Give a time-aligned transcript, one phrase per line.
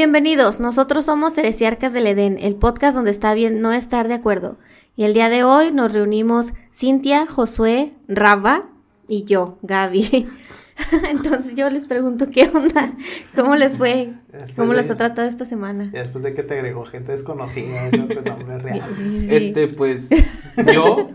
[0.00, 4.56] Bienvenidos, nosotros somos Heresiarcas del Edén, el podcast donde está bien no estar de acuerdo.
[4.96, 8.70] Y el día de hoy nos reunimos Cintia, Josué, Raba
[9.06, 10.26] y yo, Gaby.
[11.10, 12.94] Entonces yo les pregunto qué onda,
[13.34, 14.14] cómo les fue,
[14.56, 15.90] cómo les ha tratado esta semana.
[15.92, 18.96] Y después de que te agregó gente desconocida, no tu nombre real.
[19.18, 19.28] Sí.
[19.36, 20.08] Este, pues,
[20.72, 21.10] yo,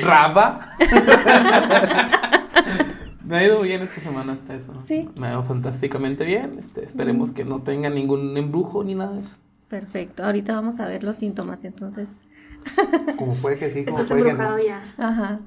[0.00, 0.66] Raba.
[3.30, 4.72] Me ha ido bien esta semana hasta eso.
[4.84, 5.08] Sí.
[5.20, 6.56] Me ha ido fantásticamente bien.
[6.58, 9.36] Este, esperemos que no tenga ningún embrujo ni nada de eso.
[9.68, 12.08] Perfecto, ahorita vamos a ver los síntomas, entonces.
[13.16, 14.42] Como puede que sí, como Estás puede que no.
[14.56, 14.82] embrujado ya.
[14.98, 15.38] Ajá,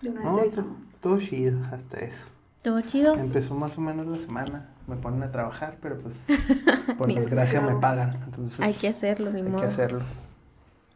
[0.00, 0.88] De una vez No, te avisamos.
[1.00, 2.26] todo chido hasta eso.
[2.62, 3.14] todo chido.
[3.16, 4.68] Empezó más o menos la semana.
[4.86, 6.14] Me ponen a trabajar, pero pues
[6.98, 8.18] por desgracia me pagan.
[8.24, 9.60] Entonces Hay que hacerlo, ni hay modo.
[9.60, 10.00] que hacerlo.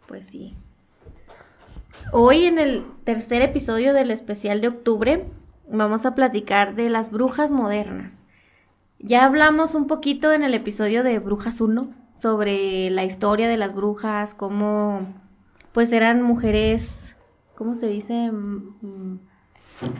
[0.09, 0.56] Pues sí.
[2.12, 5.27] Hoy en el tercer episodio del especial de octubre
[5.73, 8.25] vamos a platicar de las brujas modernas.
[8.98, 13.75] Ya hablamos un poquito en el episodio de Brujas 1 sobre la historia de las
[13.75, 15.12] brujas, cómo
[15.73, 17.17] pues eran mujeres,
[17.56, 18.31] ¿cómo se dice?
[18.31, 19.19] Mm, mm,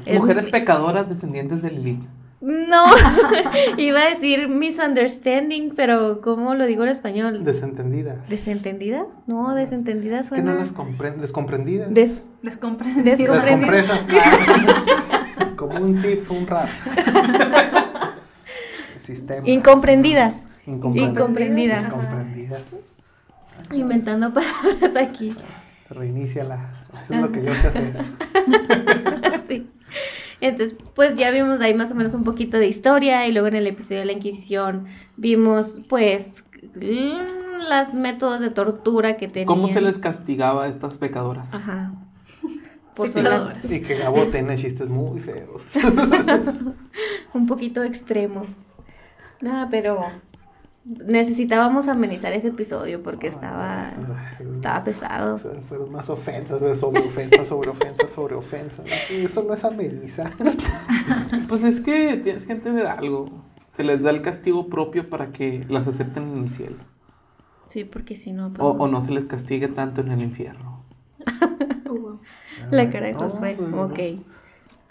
[0.06, 2.05] es- Mujeres pecadoras descendientes de Lilith.
[2.43, 2.84] No,
[3.78, 7.45] iba a decir misunderstanding, pero ¿cómo lo digo en español?
[7.45, 8.28] Desentendidas.
[8.28, 9.20] ¿Desentendidas?
[9.28, 10.65] No, desentendidas Es que no suena...
[10.65, 11.95] las compren descomprendidas.
[11.95, 12.93] Des- Les compré.
[13.03, 13.19] Des-
[15.68, 16.68] Como un zip, un rap.
[18.96, 19.48] Sistema.
[19.48, 20.48] Incomprendidas.
[20.66, 21.84] Incomprendidas.
[21.84, 22.62] Incomprendidas.
[23.72, 25.36] Inventando palabras aquí.
[25.88, 26.72] Reiníciala.
[27.04, 27.96] Eso es lo que yo sé hacer.
[29.48, 29.69] Sí.
[30.41, 33.54] Entonces, pues ya vimos ahí más o menos un poquito de historia y luego en
[33.54, 36.44] el episodio de la Inquisición vimos pues
[37.69, 39.47] las métodos de tortura que tenían.
[39.47, 41.54] ¿Cómo se les castigaba a estas pecadoras?
[41.54, 41.92] Ajá.
[42.94, 43.60] Por Pecadoras.
[43.62, 45.62] sola- Y que Gabo tiene chistes muy feos.
[47.34, 48.47] un poquito extremos.
[49.41, 50.00] Nada, pero
[50.84, 53.91] necesitábamos amenizar ese episodio porque estaba
[54.52, 55.36] estaba pesado.
[55.36, 58.84] O sea, fueron más ofensas, sobre ofensas, sobre ofensas, sobre ofensas.
[59.10, 60.31] Eso no es ameniza.
[61.48, 63.31] Pues es que tienes que entender algo.
[63.75, 66.76] Se les da el castigo propio para que las acepten en el cielo.
[67.69, 70.84] Sí, porque si no pues, O, o no se les castigue tanto en el infierno.
[72.71, 73.55] La cara de Josué.
[73.59, 73.83] pues, no.
[73.84, 73.99] Ok.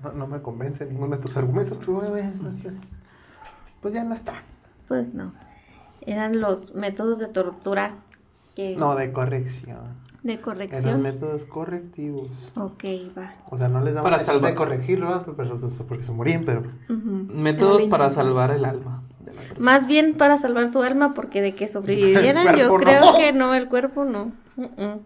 [0.04, 1.78] No, no me convence ninguno de tus argumentos,
[3.82, 4.34] pues ya no está.
[4.88, 5.34] Pues no.
[6.06, 7.94] Eran los métodos de tortura
[8.56, 9.78] que No, de corrección.
[10.24, 11.02] de Eran corrección.
[11.02, 12.30] métodos correctivos.
[12.56, 12.84] Ok,
[13.18, 13.34] va.
[13.50, 14.52] O sea, no les daban Para salvar.
[14.52, 16.64] de corregirlo, pero, porque se morían, pero.
[16.90, 19.60] Métodos para salvar el alma de la persona.
[19.72, 23.18] Más bien para salvar su alma, porque de que sobrevivieran, yo creo no.
[23.18, 24.32] que no, el cuerpo no.
[24.58, 25.00] Mm-mm.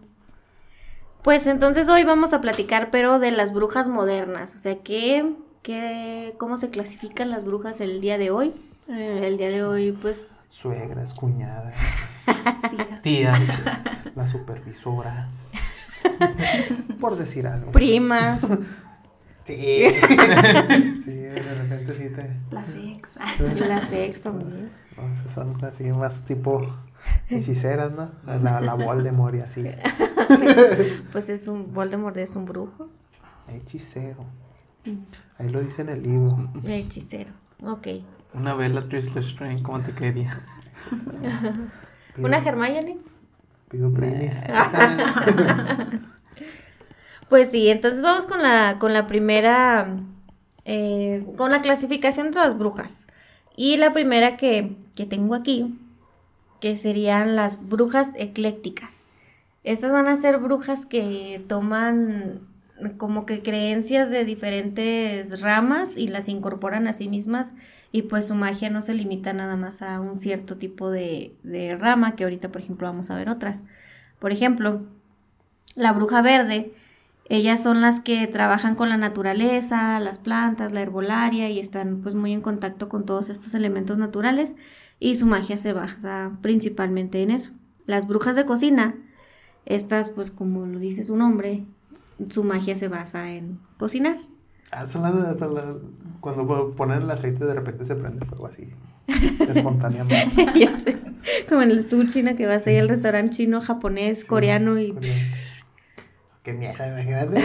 [1.26, 4.54] Pues entonces hoy vamos a platicar, pero de las brujas modernas.
[4.54, 8.54] O sea, ¿qué, qué, ¿cómo se clasifican las brujas el día de hoy?
[8.88, 11.74] Eh, el día de hoy, pues, suegras, cuñadas,
[13.02, 13.02] Tías.
[13.02, 13.64] Tías.
[14.14, 15.28] la supervisora.
[17.00, 17.72] Por decir algo.
[17.72, 18.42] primas.
[19.46, 19.90] Sí.
[21.04, 22.54] sí, de repente sí te.
[22.54, 23.16] Las ex.
[23.68, 24.70] la sexo también.
[24.96, 26.72] no, son así más tipo
[27.28, 28.12] hechiceras, ¿no?
[28.26, 29.64] La, la Voldemort y así.
[31.12, 32.88] Pues es un, Voldemort es un brujo.
[33.48, 34.24] Hechicero.
[35.38, 36.50] Ahí lo dice en el libro.
[36.64, 37.30] Hechicero.
[37.62, 37.88] Ok.
[38.34, 40.38] Una vela Trisler Strange, ¿cómo te quería?
[42.18, 42.98] ¿Una Hermione?
[43.68, 43.92] Pido.
[47.28, 49.96] Pues sí, entonces vamos con la, con la primera,
[50.64, 53.08] eh, con la clasificación de las brujas.
[53.56, 55.76] Y la primera que, que tengo aquí,
[56.60, 59.05] que serían las brujas eclécticas.
[59.66, 62.46] Estas van a ser brujas que toman
[62.98, 67.52] como que creencias de diferentes ramas y las incorporan a sí mismas
[67.90, 71.76] y pues su magia no se limita nada más a un cierto tipo de, de
[71.76, 73.64] rama, que ahorita por ejemplo vamos a ver otras.
[74.20, 74.82] Por ejemplo,
[75.74, 76.72] la bruja verde,
[77.28, 82.14] ellas son las que trabajan con la naturaleza, las plantas, la herbolaria y están pues
[82.14, 84.54] muy en contacto con todos estos elementos naturales
[85.00, 87.50] y su magia se basa principalmente en eso.
[87.84, 88.94] Las brujas de cocina,
[89.66, 91.64] estas pues como lo dice su nombre,
[92.28, 94.16] su magia se basa en cocinar.
[94.72, 95.76] Ah, son las de-
[96.20, 98.68] cuando ponen el aceite de repente se prende fuego así.
[99.40, 100.46] Espontáneamente.
[100.58, 100.96] Ya sé,
[101.48, 102.34] como en el sushi, ¿no?
[102.36, 104.94] que vas ahí al restaurante chino, japonés, coreano y...
[106.42, 107.42] Qué mierda, imagínate.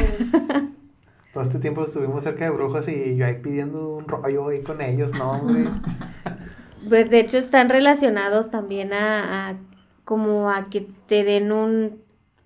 [1.34, 4.82] Todo este tiempo estuvimos cerca de brujos y yo ahí pidiendo un rollo ahí con
[4.82, 5.70] ellos, no, hombre.
[6.88, 9.58] Pues de hecho están relacionados también a, a
[10.04, 12.01] como a que te den un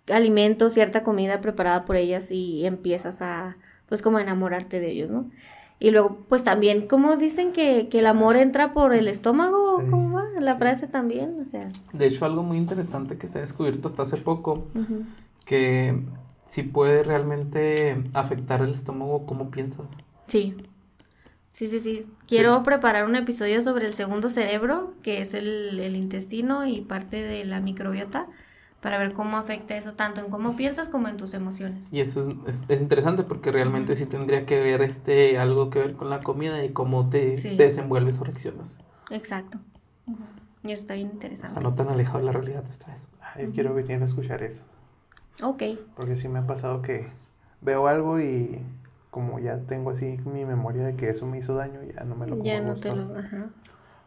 [0.07, 3.57] alimento, cierta comida preparada por ellas y empiezas a,
[3.87, 5.29] pues como a enamorarte de ellos, ¿no?
[5.77, 9.75] Y luego, pues también, ¿cómo dicen que, que el amor entra por el estómago?
[9.75, 9.87] ¿O Sí.
[9.89, 10.25] ¿Cómo va?
[10.39, 11.69] la frase también, o sea.
[11.93, 14.67] De hecho, algo muy interesante que se ha descubierto hasta hace poco,
[15.45, 16.01] que
[16.45, 19.87] si puede realmente afectar el estómago, ¿cómo piensas?
[20.27, 20.55] Sí.
[21.51, 22.05] Sí, sí, sí.
[22.27, 27.23] Quiero preparar un episodio sobre el segundo cerebro, que es el, el intestino y parte
[27.23, 28.27] de la microbiota,
[28.85, 31.87] para ver cómo afecta eso tanto en cómo piensas como en tus emociones.
[31.91, 35.79] Y eso es, es- es interesante porque realmente sí tendría que ver este algo que
[35.79, 37.57] ver con la comida y cómo te, Sí.
[37.57, 38.77] te desenvuelves o reaccionas.
[39.09, 39.57] Exacto.
[40.63, 41.59] Y está bien O sea, interesante.
[41.61, 43.07] no tan alejado de la realidad está eso.
[43.33, 44.61] Ay, quiero venir a escuchar eso.
[45.41, 45.63] Ok.
[45.95, 47.07] Porque sí me ha pasado que
[47.61, 48.61] veo algo y
[49.09, 52.27] como ya tengo así mi memoria de que eso me hizo daño, ya no me
[52.27, 52.89] lo como Ya no gusto.
[52.91, 53.17] te lo...
[53.17, 53.49] Ajá.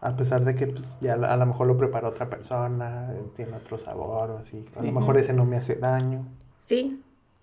[0.01, 3.79] A pesar de que pues, ya a lo mejor lo preparó otra persona, tiene otro
[3.79, 4.65] sabor o así.
[4.77, 4.87] A Sí.
[4.87, 6.25] lo mejor ese no me hace daño.
[6.59, 7.01] Sí,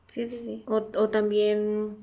[0.08, 0.64] sí, sí, sí.
[0.68, 1.98] O, o también,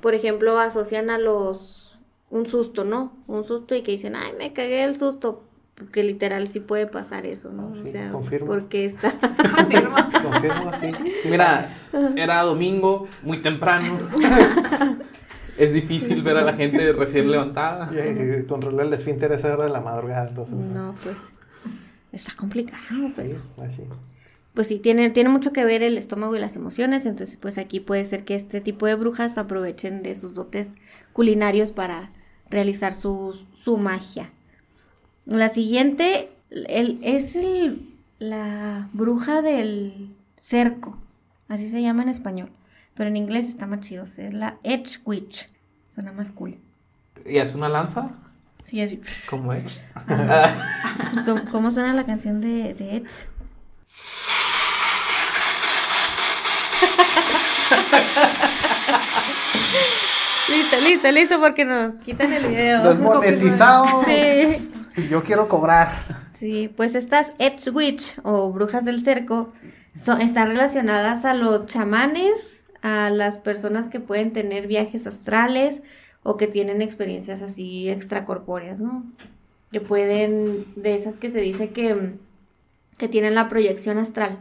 [0.00, 1.98] por ejemplo, asocian a los
[2.30, 3.12] un susto, ¿no?
[3.26, 5.42] Un susto y que dicen, ay, me cagué el susto.
[5.76, 7.64] Porque literal sí puede pasar eso, ¿no?
[7.64, 8.46] Ah, o sí, sea, confirmo.
[8.46, 9.12] porque está...
[9.56, 9.94] Confirmo.
[10.22, 10.92] Confirmo así.
[11.28, 11.76] Mira,
[12.16, 13.98] era domingo, muy temprano.
[15.58, 17.90] es difícil ver a la gente recién levantada.
[17.92, 20.56] Y, y controlar el esfínter a esa hora de la madrugada, entonces.
[20.56, 21.18] No, pues
[22.12, 23.38] está complicado, pero...
[23.56, 23.82] Sí, así.
[24.56, 27.78] Pues sí, tiene, tiene mucho que ver el estómago y las emociones, entonces pues aquí
[27.78, 30.76] puede ser que este tipo de brujas aprovechen de sus dotes
[31.12, 32.10] culinarios para
[32.48, 34.30] realizar su, su magia.
[35.26, 40.96] La siguiente el, es el, la bruja del cerco,
[41.48, 42.48] así se llama en español,
[42.96, 45.48] pero en inglés está más chido, es la Edge Witch,
[45.88, 46.58] suena más cool.
[47.24, 48.10] ¿Y hace una lanza?
[48.64, 49.00] Sí, así.
[49.30, 49.80] ¿Cómo es?
[51.24, 53.28] ¿Cómo, cómo suena la canción de, de Edge?
[60.48, 62.88] listo, listo, listo, porque nos quitan el video.
[62.88, 64.04] Desmonetizado.
[64.04, 64.70] Sí.
[64.96, 66.26] Y yo quiero cobrar.
[66.32, 69.52] Sí, pues estas Edge Witch o brujas del cerco
[69.94, 75.82] son, están relacionadas a los chamanes, a las personas que pueden tener viajes astrales
[76.22, 79.04] o que tienen experiencias así extracorpóreas, ¿no?
[79.72, 82.14] Que pueden, de esas que se dice que,
[82.96, 84.38] que tienen la proyección astral.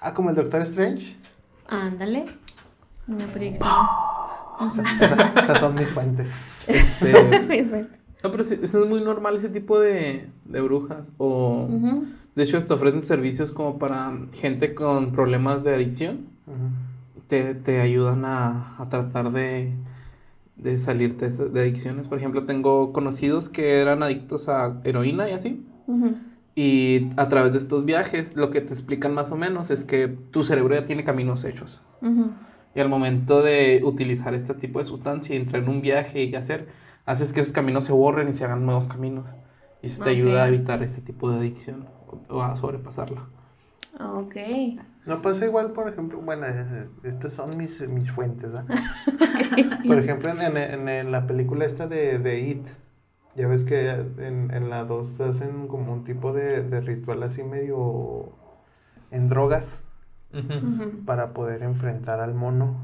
[0.00, 1.16] Ah, como el Doctor Strange.
[1.68, 2.26] Ándale.
[3.06, 3.70] Una proyección
[5.00, 6.28] Esa- esas son mis fuentes.
[6.66, 7.12] Este,
[8.24, 11.12] no, pero sí, eso es muy normal, ese tipo de, de brujas.
[11.18, 12.06] O, Ujú.
[12.34, 16.26] de hecho, hasta ofrecen servicios como para gente con problemas de adicción.
[16.48, 16.85] Ujú.
[17.28, 19.72] Te, te ayudan a, a tratar de,
[20.56, 22.08] de salirte de adicciones.
[22.08, 25.64] Por ejemplo, tengo conocidos que eran adictos a heroína y así.
[26.54, 30.08] Y a través de estos viajes, lo que te explican más o menos es que
[30.08, 31.82] tu cerebro ya tiene caminos hechos.
[32.74, 36.34] Y al momento de utilizar este tipo de sustancia y entrar en un viaje y
[36.34, 36.68] hacer,
[37.06, 39.34] haces que esos caminos se borren y se hagan nuevos caminos.
[39.82, 43.28] Y eso te ayuda a evitar este tipo de adicción o, o a sobrepasarla.
[44.00, 44.36] Ok.
[45.06, 48.66] No pasa igual, por ejemplo, bueno, es- estas son mis, mis fuentes, ¿verdad?
[49.86, 52.66] Por ejemplo, en, en- en- la película esta de, de It,
[53.36, 57.42] ya ves que en, en la 2 hacen como un tipo de, de ritual así
[57.42, 58.32] medio
[59.10, 59.80] en drogas
[61.06, 62.76] para poder enfrentar al mono.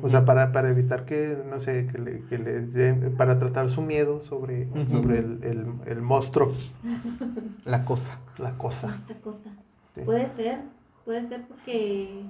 [0.00, 3.68] O sea, para, para evitar que, no sé, que, le- que les den- para tratar
[3.68, 6.50] su miedo sobre, sobre el, el, el monstruo,
[7.66, 8.18] La cosa.
[8.38, 8.94] la cosa.
[9.04, 9.50] Esa cosa.
[9.94, 10.00] Sí.
[10.02, 10.60] Puede ser,
[11.04, 12.22] puede ser porque...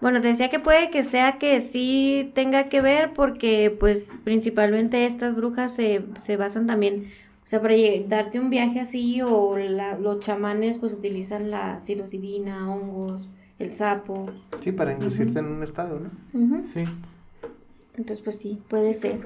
[0.00, 5.04] Bueno, te decía que puede que sea que sí tenga que ver porque pues principalmente
[5.04, 7.10] estas brujas se, se basan también,
[7.44, 7.74] o sea, para
[8.06, 14.30] darte un viaje así o la- los chamanes pues utilizan la psilocibina, hongos, el sapo.
[14.62, 16.10] Sí, para inducirte en un estado, ¿no?
[16.64, 16.84] Sí.
[17.96, 19.20] Entonces pues sí, puede ser.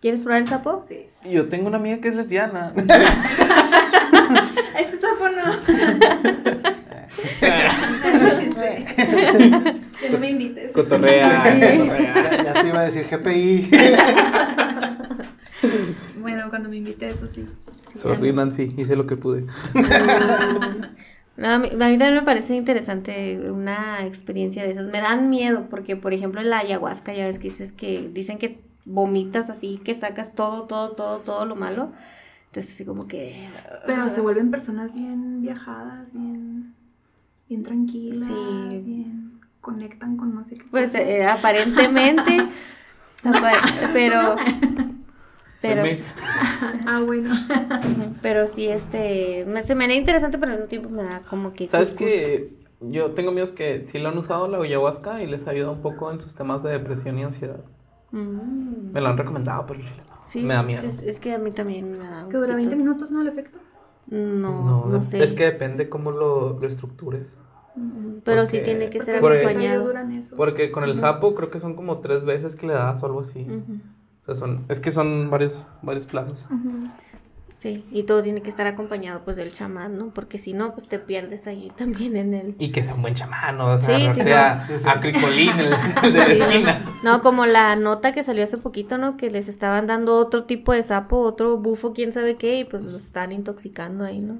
[0.00, 0.82] ¿Quieres probar el sapo?
[0.86, 1.06] Sí.
[1.28, 2.72] Yo tengo una amiga que es lesbiana.
[4.80, 6.72] Ese sapo no.
[10.00, 10.72] Que no me invites.
[10.72, 11.42] Cotorrea.
[11.42, 12.14] cotorrea.
[12.14, 13.70] Ya, ya te iba a decir GPI.
[16.20, 17.46] Bueno, cuando me invite, eso sí.
[17.94, 19.44] Sorry, Nancy, hice lo que pude.
[21.38, 24.86] No, a, mí, a mí también me parece interesante una experiencia de esas.
[24.86, 28.38] Me dan miedo porque, por ejemplo, en la ayahuasca ya ves que dices que dicen
[28.38, 31.92] que vomitas así, que sacas todo, todo, todo, todo lo malo.
[32.46, 33.50] Entonces así como que...
[33.86, 36.74] Pero se vuelven personas bien viajadas, bien,
[37.48, 38.82] bien tranquilas, Sí.
[38.84, 40.64] bien conectan con no sé qué.
[40.70, 42.38] Pues eh, aparentemente,
[43.24, 44.36] apar- pero...
[45.62, 45.82] Pero,
[46.86, 47.30] Ah, bueno.
[48.22, 51.52] pero sí, este, me, se me da interesante, pero al mismo tiempo me da como
[51.52, 51.66] que...
[51.66, 55.70] ¿Sabes que Yo tengo amigos que sí lo han usado la ayahuasca y les ayuda
[55.70, 57.64] un poco en sus temas de depresión y ansiedad.
[58.12, 58.92] Mm.
[58.92, 59.80] Me lo han recomendado, pero.
[60.24, 60.82] Sí, me da es miedo.
[60.82, 62.68] que, es que a mí también me da un Que dura poquito.
[62.70, 63.22] 20 minutos, ¿no?
[63.22, 63.58] El efecto.
[64.08, 65.22] No, no, sé.
[65.22, 67.34] Es que depende cómo lo, lo estructures.
[68.24, 69.92] Pero sí porque- tiene que ser acompañado.
[70.36, 73.20] Porque con el sapo creo que son como tres veces que le das o algo
[73.20, 73.46] así.
[74.22, 76.44] O sea, son, es que son varios, varios plazos.
[77.66, 80.10] Sí, y todo tiene que estar acompañado pues del chamán, ¿no?
[80.10, 82.54] Porque si no, pues te pierdes ahí también en el...
[82.58, 83.72] Y que sea un buen chamán, ¿no?
[83.74, 85.72] O sea, Sí, no sí, sea a Cricolín, el,
[86.04, 86.84] el de la Sí, esquina.
[87.02, 87.12] no.
[87.12, 89.16] No, como la nota que salió hace poquito, ¿no?
[89.16, 92.84] Que les estaban dando otro tipo de sapo, otro bufo, quién sabe qué, y pues
[92.84, 94.38] los están intoxicando ahí, ¿no?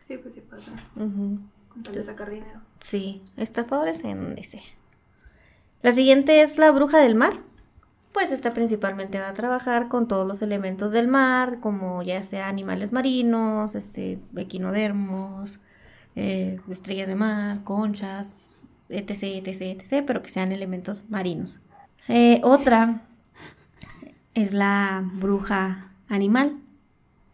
[0.00, 0.70] Sí, pues sí pasa.
[0.96, 1.38] Ujú.
[1.68, 2.60] Con tal de sacar dinero.
[2.80, 4.62] Sí, estafadores en donde sea.
[5.82, 7.34] La siguiente es la bruja del mar.
[8.12, 12.48] Pues esta principalmente va a trabajar con todos los elementos del mar, como ya sea
[12.48, 15.60] animales marinos, este, equinodermos,
[16.14, 18.50] eh, estrellas de mar, conchas,
[18.90, 21.60] etc, etc, etc, pero que sean elementos marinos.
[22.08, 23.00] Eh, otra
[24.34, 26.58] es la bruja animal,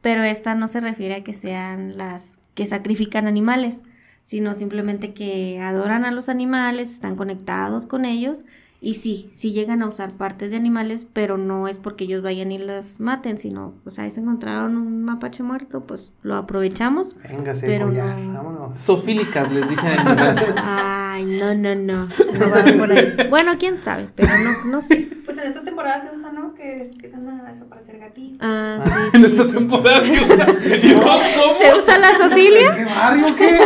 [0.00, 3.82] pero esta no se refiere a que sean las que sacrifican animales,
[4.22, 8.44] sino simplemente que adoran a los animales, están conectados con ellos
[8.80, 12.52] y sí, sí llegan a usar partes de animales, pero no es porque ellos vayan
[12.52, 17.16] y las maten, sino pues ahí se encontraron un mapache muerto, pues lo aprovechamos.
[17.28, 18.04] Véngase, Pero no.
[18.04, 18.80] vámonos.
[18.80, 19.98] Sofílicas, les dicen en.
[20.58, 23.14] Ay, no, no, no, no va por ahí.
[23.28, 25.08] Bueno, quién sabe, pero no, no sé.
[25.24, 26.54] Pues en esta temporada se usa, ¿no?
[26.54, 28.38] Que es- empiezan a desaparecer gatitos.
[28.40, 29.52] Ah, sí, En sí, esta sí.
[29.52, 30.46] temporada se usa.
[30.46, 30.54] ¿cómo?
[31.60, 32.74] ¿Se usa la zoofilia?
[32.76, 33.58] ¿Qué barrio qué?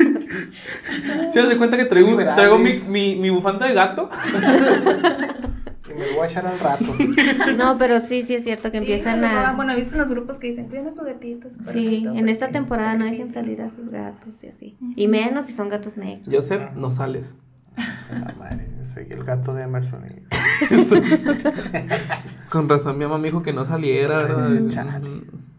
[1.29, 2.17] ¿Se das de cuenta que traigo,
[2.57, 4.09] mi, mi, mi bufanda de gato?
[5.83, 6.85] Que me voy a echar al rato.
[7.57, 9.53] No, pero sí, sí es cierto que Sí, empiezan se a...
[9.53, 12.29] Bueno, he visto en los grupos que dicen, cuiden a su gatito, su Sí, en
[12.29, 13.41] esta porque temporada no dejen sacrificio".
[13.41, 14.77] salir a sus gatos y así.
[14.95, 16.27] Y menos si son gatos negros.
[16.33, 17.35] Joseph, no sales.
[18.11, 20.03] La madre, soy el gato de Emerson.
[20.05, 20.21] y-
[22.49, 24.49] Con razón mi mamá me dijo que no saliera, ¿verdad?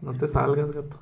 [0.01, 0.99] No te salgas, gato.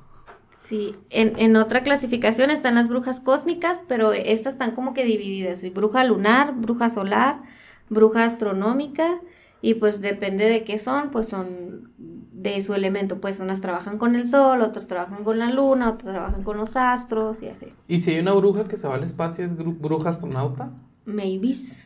[0.61, 5.63] Sí, en, en otra clasificación están las brujas cósmicas, pero estas están como que divididas.
[5.73, 7.41] Bruja lunar, bruja solar,
[7.89, 9.19] bruja astronómica,
[9.61, 13.19] y pues depende de qué son, pues son de su elemento.
[13.19, 16.75] Pues unas trabajan con el sol, otras trabajan con la luna, otras trabajan con los
[16.75, 17.73] astros y así.
[17.87, 20.71] ¿Y si hay una bruja que se va al espacio, es bruja astronauta?
[21.05, 21.85] Maybes,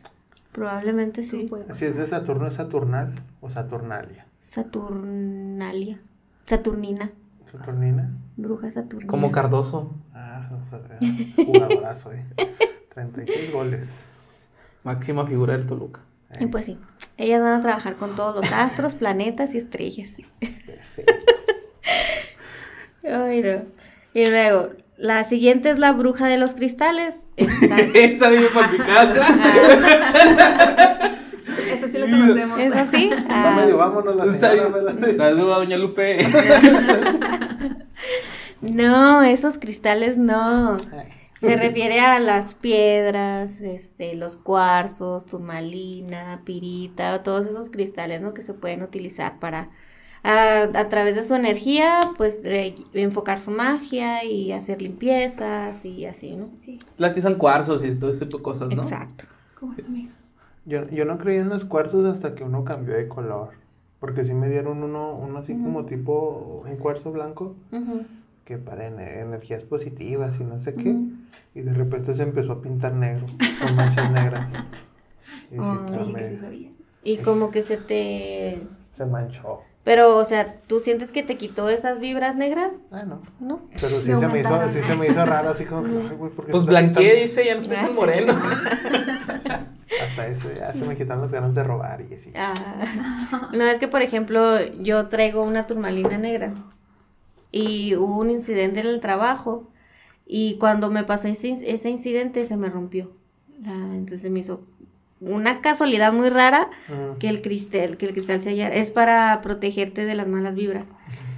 [0.52, 1.46] probablemente sí.
[1.72, 4.26] Si es de Saturno, es Saturnal o Saturnalia.
[4.40, 5.96] Saturnalia,
[6.44, 7.10] Saturnina,
[7.58, 8.10] ¿Saturnina?
[8.36, 9.10] bruja Saturnina.
[9.10, 9.94] Como Cardoso.
[10.14, 10.80] Ah, o sea,
[11.44, 12.24] jugadorazo, eh.
[12.94, 14.48] 36 goles.
[14.84, 16.00] Máxima figura del Toluca.
[16.40, 16.78] Y pues sí,
[17.16, 20.16] ellas van a trabajar con todos los astros, planetas y estrellas.
[23.04, 23.62] Ay, no.
[24.14, 27.26] Y luego, la siguiente es la bruja de los cristales.
[27.36, 29.26] Está- Esa vive por mi casa.
[31.88, 32.58] Sí lo conocemos.
[32.60, 33.10] ¿Es así?
[33.28, 35.16] Ah, medio, vámonos la señora, ¿verdad?
[35.16, 36.26] Saludos a Doña Lupe.
[38.60, 40.76] no, esos cristales no.
[41.40, 48.32] Se refiere a las piedras, este, los cuarzos, turmalina, pirita, todos esos cristales, ¿no?
[48.32, 49.68] Que se pueden utilizar para,
[50.22, 56.06] a, a través de su energía, pues, re- enfocar su magia y hacer limpiezas y
[56.06, 56.48] así, ¿no?
[56.56, 58.82] Sí, Las que son cuarzos y todo ese tipo de cosas, ¿no?
[58.82, 59.26] Exacto.
[59.60, 60.12] ¿cómo está, amiga?
[60.66, 63.50] Yo, yo no creía en los cuarzos hasta que uno cambió de color.
[64.00, 68.02] Porque sí me dieron uno, uno así como tipo un cuarzo blanco Ujú.
[68.44, 70.90] que para ener- energías positivas y no sé qué.
[70.90, 71.12] Ujú.
[71.54, 73.24] Y de repente se empezó a pintar negro,
[73.64, 74.50] con manchas negras.
[75.50, 76.70] Y sí estaba Dije que sí.
[77.04, 78.62] Y como que se te...
[78.92, 79.60] se manchó.
[79.84, 82.84] Pero, o sea, ¿tú sientes que te quitó esas vibras negras?
[82.90, 83.20] Ah, no.
[83.38, 83.60] ¿No?
[83.70, 86.16] Pero sí Me se, me hizo, sí se me hizo raro, así como que, ay,
[86.16, 88.34] güey, ¿por qué Pues blanqueé, dice, ya no estoy tan moreno.
[90.02, 92.30] Hasta eso, ya se me quitaron las ganas de robar y así.
[92.34, 92.54] Ah,
[93.52, 96.52] no, es que por ejemplo yo traigo una turmalina negra
[97.52, 99.68] y hubo un incidente en el trabajo
[100.26, 103.12] y cuando me pasó ese, in- ese incidente se me rompió.
[103.62, 104.62] La- entonces me hizo
[105.20, 106.68] una casualidad muy rara
[107.18, 108.74] que el cristal, que el cristal se hallara.
[108.74, 110.92] Es para protegerte de las malas vibras.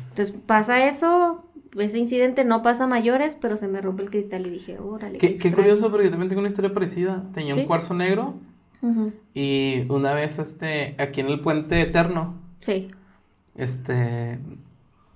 [0.08, 1.44] Entonces pasa eso,
[1.78, 5.18] ese incidente no pasa a mayores, pero se me rompe el cristal y dije, órale.
[5.18, 5.56] Qué, qué extraño".
[5.56, 7.22] curioso, porque yo también tengo una historia parecida.
[7.32, 7.60] Tenía ¿Sí?
[7.60, 8.34] un cuarzo negro
[9.34, 12.88] Y una vez, este, aquí en el puente eterno, Sí.
[13.56, 14.38] este,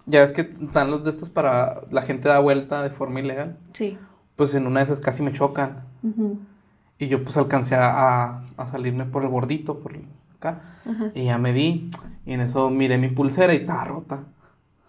[0.06, 3.56] ya ves que están los de estos para la gente da vuelta de forma ilegal.
[3.72, 3.98] Sí.
[4.36, 5.84] Pues en una de esas casi me chocan.
[6.98, 9.92] Y yo pues alcancé a, a- salirme por el bordito, por
[10.36, 10.78] acá.
[11.14, 11.90] Y ya me vi.
[12.26, 14.24] Y en eso miré mi pulsera y estaba rota.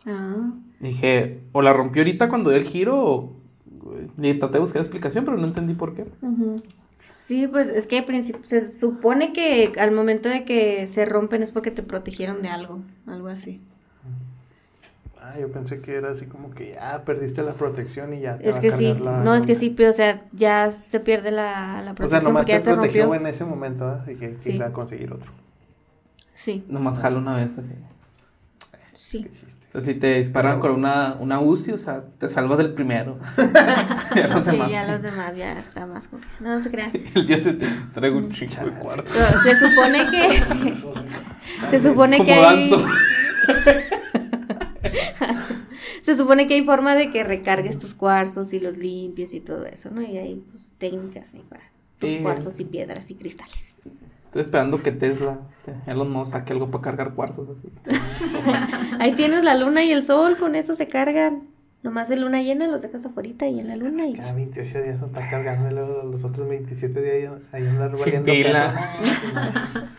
[0.07, 0.51] Ah.
[0.79, 3.33] Dije, o la rompió ahorita cuando dio el giro, o...
[4.21, 6.05] Y traté de buscar explicación, pero no entendí por qué.
[7.23, 11.41] Sí, pues es que al principio se supone que al momento de que se rompen
[11.41, 13.61] es porque te protegieron de algo, algo así.
[15.21, 18.49] Ah, yo pensé que era así como que ya perdiste la protección y ya te
[18.49, 20.69] Es va a que sí, cargar la- no, es que sí, pero o sea, ya
[20.69, 23.15] se pierde la, la O sea, protección nomás porque te ya se protegió rompió.
[23.15, 24.03] en ese momento, ¿ah?
[24.11, 24.53] Y que, Sí.
[24.55, 25.31] iba a conseguir otro.
[26.35, 27.73] Sí, Nomás jalo una vez así.
[28.93, 29.25] sí.
[29.73, 33.17] Sea, si te disparan con una, una UCI, o sea, te salvas del primero.
[34.15, 34.71] ya los Sí, demás.
[34.71, 36.07] ya los demás ya está más
[36.39, 36.91] No, se crean.
[37.15, 39.11] El día se te traigo un chingo de cuartos.
[39.11, 40.43] Se supone que
[41.71, 42.71] se supone Como que hay
[46.01, 49.65] se supone que hay forma de que recargues tus cuarzos y los limpies y todo
[49.65, 50.01] eso, ¿no?
[50.01, 51.63] Y hay pues, técnicas ahí para
[51.99, 52.19] tus Sí.
[52.21, 53.75] cuarzos y piedras y cristales.
[54.33, 57.71] Estoy esperando que Tesla, este, Elon Musk, saque algo para cargar cuarzos así.
[58.99, 61.49] Ahí tienes la luna y el sol, con eso se cargan.
[61.83, 64.99] Nomás de luna llena los dejas afuera y en la luna y Cada 28 días
[64.99, 68.73] no está cargando y luego los otros 27 días ahí andar Sin valiendo pila.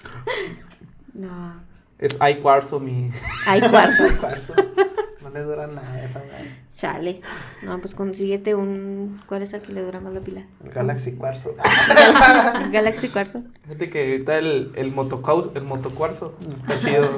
[1.15, 1.55] no.
[2.01, 3.11] Es iCuarzo mi...
[3.47, 4.03] Hay cuarzo.
[5.35, 6.57] Le dura nada esa madre.
[6.77, 7.21] Chale.
[7.65, 10.45] No, pues consíguete un ¿cuál es el que le dura más la pila?
[10.63, 11.55] El Galaxy Cuarzo.
[11.57, 13.43] Gal- Galaxy Cuarzo.
[13.65, 17.09] Fíjate que ahorita el, el, motocau- el motocuarzo está chido.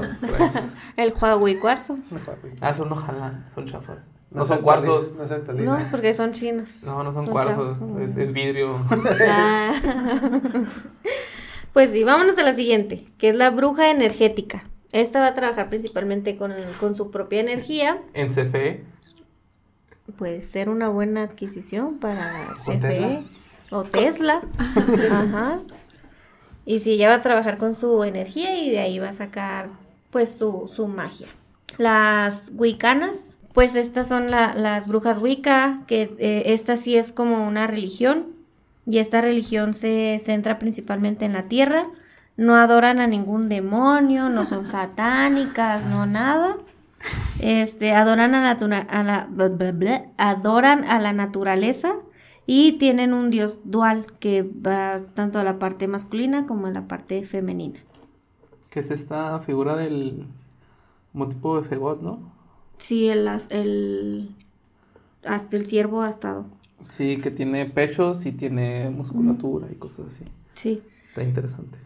[0.97, 1.99] El Huawei Cuarzo.
[2.63, 3.99] ah, son no jalan, son chafas.
[4.31, 5.13] No, son cuarzos.
[5.55, 6.83] No porque son chinos.
[6.85, 8.01] No, no son, Son cuarzos, chavos.
[8.01, 8.79] es, es vidrio.
[9.29, 9.75] Ah.
[11.75, 14.65] Pues sí, vámonos a la siguiente, que es la bruja energética.
[14.97, 18.00] Esta va a trabajar principalmente con, con su propia energía.
[18.15, 18.83] En CFE,
[20.17, 23.25] Puede ser una buena adquisición para CFE
[23.71, 24.41] o Tesla.
[25.11, 25.61] Ajá.
[26.65, 29.67] Y si ella va a trabajar con su energía y de ahí va a sacar
[30.11, 31.26] pues su, su magia.
[31.76, 37.47] Las wicanas, pues estas son la- las brujas wicca, que eh, esta sí es como
[37.47, 38.26] una religión
[38.87, 41.87] y esta religión se centra principalmente en la tierra.
[42.37, 46.57] No adoran a ningún demonio, no son satánicas, no nada.
[47.39, 48.43] Este, adoran a,
[49.05, 51.97] la, bla, bla, bla, adoran a la naturaleza
[52.47, 56.89] y tienen un dios dual que va tanto a la parte masculina como a la
[56.89, 57.81] parte femenina.
[58.71, 60.27] que es esta figura del
[61.13, 62.33] como tipo de Fegot, ¿no?
[62.79, 64.37] Sí, el, el
[65.25, 66.47] hasta el ciervo ha estado.
[66.89, 70.25] Sí, que tiene pechos y tiene musculatura y cosas así.
[70.55, 70.83] Sí.
[71.17, 71.79] Está interesante.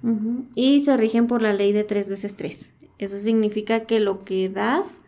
[0.57, 2.73] Y se rigen por la ley de tres veces tres.
[2.99, 5.03] Eso significa que lo que das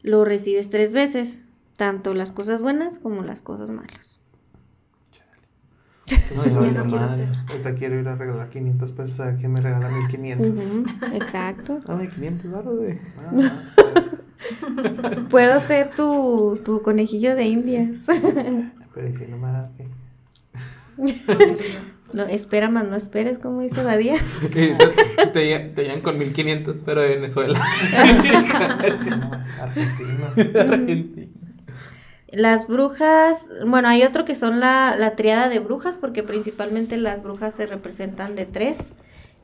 [0.00, 1.44] lo recibes tres veces,
[1.76, 4.18] tanto las cosas buenas como las cosas malas.
[6.34, 7.28] No, valió no quiero madre.
[7.50, 10.48] Ahorita quiero ir a regalar 500 pesos a quien me regala 1500.
[10.48, 11.78] Ujú, Exacto.
[11.86, 12.98] Dame 500 baros de...
[13.18, 13.60] Ah,
[15.28, 17.96] Puedo ser tu, tu conejillo de indias.
[18.94, 19.86] pero ¿y si no me da qué?
[22.12, 24.16] No, espera más, no esperes, como dice Badía.
[24.52, 24.76] te,
[25.32, 27.58] te, te llegan con 1500, pero de Venezuela.
[27.58, 29.30] No,
[29.62, 30.60] Argentino.
[30.60, 31.26] Argentina.
[32.28, 37.22] Las brujas, bueno, hay otro que son la, la triada de brujas, porque principalmente las
[37.22, 38.94] brujas se representan de tres.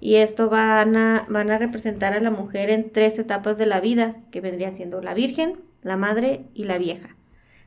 [0.01, 3.81] Y esto van a, van a representar a la mujer en tres etapas de la
[3.81, 7.17] vida, que vendría siendo la virgen, la madre y la vieja.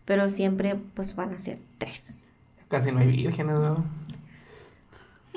[0.03, 2.23] Pero siempre pues van a ser tres.
[2.67, 3.85] Casi no hay vírgenes, ¿no?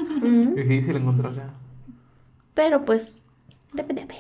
[0.00, 0.54] Ujú.
[0.54, 1.54] Difícil encontrar ya.
[2.54, 3.22] Pero pues
[3.72, 4.18] debe de haber.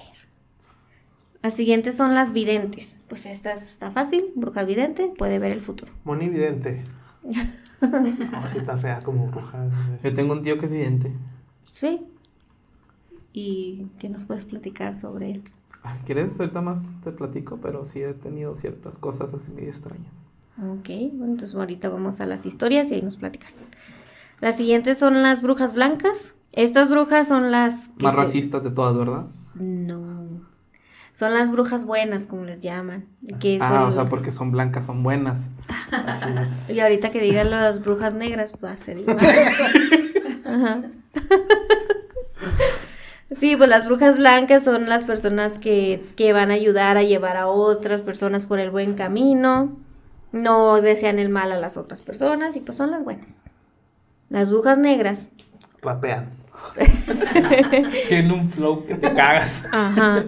[1.42, 3.00] Las siguientes son las videntes.
[3.08, 5.92] Pues esta está fácil, bruja vidente, puede ver el futuro.
[6.04, 6.82] Moni Vidente.
[7.22, 9.68] No, sí está fea como bruja.
[10.02, 11.12] Yo tengo un tío que es vidente.
[11.70, 12.06] Sí.
[13.32, 15.42] ¿Y qué nos puedes platicar sobre él?
[16.04, 16.38] ¿Quieres?
[16.38, 20.12] Ahorita más te platico, pero sí he tenido ciertas cosas así medio extrañas.
[20.58, 23.64] Ok, bueno, entonces ahorita vamos a las historias y ahí nos platicas.
[24.40, 26.34] Las siguientes son las brujas blancas.
[26.52, 27.92] Estas brujas son las...
[28.00, 29.24] Más se- racistas de todas, ¿verdad?
[29.60, 30.26] No.
[31.12, 33.06] Son las brujas buenas, como les llaman.
[33.40, 35.48] Que Ah, son- o sea, porque son blancas, son buenas.
[36.68, 39.18] Y ahorita que digan las brujas negras, va a ser igual.
[40.44, 40.82] Ajá.
[43.30, 47.36] Sí, pues las brujas blancas son las personas que, que van a ayudar a llevar
[47.36, 49.76] a otras personas por el buen camino.
[50.32, 53.44] No desean el mal a las otras personas y pues son las buenas.
[54.28, 55.28] Las brujas negras.
[55.80, 56.30] Rapean.
[58.08, 59.64] Tienen un flow que te cagas.
[59.72, 60.24] Ajá.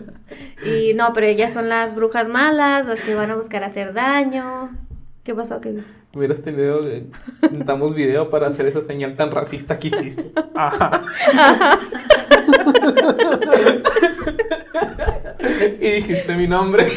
[0.64, 4.70] Y no, pero ellas son las brujas malas, las que van a buscar hacer daño.
[5.24, 5.60] ¿Qué pasó?
[5.60, 5.82] ¿Qué?
[6.14, 6.80] Hubieras tenido.
[7.42, 10.32] Necesitamos video para hacer esa señal tan racista que hiciste.
[15.80, 16.86] y dijiste mi nombre.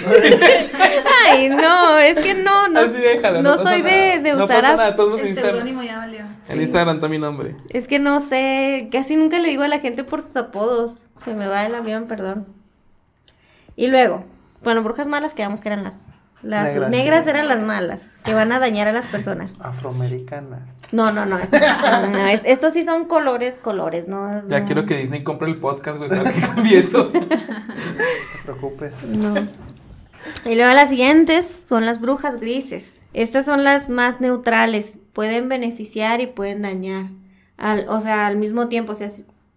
[1.25, 4.73] Ay, no, es que no, no, Así déjalo, no soy de, de No usar pasa
[4.73, 6.21] a- nada, todos El seudónimo ya valió.
[6.49, 7.56] En Instagram está mi nombre.
[7.69, 11.08] Es que no sé, casi nunca le digo a la gente por sus apodos.
[11.17, 12.47] Se me va el avión, perdón.
[13.75, 14.25] Y luego,
[14.63, 16.89] bueno, brujas malas quedamos que eran las Las Negras.
[16.91, 19.53] negras, eran las malas, que van a dañar a las personas.
[19.60, 20.62] Afroamericanas.
[20.91, 21.39] No, no, no.
[21.39, 24.45] esto- no, no, es- estos sí son colores, colores, ¿no?
[24.47, 27.12] Ya no, quiero que Disney compre el podcast, güey, para que cambie eso.
[27.13, 28.93] No te preocupes.
[29.08, 29.36] No.
[30.45, 33.03] Y luego las siguientes son las brujas grises.
[33.13, 34.97] Estas son las más neutrales.
[35.13, 37.06] Pueden beneficiar y pueden dañar.
[37.58, 38.91] Al, o sea, al mismo tiempo.
[38.93, 39.08] O sea,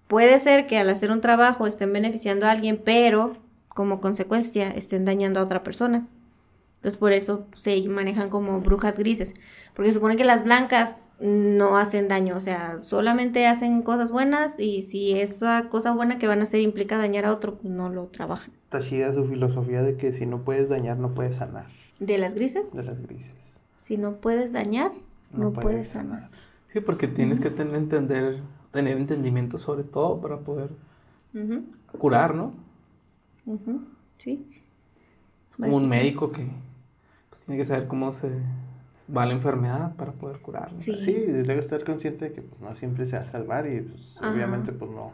[0.07, 3.37] puede ser que al hacer un trabajo estén beneficiando a alguien, pero
[3.69, 6.07] como consecuencia estén dañando a otra persona.
[6.87, 9.35] Entonces por eso se manejan como brujas grises.
[9.75, 12.37] Porque se supone que las blancas no hacen daño.
[12.37, 16.61] O sea, solamente hacen cosas buenas y si esa cosa buena que van a hacer
[16.61, 18.53] implica dañar a otro, pues no lo trabajan.
[18.67, 21.67] Está chida su filosofía de que si no puedes dañar, no puedes sanar.
[21.99, 22.73] ¿De las grises?
[22.73, 23.35] De las grises.
[23.79, 24.93] Si no puedes dañar,
[25.33, 26.31] no, puedes sanar.
[26.73, 30.71] Sí, porque tienes que tener, entender, tener entendimiento sobre todo para poder
[31.99, 32.53] curar, ¿no?
[34.19, 34.47] Sí.
[35.57, 36.47] Como un médico que
[37.47, 38.29] tiene que saber cómo se
[39.15, 40.73] va la enfermedad para poder curar.
[40.73, 40.79] ¿no?
[40.79, 40.95] Sí.
[41.05, 44.17] Sí, debe estar consciente de que pues, no siempre se va a salvar y pues,
[44.33, 45.13] obviamente pues no,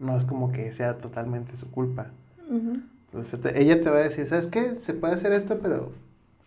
[0.00, 2.08] no es como que sea totalmente su culpa.
[2.48, 4.74] Ujú, Entonces te- ella te va a decir, ¿sabes qué?
[4.80, 5.92] Se puede hacer esto, pero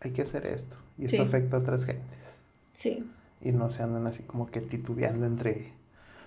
[0.01, 0.75] hay que hacer esto.
[0.97, 2.39] Y esto afecta a otras gentes.
[2.73, 3.09] Sí.
[3.41, 5.71] Y no se andan así como que titubeando entre,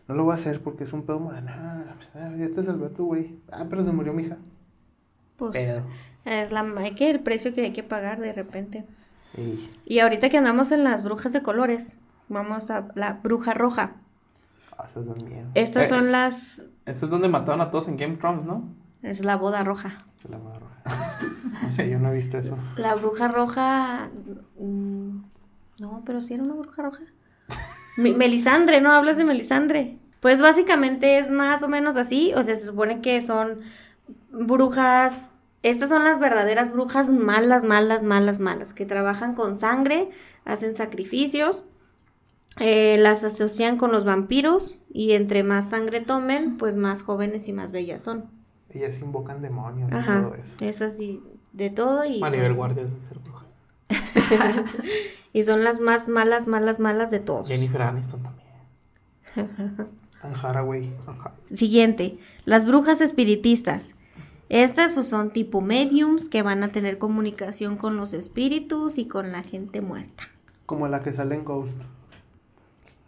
[0.09, 1.47] no lo voy a hacer porque es un pedo moral.
[1.49, 1.85] Ah,
[2.39, 3.37] ya te salvé tu güey.
[3.53, 4.39] Ah, pero se murió mi hija.
[5.49, 5.83] Pues
[6.25, 8.85] es la hay que el precio que hay que pagar de repente.
[9.37, 11.99] Y Y ahorita que andamos en las brujas de colores,
[12.29, 13.93] vamos a la bruja roja.
[15.27, 15.49] miedo.
[15.55, 15.89] Estas Eh.
[15.89, 18.65] son las Eso es donde mataron a todos en Game of Thrones, ¿no?
[19.03, 19.99] es la boda roja.
[20.21, 20.71] Se la va a robar.
[21.63, 22.57] No sé, yo no he visto eso.
[22.77, 24.11] La bruja roja
[24.59, 25.19] mm,
[25.81, 27.01] no, pero sí era una bruja roja.
[27.97, 28.93] Melisandre, ¿no?
[28.93, 29.99] Hablas de Melisandre.
[30.21, 33.61] Pues básicamente es más o menos así, o sea, se supone que son
[34.31, 40.11] brujas, estas son las verdaderas brujas malas, malas, malas, malas, que trabajan con sangre,
[40.45, 41.63] hacen sacrificios,
[42.59, 47.53] eh, las asocian con los vampiros y entre más sangre tomen, pues más jóvenes y
[47.53, 48.27] más bellas son.
[48.71, 50.55] Ellas invocan demonios y Ajá, todo eso.
[50.61, 53.49] es así, de todo y Maribel son, Guardias de ser brujas.
[55.33, 57.49] y son las más malas, malas, malas de todos.
[57.49, 58.49] Jennifer Aniston también.
[60.23, 60.93] Anne Haraway.
[61.07, 61.35] Ajá.
[61.47, 63.95] Siguiente, las brujas espiritistas.
[64.51, 69.33] Estas pues son tipo mediums que van a tener comunicación con los espíritus y con
[69.33, 70.25] la gente muerta.
[70.67, 71.73] Como la que sale en Ghost.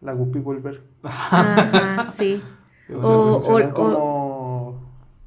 [0.00, 0.83] La Guppy Wolver.
[1.02, 2.40] Ajá, sí.
[2.94, 4.81] O O- o- como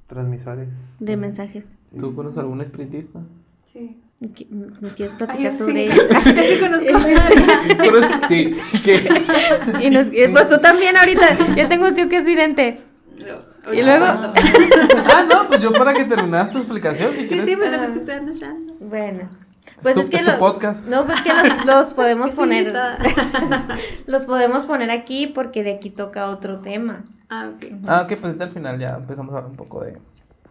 [0.08, 0.68] transmisores.
[1.00, 1.78] De mensajes.
[1.98, 3.22] ¿Tú conoces algún espiritista?
[3.64, 3.98] Sí.
[4.50, 6.00] ¿Nos quieres platicar sobre sí.
[6.00, 6.22] ella?
[6.44, 8.28] Sí conozco.
[8.28, 8.54] sí,
[9.82, 11.56] Y nos- pues tú también ahorita.
[11.56, 12.82] Yo tengo un tío que es vidente.
[13.74, 14.06] Y luego-
[15.14, 17.46] Ah, no, pues yo para que terminaras tu explicación, si Sí, quieres.
[17.46, 18.74] sí, pero también te estoy chance.
[18.80, 19.30] Bueno.
[19.82, 20.86] Pues tu- es que es tu lo- podcast.
[20.86, 22.74] No, pues que los, los podemos poner.
[24.08, 27.04] los podemos poner aquí porque de aquí toca otro tema.
[27.30, 27.66] Ah, ok.
[27.88, 29.98] Ah, ok, pues al final ya empezamos a hablar un poco de...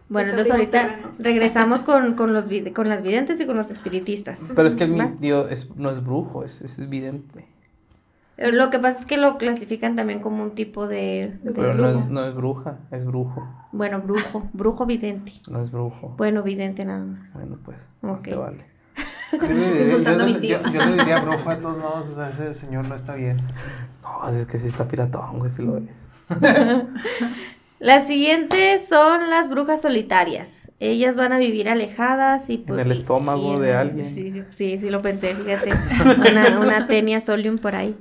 [0.07, 4.39] Bueno, entonces ahorita regresamos con, con los con las videntes y con los espiritistas.
[4.55, 7.47] Pero es que el tío es, no es brujo, es, es evidente.
[8.37, 11.73] Eh, Lo que pasa es que lo clasifican también como un tipo de, de Pero
[11.73, 15.31] no es, no es bruja, es brujo, Bueno, brujo, brujo vidente.
[15.49, 16.15] no es brujo.
[16.17, 17.33] Bueno, vidente nada más.
[17.33, 18.65] Bueno, pues, más te vale.
[19.31, 20.57] Yo le- insultando yo a mi le- tío.
[20.65, 22.05] Yo, yo le diría brujo de todos modos.
[22.11, 23.37] O sea, ese señor no está bien.
[24.03, 25.83] No, es que sí está piratón, güey, si lo ves.
[27.79, 30.71] Las siguientes son las brujas solitarias.
[30.79, 34.05] Ellas van a vivir alejadas y En el estómago y de alguien.
[34.05, 35.71] Sí, sí, sí, sí lo pensé, fíjate.
[36.31, 37.95] Una, una tenia solium por ahí.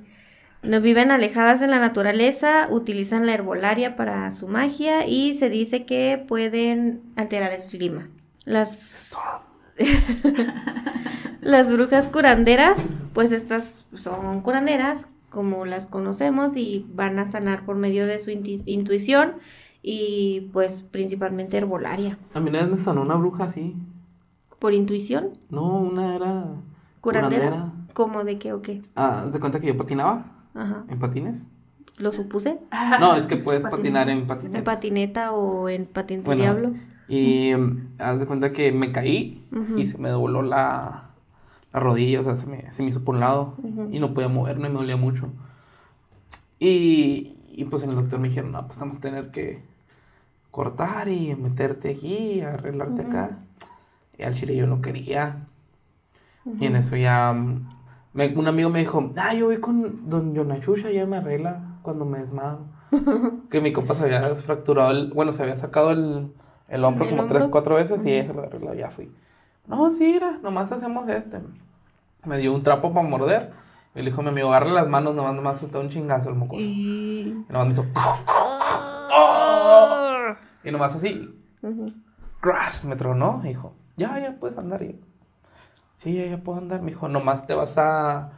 [0.64, 5.84] No viven alejadas en la naturaleza, utilizan la herbolaria para su magia y se dice
[5.84, 8.08] que pueden alterar el clima.
[8.46, 9.14] Las
[11.42, 12.78] Las brujas curanderas,
[13.12, 18.30] pues estas son curanderas, como las conocemos, y van a sanar por medio de su
[18.30, 19.34] intuición
[19.82, 22.18] y pues principalmente herbolaria.
[22.32, 23.76] A mí una vez me sanó una bruja así.
[24.58, 25.32] ¿Por intuición?
[25.50, 26.46] No, una era...
[27.02, 27.72] ¿Curandera?
[27.92, 28.80] ¿Cómo de qué o qué?
[28.96, 30.84] Ah, ¿se cuenta que yo patinaba Ajá.
[30.88, 31.46] en patines?
[31.98, 32.58] ¿Lo supuse?
[33.00, 33.70] No, es que puedes Patineta.
[33.70, 34.64] patinar en ¿En patineta.
[34.64, 36.72] patineta o en patín del Bueno, diablo?
[37.08, 39.44] Y mm, haz de cuenta que me caí
[39.76, 41.10] y se me dobló la,
[41.72, 43.54] la rodilla, o sea, se me, se me hizo por un lado
[43.90, 45.28] y no podía moverme, me dolía mucho.
[46.58, 49.62] Y, y pues en el doctor me dijeron, no, pues vamos a tener que
[50.50, 53.38] cortar y meterte aquí, arreglarte acá.
[54.18, 55.46] Y al chile yo no quería.
[56.60, 57.68] Y en eso ya mm,
[58.14, 62.04] me- un amigo me dijo, ah, yo voy con don Yonachusha, ya me arregla cuando
[62.06, 62.60] me desmadro.
[63.50, 66.32] que mi compa se había fracturado, el, bueno, se había sacado el,
[66.68, 67.36] el hombro ¿El como hombro?
[67.38, 69.12] tres, cuatro veces y ella se lo arregló, ya fui.
[69.66, 71.40] No, sí, nomás hacemos este.
[72.24, 73.52] Me dio un trapo para morder.
[73.94, 76.56] Y le dijo mi amigo, agarre las manos, nomás, nomás soltó un chingazo el moco.
[76.58, 77.44] Y Y...
[77.48, 77.84] nomás me hizo.
[79.12, 80.34] ¡Oh!
[80.64, 81.86] Y nomás así, Ujú.
[82.42, 83.40] Grass, me tronó.
[83.44, 84.82] Y dijo, ya, ya puedes andar.
[84.82, 84.98] Y yo,
[85.94, 86.82] sí, ya, ya puedo andar.
[86.82, 88.30] Me dijo, nomás te vas a.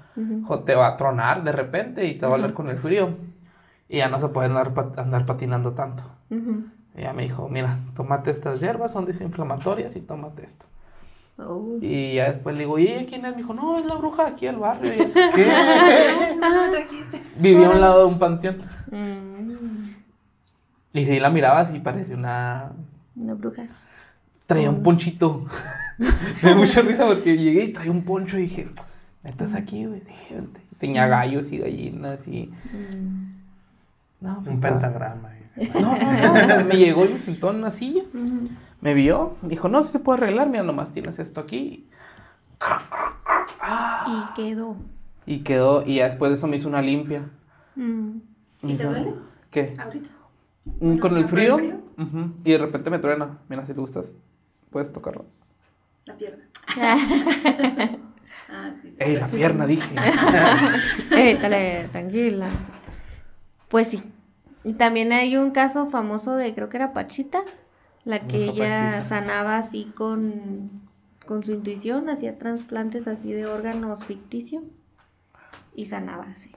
[0.65, 3.17] Te va a tronar de repente y te va a doler con el frío.
[3.89, 6.03] Y ya no se puede andar, pat- andar patinando tanto.
[6.31, 6.65] Ujú.
[6.97, 10.65] Y ya me dijo, mira, tómate estas hierbas, son desinflamatorias y tómate esto.
[11.39, 11.77] Oh.
[11.83, 13.33] Y ya después le digo, ¿y ella quién es?
[13.33, 14.91] Me dijo, no, es la bruja aquí del barrio.
[15.05, 15.53] Y ¿Qué?
[16.43, 17.23] Ah, me trajiste.
[17.39, 18.63] vivía a un lado de un panteón.
[18.91, 19.91] Mm,
[20.95, 22.73] Y si la mirabas y parecía una...
[23.15, 23.65] Una bruja.
[24.47, 25.45] Traía un ponchito.
[26.43, 28.69] me dio mucha risa porque llegué y traía un poncho y dije,
[29.25, 30.01] ¿estás aquí, güey?
[30.01, 30.13] Sí.
[30.79, 32.51] Tenía gallos y gallinas y...
[34.21, 35.37] No, pues Un pentagrama.
[35.57, 35.71] eh.
[35.75, 36.33] No, no, no.
[36.33, 38.03] o sea, me llegó y me sentó en una silla.
[38.13, 38.49] Ujú.
[38.81, 39.37] Me vio.
[39.43, 40.49] Dijo, no, si se puede arreglar.
[40.49, 41.87] Mira, nomás tienes esto aquí.
[44.07, 44.77] Y quedó.
[45.27, 45.83] Y quedó.
[45.87, 47.29] Y ya después de eso me hizo una limpia.
[47.75, 48.19] Mm.
[48.63, 49.15] ¿Y te duele?
[49.51, 49.75] ¿Qué?
[49.83, 50.09] Ahorita.
[50.81, 51.81] Mm, Con el ¿por el frío.
[52.45, 53.39] Y de repente me truena.
[53.49, 54.15] Mira, si le gustas,
[54.71, 55.25] puedes tocarlo.
[56.07, 56.45] La pierna.
[58.49, 58.95] Ah, sí.
[59.01, 59.67] ¡Ey, la pierna!
[59.67, 59.93] Dije.
[61.11, 62.47] Eh, dale, tranquila.
[63.69, 64.05] Pues sí.
[64.63, 67.43] Y también hay un caso famoso de, creo que era Pachita,
[68.05, 69.03] la que ella Pachita.
[69.03, 70.71] sanaba así con,
[71.27, 74.85] con su intuición, hacía trasplantes así de órganos ficticios
[75.75, 76.53] y sanaba así.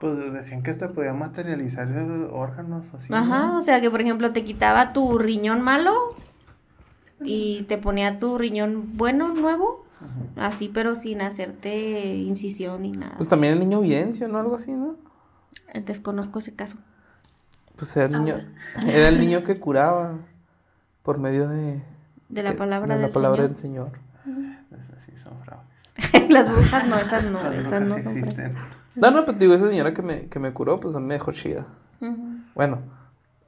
[0.00, 1.88] Pues decían que hasta podía materializar
[2.30, 3.12] órganos así.
[3.14, 3.58] Ajá, ¿no?
[3.58, 6.14] o sea que por ejemplo te quitaba tu riñón malo
[7.22, 9.84] y te ponía tu riñón bueno, nuevo,
[10.36, 13.16] así pero sin hacerte incisión ni nada.
[13.16, 14.38] Pues también el niño Viencio, ¿no?
[14.38, 14.96] Algo así, ¿no?
[15.84, 16.76] Desconozco ese caso.
[17.76, 18.36] Pues era el niño,
[18.86, 20.18] era el niño que curaba
[21.02, 21.80] por medio de,
[22.28, 23.92] De la palabra de la del palabra Señor.
[23.92, 24.88] del Señor.
[24.88, 25.68] Esas sí son fraudes.
[26.30, 28.22] Las brujas no, esas no, Las esas no son.
[28.96, 31.14] No, no, pero digo, esa señora que me, que me curó, pues a mí me
[31.14, 31.66] dejó chida.
[32.54, 32.78] Bueno,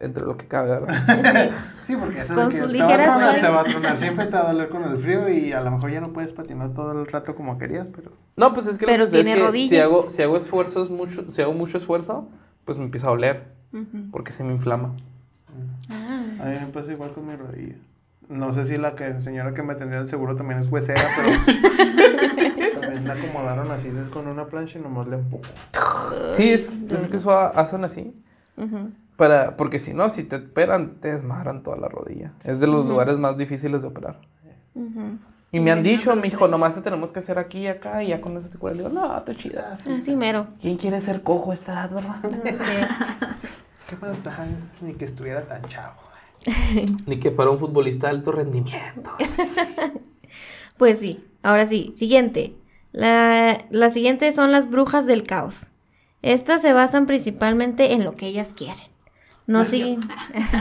[0.00, 1.50] entre lo que cabe, ¿verdad?
[1.86, 4.26] Sí, porque eso Con de que sus te va, tronar, te va a tronar, siempre
[4.26, 6.72] te va a doler con el frío y a lo mejor ya no puedes patinar
[6.72, 9.38] todo el rato como querías, pero No, pues es que lo Pero que sucede tiene
[9.38, 9.68] es que rodilla.
[9.68, 12.28] si hago, si hago esfuerzos mucho, si hago mucho esfuerzo,
[12.64, 13.44] pues me empieza a doler,
[14.12, 14.94] porque se me inflama.
[15.90, 16.22] Ah.
[16.42, 17.74] a mí me pasa igual con mi rodilla.
[18.28, 21.60] No sé si la que señora que me atendió el seguro también es huesera, pero
[22.80, 25.42] también la acomodaron así con una plancha y nomás le empujo.
[26.32, 28.14] Sí, es, es que eso ha- hacen así.
[28.56, 28.90] Ujú.
[29.20, 32.32] Para, porque si no, si te operan, te desmadran toda la rodilla.
[32.42, 34.18] Es de los lugares más difíciles de operar.
[35.52, 38.08] Y me han dicho, mi hijo, nomás te tenemos que hacer aquí y acá y
[38.08, 38.72] ya con eso te cura.
[38.72, 39.76] Le digo, no, te chida.
[39.94, 40.46] Así mero.
[40.58, 42.22] ¿Quién quiere ser cojo a esta edad, verdad?
[43.86, 44.46] ¿Qué da?
[44.80, 46.00] Ni que estuviera tan chavo.
[47.06, 49.10] Ni que fuera un futbolista de alto rendimiento.
[50.78, 52.54] Pues sí, ahora sí, siguiente.
[52.90, 55.70] La, la siguiente son las brujas del caos.
[56.22, 58.89] Estas se basan principalmente en lo que ellas quieren.
[59.50, 60.00] No siguen,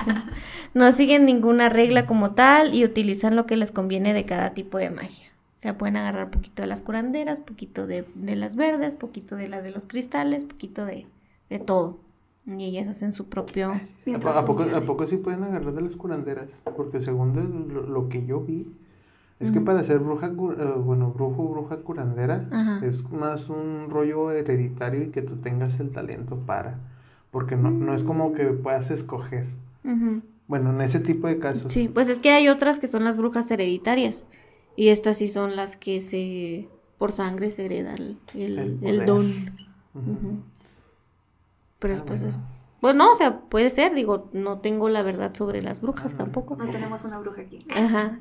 [0.73, 4.77] no siguen ninguna regla como tal y utilizan lo que les conviene de cada tipo
[4.77, 5.27] de magia.
[5.55, 9.49] O sea, pueden agarrar poquito de las curanderas, poquito de, de las verdes, poquito de
[9.49, 11.05] las de los cristales, poquito de,
[11.49, 11.99] de todo.
[12.47, 13.71] Y ellas hacen su propio...
[13.71, 14.75] ¿A, a poco, funcione.
[14.75, 16.47] ¿A poco sí pueden agarrar de las curanderas?
[16.75, 18.67] Porque según de lo, lo que yo vi,
[19.39, 22.85] es que para ser bruja, eh, bueno, brujo o bruja curandera, Ajá.
[22.85, 26.77] es más un rollo hereditario y que tú tengas el talento para.
[27.31, 29.45] Porque no, no es como que puedas escoger.
[30.47, 31.71] Bueno, en ese tipo de casos.
[31.71, 34.25] Sí, pues es que hay otras que son las brujas hereditarias.
[34.75, 39.57] Y estas sí son las que se por sangre se hereda el, el- don.
[41.79, 42.35] Pero Ah, después bueno.
[42.35, 42.39] es...
[42.81, 46.55] Pues no, o sea, puede ser, digo, no tengo la verdad sobre las brujas tampoco.
[46.55, 47.65] No tenemos una bruja aquí.
[47.75, 48.19] Ajá.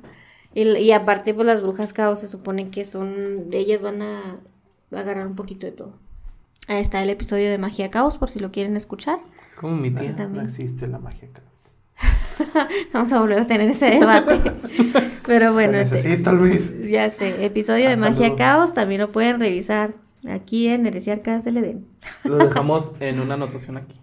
[0.52, 4.20] Y, y aparte, pues las brujas caos se supone que son, ellas van a
[4.90, 5.92] agarrar un poquito de todo.
[6.68, 9.18] Ahí está el episodio de Magia Caos, por si lo quieren escuchar.
[9.46, 10.10] Es como mi No, tía.
[10.10, 10.46] no también.
[10.46, 11.42] existe la magia acá.
[12.92, 14.40] Vamos a volver a tener ese debate.
[15.26, 16.72] Pero bueno, Te este- necesito, Luis.
[16.88, 18.36] Ya sé, episodio de Magia.
[18.36, 19.90] Caos, también lo pueden revisar
[20.30, 21.86] aquí en Heresiarcas del Edén.
[22.24, 23.98] Lo dejamos en una anotación aquí.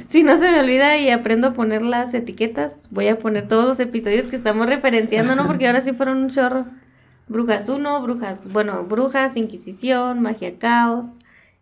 [0.07, 3.65] Si no se me olvida y aprendo a poner las etiquetas, voy a poner todos
[3.65, 5.45] los episodios que estamos referenciando, ¿no?
[5.47, 6.65] Porque ahora sí fueron un chorro.
[7.27, 11.05] Brujas 1, Brujas, bueno, Brujas, Inquisición, Magia Caos.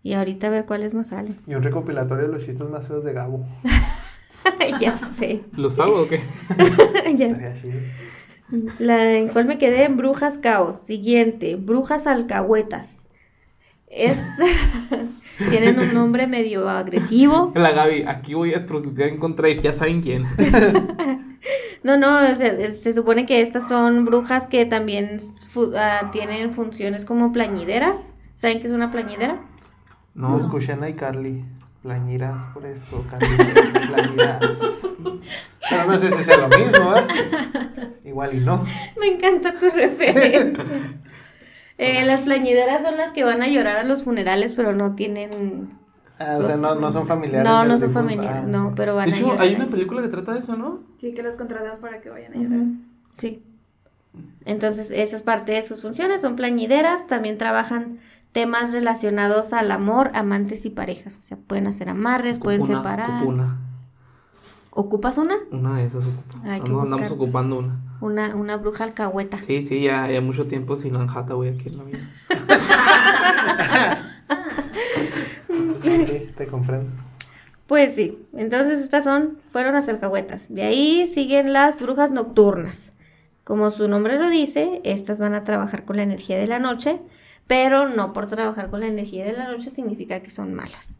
[0.01, 1.37] Y ahorita a ver cuáles nos salen.
[1.47, 3.41] Y un recopilatorio de los chistes más feos de Gabo.
[4.81, 5.43] ya sé.
[5.53, 6.21] ¿Los hago o qué?
[7.15, 7.55] ya.
[8.79, 9.85] La, ¿En cuál me quedé?
[9.85, 10.75] En Brujas Caos.
[10.75, 13.09] Siguiente, Brujas Alcahuetas.
[13.87, 14.19] Es,
[15.49, 17.53] tienen un nombre medio agresivo.
[17.55, 20.25] La Gaby, aquí voy a estructurar en contra de ya saben quién.
[21.83, 27.03] No, no, se, se supone que estas son brujas que también fu- ah, tienen funciones
[27.03, 28.15] como plañideras.
[28.35, 29.41] ¿Saben qué es una plañidera?
[30.15, 30.37] Lo No.
[30.39, 31.43] escuché en iCarly.
[31.81, 33.27] Plañirás por esto, Carly.
[33.87, 34.39] Plañirás.
[35.69, 37.91] Pero no sé si sea lo mismo, ¿eh?
[38.05, 38.63] Igual y no.
[38.97, 40.63] Me encanta tu referencia.
[41.77, 45.77] Eh, las plañideras son las que van a llorar a los funerales, pero no tienen...
[46.19, 47.47] Ah, o sea, no, no son familiares.
[47.49, 49.41] No, no son familiares, Ah, no, pero van De a hecho, llorar.
[49.41, 50.81] hay una película que trata de eso, ¿no?
[50.97, 52.65] Sí, que las contratan para que vayan a llorar.
[53.17, 53.43] Sí.
[54.45, 57.97] Entonces, esa es parte de sus funciones, son plañideras, también trabajan
[58.31, 62.81] temas relacionados al amor, amantes y parejas, o sea, pueden hacer amarres, pueden Ocupo una,
[62.83, 63.09] separar.
[63.09, 63.57] ocupo una.
[64.75, 65.35] ¿Ocupas una?
[65.51, 66.39] Una de esas ocupo.
[66.45, 67.11] Hay que andamos buscar.
[67.11, 67.79] ocupando una.
[68.01, 69.37] Una, una bruja alcahueta.
[69.41, 71.99] Sí, sí, ya, ya mucho tiempo sin Anjata, güey, aquí en la vida.
[76.35, 76.89] Te comprendo.
[77.67, 80.53] Pues sí, entonces estas son, fueron las alcahuetas.
[80.53, 82.93] De ahí siguen las brujas nocturnas.
[83.43, 87.01] Como su nombre lo dice, estas van a trabajar con la energía de la noche,
[87.47, 90.99] pero no por trabajar con la energía de la noche significa que son malas.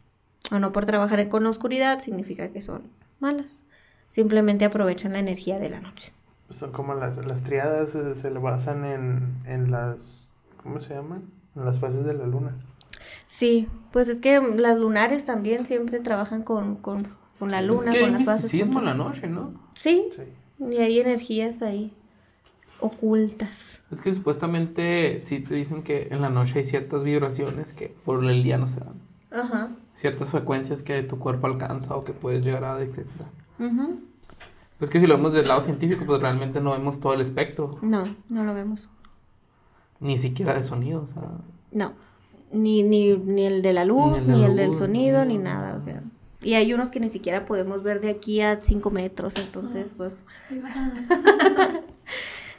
[0.50, 3.62] O no por trabajar con la oscuridad significa que son malas.
[4.06, 6.12] Simplemente aprovechan la energía de la noche.
[6.58, 10.26] Son como las, las triadas eh, se basan en, en las.
[10.62, 11.30] ¿Cómo se llaman?
[11.56, 12.54] En las fases de la luna.
[13.36, 17.08] Sí, pues es que las lunares también siempre trabajan con, con,
[17.40, 18.44] con la luna, es que con hay las fases.
[18.44, 19.50] misticismo en con- la noche, ¿no?
[19.74, 20.22] Sí, Sí.
[20.72, 21.92] y hay energías ahí
[22.78, 23.80] ocultas.
[23.90, 28.24] Es que supuestamente sí te dicen que en la noche hay ciertas vibraciones que por
[28.24, 29.00] el día no se dan.
[29.32, 29.70] Ajá.
[29.96, 33.26] Ciertas frecuencias que tu cuerpo alcanza o que puedes llegar a detectar.
[33.58, 34.00] Ujú.
[34.78, 37.78] Pues que si lo vemos del lado científico, pues realmente no vemos todo el espectro,
[37.82, 38.88] No, no lo vemos.
[39.98, 41.22] ni siquiera de sonido, o sea,
[41.72, 41.92] No.
[42.54, 45.24] Ni, ni, ni el de la luz, Ni el ni del sonido, no.
[45.26, 46.00] ni nada, o sea.
[46.42, 50.22] Y hay unos que ni siquiera podemos ver de aquí a 5 metros, entonces pues,
[50.50, 50.92] Ahí va.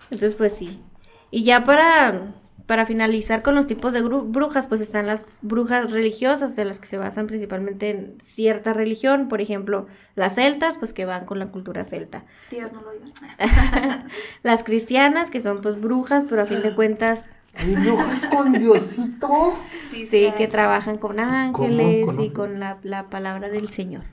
[0.09, 0.81] entonces pues sí.
[1.29, 2.33] Y ya para,
[2.65, 6.79] para finalizar con los tipos de brujas, pues están las brujas religiosas, o sea, las
[6.79, 11.37] que se basan principalmente en cierta religión, por ejemplo, las celtas, pues que van con
[11.37, 12.25] la cultura celta.
[12.49, 12.89] Tías, no lo.
[14.43, 19.53] Las cristianas, que son pues brujas, pero a fin de cuentas ¡Ay, brujas con Diosito!
[19.91, 24.03] Sí, que trabajan con ángeles y con la, la palabra del Señor.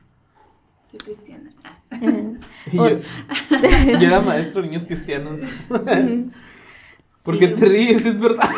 [0.83, 1.51] Soy cristiana.
[1.95, 1.99] Ah.
[2.73, 2.89] Yo,
[4.01, 5.43] yo era maestro de niños cristianos.
[7.23, 7.55] ¿Por qué Sí.
[7.55, 8.07] te ríes?
[8.07, 8.49] Es verdad.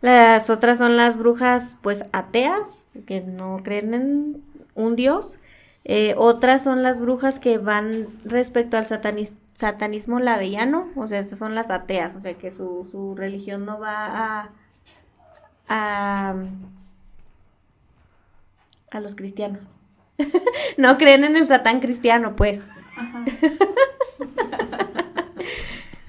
[0.00, 4.42] Las otras son las brujas, pues, ateas, que no creen en
[4.74, 5.38] un dios.
[5.84, 11.38] Eh, otras son las brujas que van respecto al satanis- satanismo lavellano, o sea, estas
[11.38, 14.50] son las ateas, o sea, que su, su religión no va a,
[15.68, 16.34] a,
[18.90, 19.62] a los cristianos.
[20.76, 22.62] no creen en el satán cristiano, pues.
[22.96, 23.24] Ajá.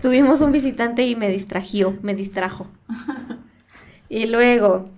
[0.02, 2.68] Tuvimos un visitante y me distrajo, me distrajo.
[4.10, 4.90] Y luego,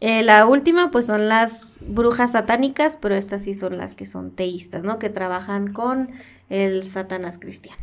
[0.00, 4.30] eh, la última, pues son las brujas satánicas, pero estas sí son las que son
[4.30, 4.98] teístas, ¿no?
[4.98, 6.10] Que trabajan con
[6.52, 7.80] el Satanás cristiano.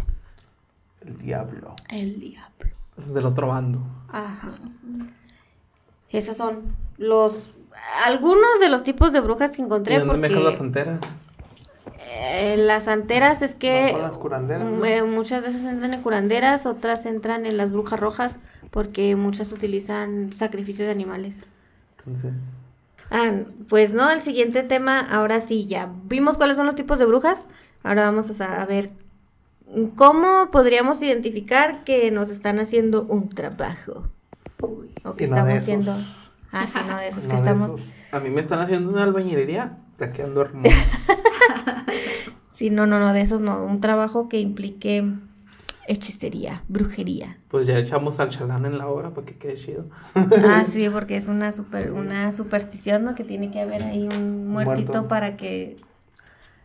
[1.01, 1.75] El diablo.
[1.89, 2.69] El diablo.
[2.97, 3.82] Es del otro bando.
[4.10, 4.51] Ajá.
[6.12, 7.43] Esos son los
[8.05, 10.99] algunos de los tipos de brujas que ¿Y encontré dónde me dejas las porque anteras?
[12.12, 14.77] eh, las anteras es que No, las curanderas, ¿no?
[14.77, 18.39] mm, eh, muchas esas entran en curanderas, otras entran en las brujas rojas
[18.71, 21.43] porque muchas utilizan sacrificios de animales.
[21.97, 22.34] Entonces,
[23.12, 23.32] Ah,
[23.67, 27.47] pues no, el siguiente tema, ahora sí, ya vimos cuáles son los tipos de brujas.
[27.84, 28.92] Ahora vamos a ver
[29.96, 34.04] cómo podríamos identificar que nos están haciendo un trabajo.
[34.62, 34.92] Uy.
[35.04, 35.96] O que no estamos haciendo.
[36.52, 37.72] Ah, sí, no de esos No que de estamos.
[37.72, 37.82] esos.
[38.12, 39.78] a mí me están haciendo una albañilería.
[39.92, 40.70] Está quedando hermoso.
[42.52, 43.63] Sí, no, no, no, de esos no.
[43.63, 45.06] Un trabajo que implique
[45.88, 47.38] hechicería, brujería.
[47.48, 49.86] Pues ya echamos al chalán en la obra para que quede chido.
[50.13, 53.15] Ah, sí, porque es una super, una superstición, ¿no?
[53.15, 55.08] Que tiene que haber ahí un muertito Muerto.
[55.08, 55.77] para que,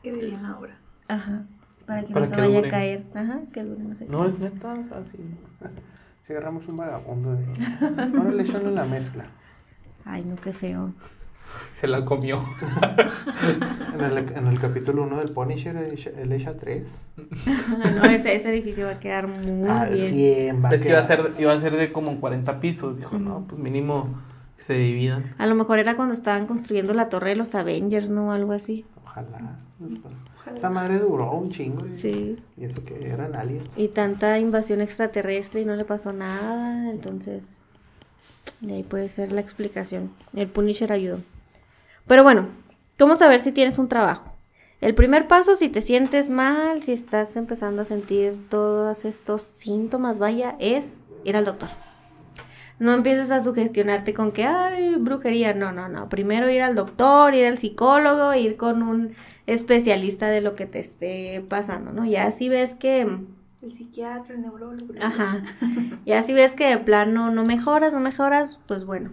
[0.03, 0.79] ¿Qué diría en la obra?
[1.09, 1.45] Ajá,
[1.87, 2.69] para que Para no se vaya dure.
[2.69, 3.05] a caer.
[3.15, 4.07] Ajá, que dure, no sé.
[4.07, 5.19] No, es neta, o sea, sí.
[6.27, 7.45] Si agarramos un vagabundo de.
[8.19, 9.25] Ahora le echan en la mezcla.
[10.05, 10.93] Ay, no, qué feo.
[11.75, 12.43] Se la comió.
[13.95, 16.89] En el, en el capítulo 1 del Punisher, él echa- él echa 3.
[17.97, 20.09] no, ese, ese edificio va a quedar muy Al bien.
[20.11, 21.23] 100 va Es que iba a quedar.
[21.33, 22.97] ser, iba a ser de como 40 pisos.
[22.97, 24.09] Dijo, no, pues mínimo
[24.57, 25.33] que se dividan.
[25.39, 28.33] A lo mejor era cuando estaban construyendo la torre de los Avengers, ¿no?
[28.33, 28.85] Algo así.
[29.05, 29.61] Ojalá.
[30.57, 31.87] Esa madre duró un chingo.
[31.87, 32.43] Y, Sí.
[32.57, 33.69] y eso que eran aliens.
[33.77, 37.59] Y tanta invasión extraterrestre y no le pasó nada, entonces
[38.61, 40.13] de ahí puede ser la explicación.
[40.35, 41.19] El Punisher ayudó.
[42.07, 42.49] Pero bueno,
[42.99, 44.33] ¿cómo saber si tienes un trabajo?
[44.81, 50.19] El primer paso, si te sientes mal, si estás empezando a sentir todos estos síntomas,
[50.19, 51.71] vaya, es ir al doctor.
[52.79, 55.55] No empieces a sugestionarte con que, ay, brujería.
[55.55, 56.09] No, no, no.
[56.09, 59.15] Primero ir al doctor, ir al psicólogo, ir con un
[59.47, 62.05] especialista de lo que te esté pasando, ¿no?
[62.07, 63.03] Ya si ves que...
[63.63, 64.93] El psiquiatra, el neurólogo.
[65.01, 65.43] Ajá.
[66.07, 69.11] Ya si ves que de plano no mejoras, no mejoras, pues bueno.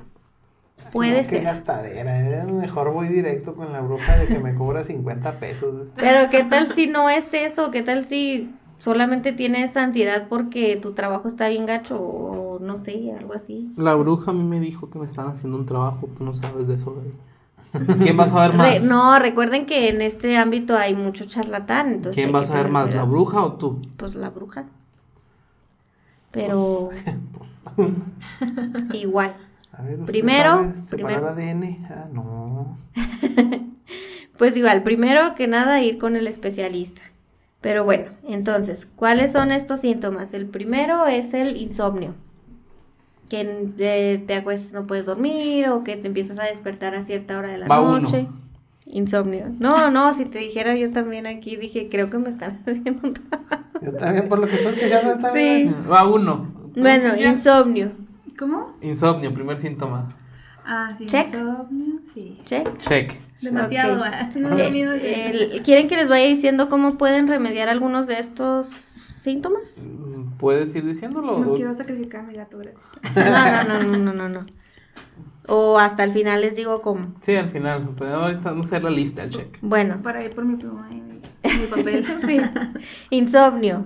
[0.91, 1.39] Puede No, ser.
[1.39, 5.87] Qué gastadera, eh, mejor voy directo con la bruja de que me cobra 50 pesos.
[5.95, 10.93] Pero qué tal si no es eso, qué tal si solamente tienes ansiedad porque tu
[10.93, 13.71] trabajo está bien gacho o no sé, algo así.
[13.75, 16.67] La bruja a mí me dijo que me están haciendo un trabajo, tú no sabes
[16.67, 16.93] de eso.
[16.93, 17.11] güey.
[17.71, 18.79] ¿Quién va a saber más?
[18.79, 22.69] Re- no, recuerden que en este ámbito hay mucho charlatán, entonces ¿Quién va a saber
[22.69, 23.81] más, la bruja o tú?
[23.97, 24.65] Pues la bruja.
[26.31, 26.89] Pero
[28.93, 29.35] igual.
[29.73, 31.87] A ver, ¿usted Primero, primero- ADN?
[31.89, 32.77] Ah, no.
[34.37, 37.01] Pues igual, primero que nada ir con el especialista.
[37.61, 40.33] Pero bueno, entonces, ¿cuáles son estos síntomas?
[40.33, 42.15] El primero es el insomnio.
[43.31, 47.37] Que eh, te acuestas, no puedes dormir o que te empiezas a despertar a cierta
[47.39, 48.01] hora de la Va uno.
[48.01, 48.27] noche.
[48.85, 49.45] Insomnio.
[49.57, 53.13] No, no, si te dijera yo también aquí, dije, creo que me están haciendo un
[53.13, 53.63] trabajo.
[53.81, 55.21] Yo también, por lo que estás escuchando, Sí.
[55.23, 55.75] también.
[55.89, 56.53] Va uno.
[56.75, 57.29] Bueno, Ya.
[57.29, 57.93] insomnio.
[58.37, 58.75] ¿Cómo?
[58.81, 60.13] Insomnio, primer síntoma.
[60.65, 61.05] Ah, sí.
[61.05, 61.27] Check.
[61.27, 62.37] Insomnio, sí.
[62.43, 62.77] Check.
[62.79, 63.13] Check.
[63.41, 63.97] Demasiado.
[63.99, 64.05] Ok.
[64.11, 65.05] ah, No he dormido, sí.
[65.07, 68.67] El- ¿Quieren que les vaya diciendo cómo pueden remediar algunos de estos
[69.21, 69.85] síntomas?
[70.37, 71.37] ¿Puedes ir diciéndolo?
[71.39, 72.83] No O- quiero sacrificar a mi gato, gracias.
[73.67, 74.45] No, no, no, no, no, no, no.
[75.47, 77.13] O hasta el final les digo cómo.
[77.19, 77.89] Sí, al final.
[77.97, 79.57] Pero ahorita no sé la lista, el check.
[79.61, 81.19] Bueno, Para ir por mi pluma y mi,
[81.59, 82.05] mi papel.
[82.25, 82.39] sí.
[83.09, 83.85] Insomnio,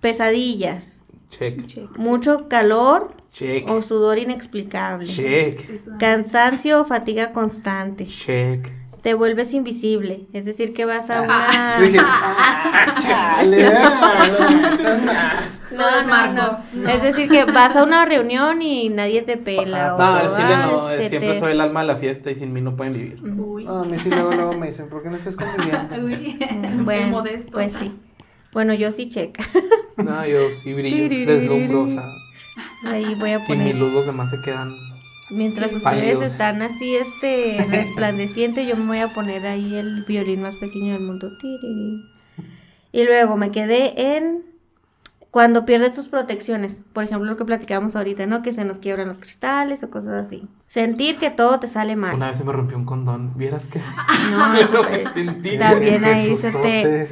[0.00, 1.64] pesadillas, Check.
[1.66, 1.96] Check.
[1.98, 3.68] mucho calor Check.
[3.70, 5.58] o sudor inexplicable, Check.
[5.98, 8.68] Cansancio o fatiga constante, Check.
[9.06, 11.78] Te vuelves invisible, es decir que vas a una...
[11.80, 12.00] Dije,
[13.00, 15.32] Chale, ah,
[15.70, 16.88] No, No, no, Marco, no.
[16.88, 19.94] Es decir que vas a una reunión y nadie te pela.
[19.94, 20.88] o, no, al chile ah, no.
[20.96, 23.22] Siempre te- soy el alma de la fiesta y sin mí no pueden vivir.
[23.22, 23.64] Uy.
[23.64, 25.96] no, a mí sí luego, luego me dicen, ¿por qué no estás conviviendo?
[26.04, 26.36] Uy.
[26.64, 27.52] El Bueno, modesto.
[27.52, 27.92] pues sí.
[28.52, 29.44] Bueno, yo sí checa.
[29.98, 32.02] No, yo sí brillo, deslumbro, o sea,
[32.86, 33.76] Ahí voy a sin mi poner.
[33.76, 34.72] luz los demás se quedan.
[35.30, 40.42] Mientras Sí, ustedes están así, este, resplandeciente, yo me voy a poner ahí el violín
[40.42, 41.28] más pequeño del mundo.
[41.40, 42.04] Tiriri.
[42.92, 44.44] Y luego me quedé en
[45.32, 46.82] cuando pierdes tus protecciones.
[46.94, 48.40] Por ejemplo, lo que platicábamos ahorita, ¿no?
[48.42, 50.48] Que se nos quiebran los cristales o cosas así.
[50.66, 52.14] Sentir que todo te sale mal.
[52.14, 53.32] Una vez se me rompió un condón.
[53.36, 53.80] ¿Vieras que?
[54.30, 55.58] No, Lo eso que es- sentí.
[55.58, 57.08] También ahí se te,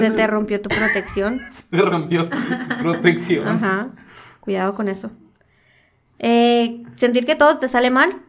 [0.00, 1.38] se te rompió tu protección.
[1.70, 2.28] Me rompió
[2.82, 3.46] protección.
[3.46, 3.86] Ajá.
[4.40, 5.10] Cuidado con eso.
[6.18, 8.22] Eh, sentir que todo te sale mal.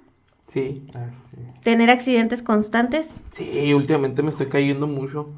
[0.47, 0.87] Sí.
[0.93, 1.37] Ah, sí.
[1.63, 3.19] Tener accidentes constantes.
[3.29, 5.29] Sí, últimamente me estoy cayendo mucho.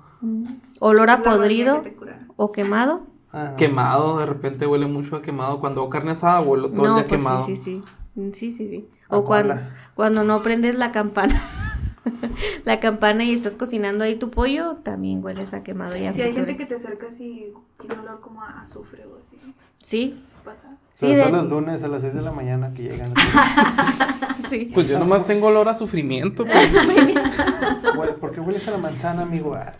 [0.80, 1.96] Olor Es a podrido que
[2.36, 3.08] o quemado.
[3.34, 3.58] Ah, no.
[3.58, 5.60] Quemado, de repente huele mucho a quemado.
[5.60, 7.46] Cuando hago carne asada, huelo todo el día pues quemado.
[7.46, 7.84] sí, sí,
[8.16, 8.32] sí.
[8.34, 8.90] Sí, sí, sí.
[9.10, 9.56] A O cuando,
[9.96, 11.42] cuando no prendes la campana.
[12.66, 16.22] la campana y estás cocinando ahí tu pollo, también hueles a quemado y a Si
[16.22, 19.38] hay gente que te acercas y tiene olor como a azufre o así.
[19.82, 20.78] Sí, ¿Se pasa?
[20.94, 23.14] sí, de- lunes a las 6 de la mañana que llegan.
[24.50, 24.72] sí.
[24.74, 26.46] Pues yo nomás tengo olor a sufrimiento.
[26.46, 26.76] Pues.
[27.96, 29.56] Huele- ¿Por qué hueles a la manzana, amigo?
[29.56, 29.72] Ah,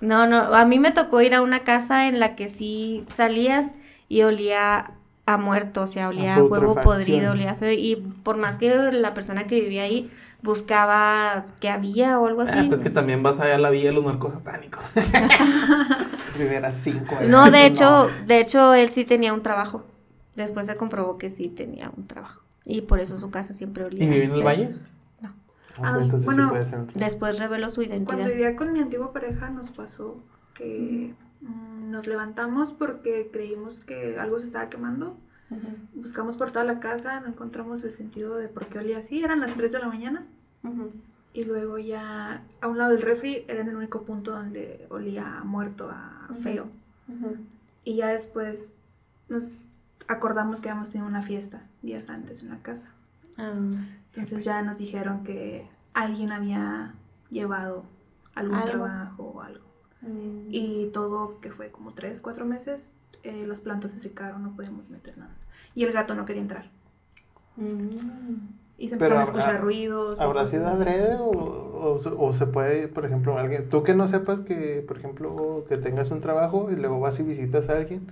[0.00, 3.74] No, no, a mí me tocó ir a una casa en la que sí salías
[4.08, 4.92] y olía
[5.26, 7.72] a muerto, o sea, olía A huevo podrido, olía feo.
[7.72, 10.10] Y por más que la persona que vivía ahí
[10.42, 12.54] buscaba que había o algo así.
[12.56, 14.82] Ah, pues que también vas allá a la villa de los narcos satánicos.
[16.36, 17.16] Rivera 5.
[17.28, 19.84] No, de hecho, de hecho, él sí tenía un trabajo.
[20.42, 22.42] Después se comprobó que sí tenía un trabajo.
[22.64, 24.04] Y por eso su casa siempre olía.
[24.04, 24.76] ¿Y vive en el valle?
[25.78, 26.92] Ah, entonces bueno, sí puede ser.
[26.92, 28.16] Después reveló su identidad.
[28.16, 30.20] Cuando vivía con mi antigua pareja nos pasó
[30.54, 35.16] que mm, nos levantamos porque creímos que algo se estaba quemando.
[35.94, 39.24] Buscamos por toda la casa, no encontramos el sentido de por qué olía así.
[39.24, 40.26] Eran las 3 de la mañana.
[41.32, 45.44] Y luego ya a un lado del refri era el único punto donde olía a
[45.44, 46.68] muerto, a feo.
[47.84, 48.70] Y ya después
[49.28, 49.44] nos
[50.10, 52.90] acordamos que habíamos tenido una fiesta días antes en la casa.
[53.38, 53.52] Ah,
[54.12, 56.94] Entonces ya nos dijeron que alguien había
[57.30, 57.84] llevado
[58.34, 58.68] algún Algo.
[58.70, 59.64] trabajo o algo.
[60.02, 60.48] mm.
[60.50, 62.90] Y todo, que fue como tres, cuatro meses,
[63.22, 65.34] eh, las plantas se secaron, no podíamos meter nada.
[65.74, 66.70] Y el gato no quería entrar.
[67.56, 68.48] Mm.
[68.78, 70.20] Y se empezaron a habrá- escuchar ruidos.
[70.20, 74.08] ¿Habrá sido adrede o, o, se- o se puede, por ejemplo, alguien, tú que no
[74.08, 78.06] sepas que, por ejemplo, que tengas un trabajo y luego vas y visitas a alguien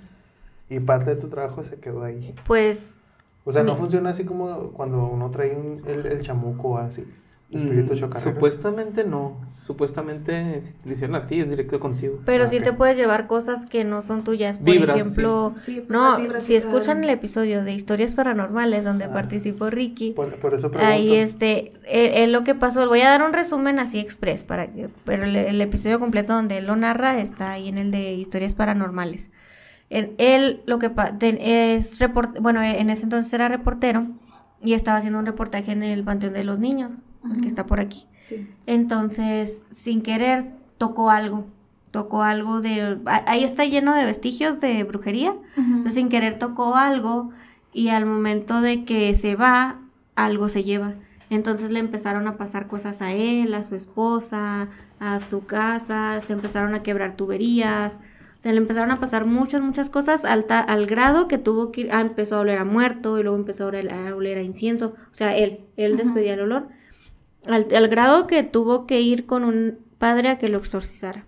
[0.71, 2.35] y parte de tu trabajo se quedó ahí?
[2.47, 2.99] Pues
[3.45, 7.05] O sea, no Mi- funciona así como cuando uno trae un- el, el chamuco así.
[7.51, 9.41] Espíritu Mm, supuestamente no.
[9.67, 12.21] Supuestamente si te lo hicieron a ti es directo contigo.
[12.27, 12.63] Pero sí Ok.
[12.65, 14.59] te puedes llevar cosas que no son tuyas.
[14.59, 15.73] Por Vibras, ejemplo, sí.
[15.73, 19.13] Sí, pues no, si escuchan el episodio de historias paranormales donde Ah.
[19.15, 20.93] participó Ricky, Por, por eso pregunto.
[20.95, 24.67] ahí este, él, él lo que pasó, voy a dar un resumen así express para
[24.73, 28.13] que, pero el, el episodio completo donde él lo narra está ahí en el de
[28.15, 29.31] historias paranormales.
[29.91, 30.91] Él lo que
[31.41, 34.07] es report, bueno, en ese entonces era reportero
[34.63, 37.81] y estaba haciendo un reportaje en el Panteón de los Niños, el que está por
[37.81, 38.07] aquí.
[38.25, 38.49] Sí.
[38.67, 41.47] Entonces, sin querer, tocó algo.
[41.91, 42.99] Tocó algo de...
[43.07, 45.35] Ahí está lleno de vestigios de brujería.
[45.57, 47.31] Entonces, sin querer, tocó algo
[47.73, 49.81] y al momento de que se va,
[50.15, 50.95] algo se lleva.
[51.31, 54.69] Entonces le empezaron a pasar cosas a él, a su esposa,
[54.99, 58.01] a su casa, se empezaron a quebrar tuberías,
[58.39, 61.83] se le empezaron a pasar muchas, muchas cosas al, ta- al grado que tuvo que
[61.83, 64.43] ir, ah, empezó a oler a muerto y luego empezó a oler a, oler a
[64.43, 66.69] incienso, o sea, él, él despedía el olor,
[67.47, 71.27] al, al grado que tuvo que ir con un padre a que lo exorcizara.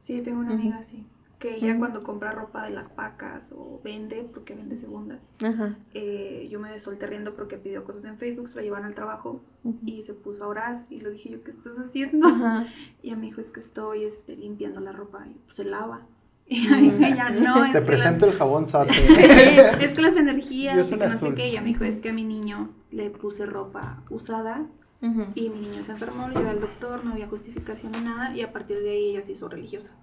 [0.00, 1.06] Sí, tengo una amiga así.
[1.38, 5.76] Que ella cuando compra ropa de las pacas o vende, porque vende segundas, Ajá.
[5.92, 9.42] eh, yo me solté riendo porque pidió cosas en Facebook, se la llevan al trabajo
[9.84, 10.86] y se puso a orar.
[10.88, 12.28] Y le dije yo, ¿qué estás haciendo?
[12.28, 12.66] Ajá.
[13.02, 16.06] Y ella me dijo, es que estoy este, limpiando la ropa y pues, se lava.
[16.46, 18.34] Y ella, no, es Te que presento las...
[18.34, 18.92] el jabón Sate.
[19.84, 21.46] es que las energías, y que no sé qué.
[21.46, 24.66] Ella me dijo, es que a mi niño le puse ropa usada
[25.00, 25.26] Ujú.
[25.34, 28.36] y mi niño se enfermó, lo llevé al doctor, no había justificación ni nada.
[28.36, 29.94] Y a partir de ahí ella se hizo religiosa.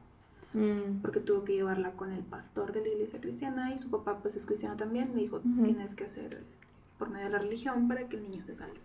[0.53, 0.99] Mm.
[1.01, 4.35] porque tuvo que llevarla con el pastor de la iglesia cristiana y su papá pues
[4.35, 5.11] es cristiano también.
[5.15, 5.63] Me dijo, Ujú.
[5.63, 6.67] tienes que hacer este,
[6.97, 8.79] por medio de la religión para que el niño se salve.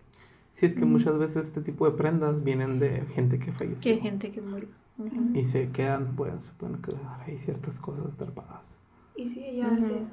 [0.52, 3.82] Sí, es que muchas veces este tipo de prendas vienen de gente que falleció.
[3.82, 4.68] Qué gente que murió.
[4.98, 5.30] Ujú.
[5.38, 8.76] Y se quedan, pues, se pueden quedar ahí ciertas cosas atrapadas.
[9.14, 9.78] Y sí, ella Ujú.
[9.78, 10.12] hace eso.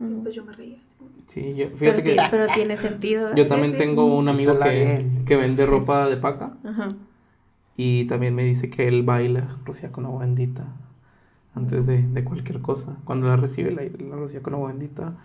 [0.00, 0.78] Y pues yo me reía.
[0.82, 0.94] así
[1.26, 3.34] Sí, yo, Pero, fíjate que ti- pero tiene sentido.
[3.34, 3.78] yo también sí.
[3.78, 6.88] tengo un amigo que, que vende ropa de paca Ajá.
[7.76, 10.66] y también me dice que él baila, rocía con agua bendita
[11.54, 12.96] antes de, de cualquier cosa.
[13.04, 15.16] Cuando la recibe, la, la rocía con agua bendita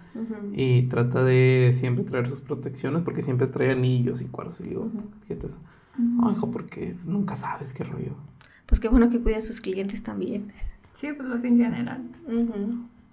[0.53, 4.59] y trata de siempre traer sus protecciones porque siempre trae anillos y cuarzos.
[4.61, 5.05] Y digo, Ujú.
[5.27, 5.57] ¿qué te hace?
[5.97, 8.11] No, hijo, porque nunca sabes qué rollo.
[8.65, 10.51] Pues qué bueno que cuida a sus clientes también.
[10.93, 12.01] Sí, pues lo hace en general.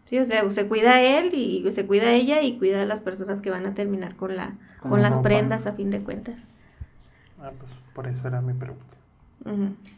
[0.05, 2.87] Sí, o sea, se cuida a él y se cuida a ella y cuida a
[2.87, 5.29] las personas que van a terminar con la Con con la las ropa.
[5.29, 6.45] prendas a fin de cuentas.
[7.41, 8.85] Ah, pues por eso era mi pregunta.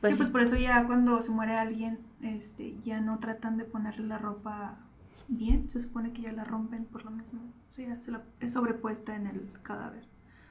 [0.01, 3.65] Pues sí, pues por eso ya cuando se muere alguien, este, ya no tratan de
[3.65, 4.79] ponerle la ropa
[5.29, 5.69] bien.
[5.69, 7.43] Se supone que ya la rompen por lo mismo.
[7.71, 10.05] O sea, ya se la, es sobrepuesta en el cadáver.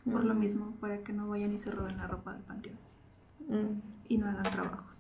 [0.04, 2.76] Por lo mismo, para que no vayan y se roben la ropa del panteón.
[4.10, 4.93] Y no hagan trabajos.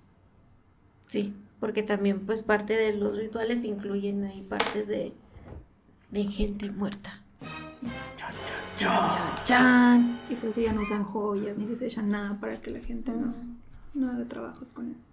[1.08, 5.14] Sí, porque también pues parte de los rituales incluyen ahí partes de,
[6.12, 7.22] de gente muerta.
[8.18, 8.32] Chan,
[8.78, 10.20] chan, chan.
[10.30, 13.34] Y pues ya no usan joyas ni les echan nada para que la gente no,
[13.93, 15.06] no haga trabajos con eso.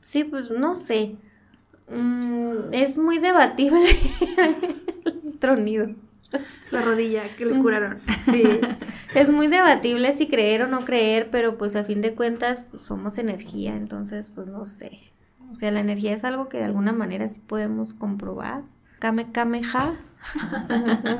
[0.00, 1.16] Sí, pues no sé.
[1.88, 3.86] Mm, es muy debatible
[5.24, 5.88] el tronido.
[6.70, 7.98] La rodilla que le curaron.
[8.30, 8.42] Sí,
[9.14, 12.82] es muy debatible si creer o no creer, pero pues a fin de cuentas pues,
[12.82, 15.13] somos energía, entonces pues no sé.
[15.54, 18.62] O sea, la energía es algo que de alguna manera sí podemos comprobar.
[18.98, 19.92] Kame Kameha.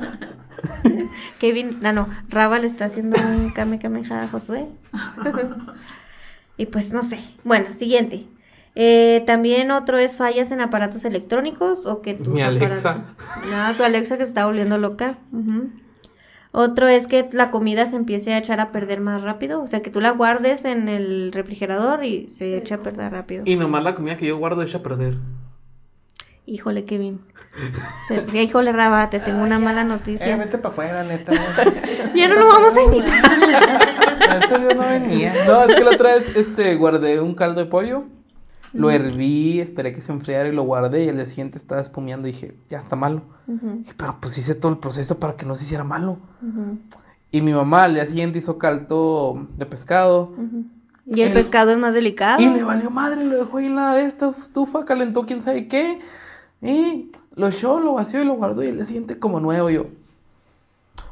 [1.39, 4.67] Kevin, no, no, Raba le está haciendo un Kame Kameha a Josué.
[6.57, 7.19] y pues no sé.
[7.43, 8.27] Bueno, siguiente.
[8.75, 12.91] Eh, también otro es fallas en aparatos electrónicos o que tus Mi Alexa.
[12.91, 13.05] aparatos-
[13.49, 15.17] No, tu Alexa que se está volviendo loca.
[15.31, 15.69] Ujú.
[16.57, 19.81] Otro es que la comida se empiece a echar a perder más rápido, o sea,
[19.81, 23.43] que tú la guardes en el refrigerador y se Sí, echa a perder rápido.
[23.45, 25.15] Y nomás la comida que yo guardo echa a perder.
[26.45, 27.19] Híjole, Kevin.
[28.07, 30.37] Te- híjole, Raba, te tengo una mala Eh, noticia.
[30.37, 31.33] vete para afuera, neta.
[32.15, 33.21] Ya no lo vamos a invitar.
[34.43, 35.33] Eso yo no venía.
[35.45, 38.05] No, es que la otra vez este, guardé un caldo de pollo,
[38.73, 42.27] lo herví, esperé que se enfriara y lo guardé y al día siguiente estaba espumeando
[42.27, 43.21] y dije, ya está malo.
[43.47, 46.17] Dije, pero pues hice todo el proceso para que no se hiciera malo.
[47.31, 50.33] Y mi mamá al día siguiente hizo caldo de pescado.
[51.05, 52.41] Y el El- pescado es más delicado.
[52.41, 55.67] Y le valió madre, lo dejó ahí en la de esta estufa, calentó quién sabe
[55.67, 55.99] qué.
[56.61, 59.87] Y lo echó, lo vació y lo guardó y al día siguiente como nuevo yo.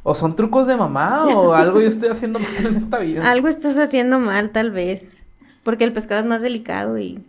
[0.06, 3.30] O son trucos de mamá o algo yo estoy haciendo mal en esta vida.
[3.30, 5.18] Algo estás haciendo mal, tal vez.
[5.64, 7.24] Porque el pescado es más delicado y,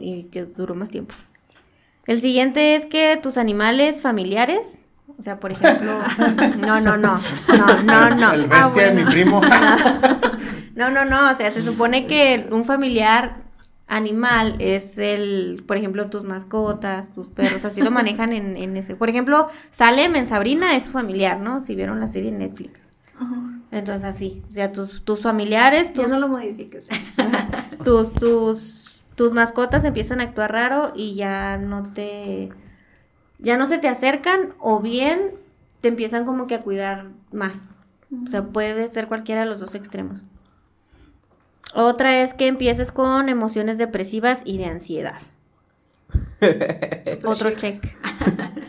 [0.00, 1.14] y que duró más tiempo.
[2.06, 5.92] El siguiente es que tus animales familiares, o sea, por ejemplo,
[6.58, 7.18] no, no, no,
[7.48, 8.32] no, no, no.
[8.32, 9.10] El Ah, bestia de mi bueno.
[9.10, 9.40] primo.
[10.76, 13.44] No, no, no, o sea, se supone que un familiar
[13.86, 18.96] animal es el, por ejemplo, tus mascotas, tus perros, así lo manejan en, en ese.
[18.96, 21.60] Por ejemplo, Salem en Sabrina es su familiar, ¿no?
[21.60, 22.90] Si vieron la serie en Netflix.
[23.70, 26.86] Entonces así, o sea, tus, tus familiares, Ya tus, no lo modifiques.
[27.84, 28.83] tus, tus,
[29.14, 32.50] tus mascotas empiezan a actuar raro y ya no te,
[33.38, 35.32] ya no se te acercan o bien
[35.80, 37.74] te empiezan como que a cuidar más.
[38.24, 40.22] O sea, puede ser cualquiera de los dos extremos.
[41.74, 45.20] Otra es que empieces con emociones depresivas y de ansiedad.
[47.24, 47.82] Otro check.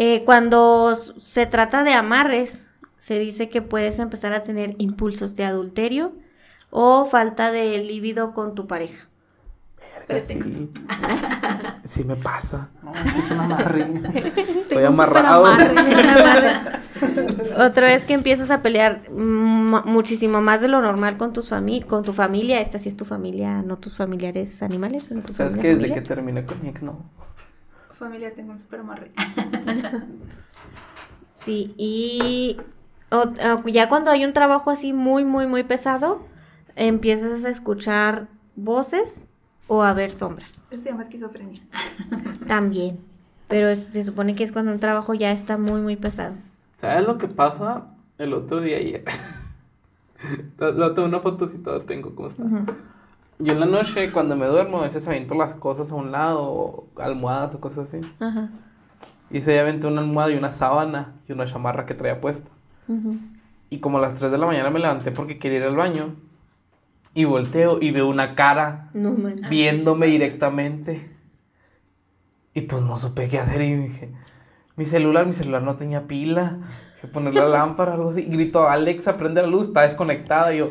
[0.00, 2.66] Eh, cuando se trata de amarres,
[2.98, 6.12] se dice que puedes empezar a tener impulsos de adulterio
[6.70, 9.07] o falta de líbido con tu pareja.
[10.08, 10.44] Pretexto.
[10.44, 10.70] Sí,
[11.84, 12.70] sí me pasa.
[12.82, 13.82] No, es una amarre.
[14.36, 15.46] Estoy amarrado.
[17.58, 21.82] Otro es que empiezas a pelear mm, muchísimo más de lo normal con, tus fami
[21.82, 22.60] con tu familia.
[22.60, 25.08] Esta sí es tu familia, no tus familiares animales.
[25.08, 26.08] tu ¿Sabes familia, que Desde que familia.
[26.08, 27.04] terminé con mi ex, no.
[27.92, 29.10] Familia, tengo un super amarre.
[31.36, 32.56] Sí, y
[33.10, 33.32] o-
[33.64, 36.26] o ya cuando hay un trabajo así muy, muy, muy pesado,
[36.76, 39.27] empiezas a escuchar voces
[39.68, 40.62] o a ver sombras.
[40.70, 41.62] Eso se llama esquizofrenia.
[42.46, 42.98] También.
[43.48, 46.34] Pero es- se supone que es cuando un trabajo ya está muy, muy pesado.
[46.80, 47.86] ¿Sabes lo que pasa
[48.18, 49.04] el otro día ayer?
[50.58, 52.42] Lo tengo una fotocita, lo tengo, ¿cómo está?
[53.38, 56.42] Yo en la noche, cuando me duermo, a veces aviento las cosas a un lado,
[56.42, 58.00] o almohadas o cosas así.
[58.18, 58.50] Ajá.
[59.30, 62.50] Y se aventé una almohada y una sábana y una chamarra que traía puesta.
[62.88, 63.16] Ujú.
[63.70, 66.16] Y como a las 3 de la mañana me levanté porque quería ir al baño.
[67.18, 69.12] Y volteo y veo una cara No
[69.50, 71.10] viéndome directamente.
[72.54, 74.12] Y pues no supe qué hacer y dije,
[74.76, 76.58] mi celular, mi celular no tenía pila.
[76.94, 78.20] Dije, poner la lámpara, algo así.
[78.20, 80.54] Y grito, Alexa, prende la luz, está desconectada.
[80.54, 80.68] Y yo,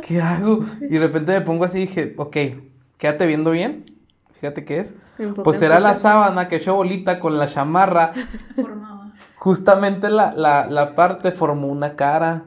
[0.00, 0.60] ¿qué hago?
[0.80, 2.36] Y de repente me pongo así y dije, ok,
[2.96, 3.84] quédate viendo bien.
[4.40, 4.94] Fíjate qué es.
[5.44, 8.14] Pues era la sábana que echó bolita con la chamarra.
[8.56, 8.86] Formaba.
[9.40, 12.44] Justamente la, la, la parte formó una cara.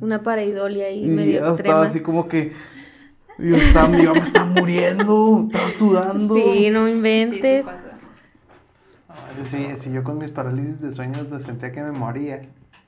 [0.00, 1.56] Una pareidolia ahí Y medio extrema.
[1.56, 2.52] estaba así como que.
[3.38, 6.34] Yo estaba, mi mamá está muriendo, estaba sudando.
[6.34, 7.64] Sí, no Sí, sí inventes.
[7.64, 7.88] pasa.
[9.08, 12.42] Ay, Sí, sí, yo con mis parálisis de sueños sentía que me moría.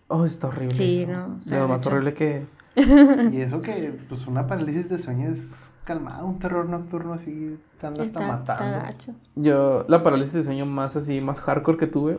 [0.07, 0.75] Oh, está horrible.
[0.77, 1.11] Sí, eso.
[1.13, 2.47] no, lo más horrible que.
[2.77, 7.87] Y eso que, pues, una parálisis de sueño es calmado, un terror nocturno así, te
[7.89, 8.87] anda hasta está matando.
[9.35, 12.19] Yo, la parálisis de sueño más así, más hardcore que tuve,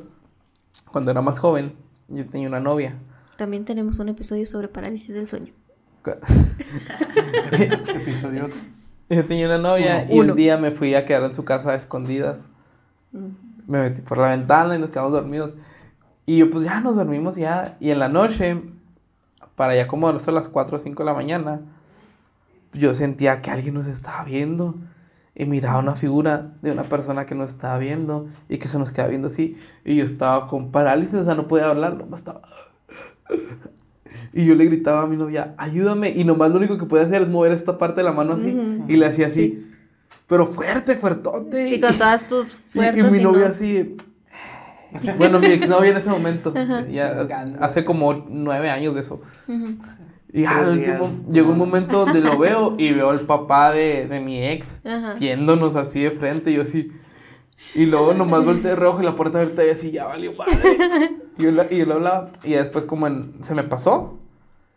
[0.95, 1.73] cuando era más joven,
[2.07, 2.95] yo tenía una novia.
[3.35, 5.51] También tenemos un episodio sobre parálisis del sueño.
[7.51, 8.47] Episodio.
[9.09, 10.31] Yo tenía una novia Uno, y uno.
[10.31, 12.47] un día me fui a quedar en su casa a escondidas.
[13.11, 13.27] Mm.
[13.67, 15.57] Me metí por la ventana y nos quedamos dormidos.
[16.25, 17.75] Y yo, pues ya nos dormimos ya.
[17.81, 18.61] Y en la noche,
[19.55, 21.59] para ya como a las 4 o 5 de la mañana,
[22.71, 24.75] yo sentía que alguien nos estaba viendo.
[25.36, 28.91] Y miraba una figura de una persona que nos estaba viendo y que se nos
[28.93, 29.57] quedaba viendo así.
[29.83, 32.41] Y yo estaba con parálisis, o sea, no podía hablar, nomás estaba.
[34.33, 36.09] Y yo le gritaba a mi novia, ayúdame.
[36.09, 38.55] Y nomás lo único que podía hacer es mover esta parte de la mano así.
[38.88, 39.65] Y le hacía así.
[40.27, 41.67] Pero fuerte, fuertote.
[41.67, 42.97] Sí, con todas tus Y- fuerzas.
[42.97, 43.95] Y, mi y novia no- así.
[45.17, 46.53] Bueno, mi exnovia en ese momento.
[46.91, 47.27] Ya
[47.61, 49.21] hace como nueve años de eso.
[49.47, 49.77] Ujú.
[50.36, 51.29] Y al último días.
[51.31, 55.13] llegó un momento donde lo veo y veo al papá de, de mi ex Ajá.
[55.19, 56.51] viéndonos así de frente.
[56.51, 56.91] Y yo así.
[57.73, 60.77] Y luego nomás volteé de rojo y la puerta abierta y así, ya valió madre.
[61.38, 62.31] Y yo, la- y yo le hablaba.
[62.43, 64.19] Y después, como en, se me pasó.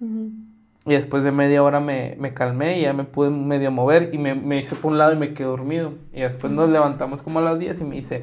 [0.00, 4.18] Y después de media hora me, me calmé y ya me pude medio mover y
[4.18, 5.94] me, me hice por un lado y me quedé dormido.
[6.12, 8.22] Y después nos levantamos como a las 10 y me dice,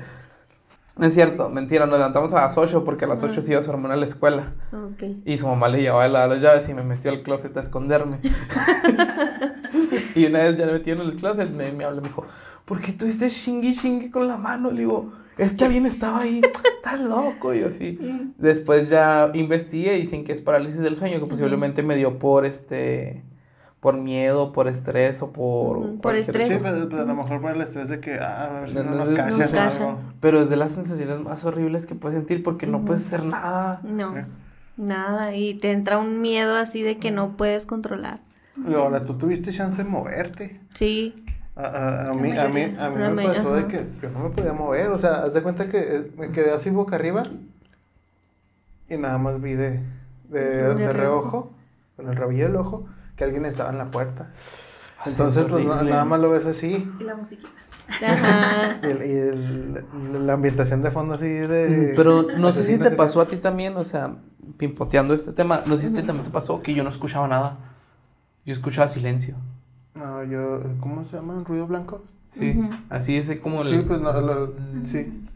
[0.98, 3.62] no es cierto, mentira, nos levantamos a las 8 porque a las 8 se iba
[3.62, 4.50] su hermana a la escuela.
[4.72, 5.04] Ok.
[5.26, 8.18] Y su mamá le llevaba la- las llaves y me metió al closet a esconderme.
[10.16, 12.26] y una vez ya me metí en el closet, me, me habló y me dijo,
[12.66, 14.72] ¿por qué tuviste chingui chingui con la mano?
[14.72, 16.42] Le digo, es que alguien estaba ahí,
[16.78, 17.54] estás loco.
[17.54, 18.00] Y yo así.
[18.38, 22.46] Después ya investigué y dicen que es parálisis del sueño, que posiblemente me dio por
[22.46, 23.24] este
[23.86, 25.78] por miedo, por estrés o por...
[25.78, 26.50] Ujú, por cualquier- estrés.
[26.50, 28.76] Sí, pero, pero a lo mejor por el estrés de que, ah, a ver si
[28.78, 29.58] No, no, no, nos nos o cachan.
[29.84, 30.00] algo.
[30.20, 33.82] Pero es de las sensaciones más horribles que puedes sentir porque no puedes hacer nada.
[33.84, 34.16] No,
[34.76, 35.36] nada.
[35.36, 38.22] Y te entra un miedo así de que no puedes controlar.
[38.68, 40.60] Y ahora, tú tuviste chance de moverte.
[40.74, 41.24] Sí.
[41.56, 44.30] A, a- a mí, a mí, a mí me pasó de que yo no me
[44.32, 44.88] podía mover.
[44.88, 47.22] O sea, haz de cuenta que eh, me quedé así boca arriba
[48.90, 49.80] y nada más vi de,
[50.30, 50.92] de, De de reojo.
[50.94, 51.52] reojo,
[51.96, 54.24] con el rabillo del ojo, que alguien estaba en la puerta.
[55.06, 56.92] Entonces, es pues nada más lo ves así.
[57.00, 57.50] Y la musiquita.
[58.02, 58.80] Ajá.
[58.82, 61.92] Y, el- y el- la ambientación de fondo así de...
[61.94, 64.16] Mm, Pero no sé si te pasó a ti también, o sea,
[64.58, 67.28] pimpoteando este tema, no sé si a ti también te pasó que yo no escuchaba
[67.28, 67.58] nada.
[68.46, 69.36] Yo escuchaba silencio.
[69.94, 70.62] No, yo...
[70.80, 71.42] ¿Cómo se llama?
[71.46, 72.04] ¿Ruido blanco?
[72.30, 72.70] Sí, Ujú.
[72.90, 73.70] así es como el...
[73.70, 75.28] Sí, pues no, lo- sí.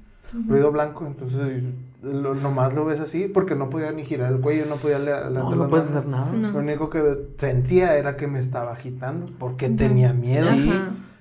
[0.48, 1.64] Ruido blanco, entonces
[2.04, 5.06] lo, nomás lo ves así porque no podía ni girar el cuello, no podía le-
[5.06, 6.32] levantar No, no puedes hacer nada.
[6.32, 6.52] No.
[6.52, 10.48] Lo único que sentía era que me estaba agitando porque tenía miedo.
[10.52, 10.72] Sí.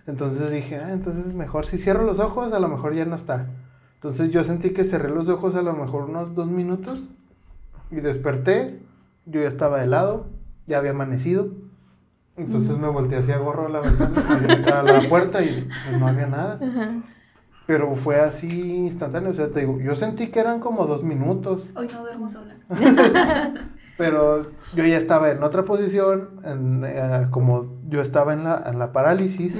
[0.06, 3.46] Entonces dije, ah, entonces mejor si cierro los ojos, a lo mejor ya no está.
[3.94, 7.08] Entonces yo sentí que cerré los ojos a lo mejor unos dos minutos
[7.90, 8.78] y desperté,
[9.26, 10.26] yo ya estaba de lado,
[10.66, 11.48] ya había amanecido.
[12.36, 16.28] Entonces me volteé hacia gorro a la ventana, a la puerta y pues, no había
[16.28, 16.60] nada.
[17.68, 21.64] Pero fue así instantáneo, o sea, te digo, yo sentí que eran como dos minutos,
[21.74, 22.56] Hoy no duermo sola.
[23.98, 28.78] pero yo ya estaba en otra posición, en, eh, como yo estaba en la, en
[28.78, 29.54] la parálisis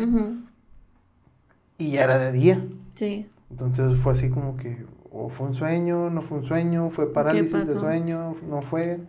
[1.76, 2.64] y ya era de día.
[2.94, 3.28] Sí.
[3.50, 7.68] Entonces fue así como que, o fue un sueño, no fue un sueño, fue parálisis
[7.68, 9.00] de sueño, no fue,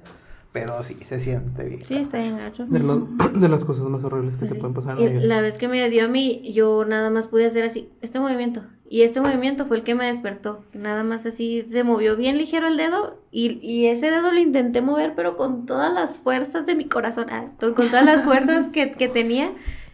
[0.52, 1.86] pero sí, se siente bien.
[1.86, 2.66] Sí, está bien gacho.
[2.66, 4.60] De, lo- de las cosas más horribles que te Sí.
[4.60, 7.28] pueden pasar en la Y la vez que me dio a mí, yo nada más
[7.28, 8.62] pude hacer así, este movimiento.
[8.91, 10.64] Y este movimiento fue el que me despertó.
[10.74, 14.82] Nada más así se movió bien ligero el dedo y, y ese dedo lo intenté
[14.82, 18.91] mover, pero con todas las fuerzas de mi corazón, ah, con todas las fuerzas que,
[18.93, 19.52] que tenía.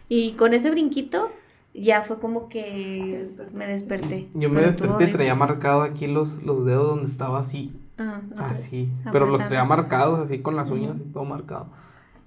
[0.08, 1.30] Y con ese brinquito
[1.74, 4.28] ya fue como Te que me desperté.
[4.32, 8.44] Yo me desperté y traía marcado aquí los, los dedos donde estaba así, Ah, no,
[8.44, 8.90] así.
[9.10, 11.70] Pero los traía marcados así con las uñas y todo marcado.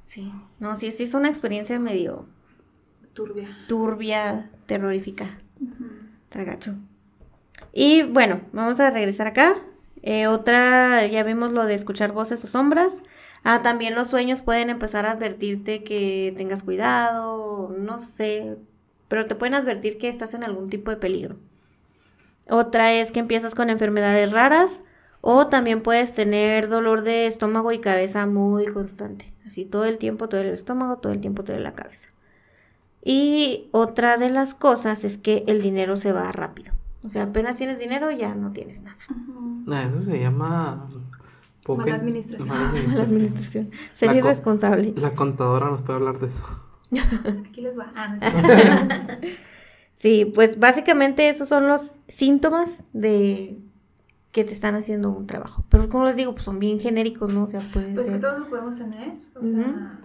[0.05, 2.25] Sí, no, sí, sí es una experiencia medio
[3.13, 3.55] Turbia.
[3.67, 5.39] turbia, terrorífica.
[6.31, 6.75] Gacho.
[7.73, 9.55] Y bueno, vamos a regresar acá.
[10.01, 12.97] Eh, otra, ya vimos lo de escuchar voces o sombras.
[13.43, 18.57] Ah, también los sueños pueden empezar a advertirte que tengas cuidado, no sé,
[19.07, 21.37] pero te pueden advertir que estás en algún tipo de peligro.
[22.49, 24.83] Otra es que empiezas con enfermedades raras
[25.21, 29.33] o también puedes tener dolor de estómago y cabeza muy constante.
[29.45, 32.09] Así todo el tiempo te duele el estómago, todo el tiempo te duele la cabeza.
[33.03, 36.73] Y otra de las cosas es que el dinero se va rápido.
[37.03, 38.97] O sea, apenas tienes dinero, ya no tienes nada.
[39.71, 40.87] Ah, eso se llama...
[41.63, 42.47] poca- Mala administración.
[42.49, 43.05] mala La administración.
[43.05, 43.71] administración.
[43.93, 44.93] Ser La co- irresponsable.
[44.97, 46.43] La contadora nos puede hablar de eso.
[47.49, 47.91] Aquí les va.
[47.95, 49.17] Ah, no.
[49.95, 53.57] Sí, pues básicamente esos son los síntomas de
[54.31, 55.63] que te están haciendo un trabajo.
[55.69, 57.43] Pero como les digo, pues son bien genéricos, ¿no?
[57.43, 59.13] O sea, puede Pues que todos lo podemos tener.
[59.35, 59.99] O sea,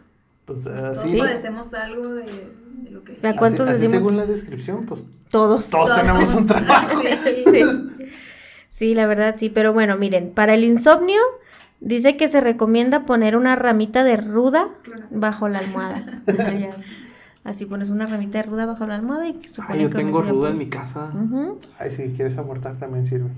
[0.47, 3.19] Pues todos así, padecemos algo de, de lo que.
[3.23, 3.93] ¿A así- cuántos así decimos?
[3.97, 5.69] según la descripción, pues Todos.
[5.71, 7.01] todos tenemos un trabajo.
[7.03, 7.45] Sí.
[7.51, 7.63] Sí.
[8.69, 11.21] Sí, la verdad sí, pero bueno, miren, para el insomnio
[11.81, 14.69] dice que se recomienda poner una ramita de ruda
[15.13, 16.23] bajo la almohada.
[16.27, 16.75] Ya,
[17.45, 20.51] Así pones una ramita de ruda bajo la almohada y supone Ay, yo tengo ruda
[20.51, 21.13] en mi casa.
[21.79, 23.29] Ay, si quieres abortar también sirve.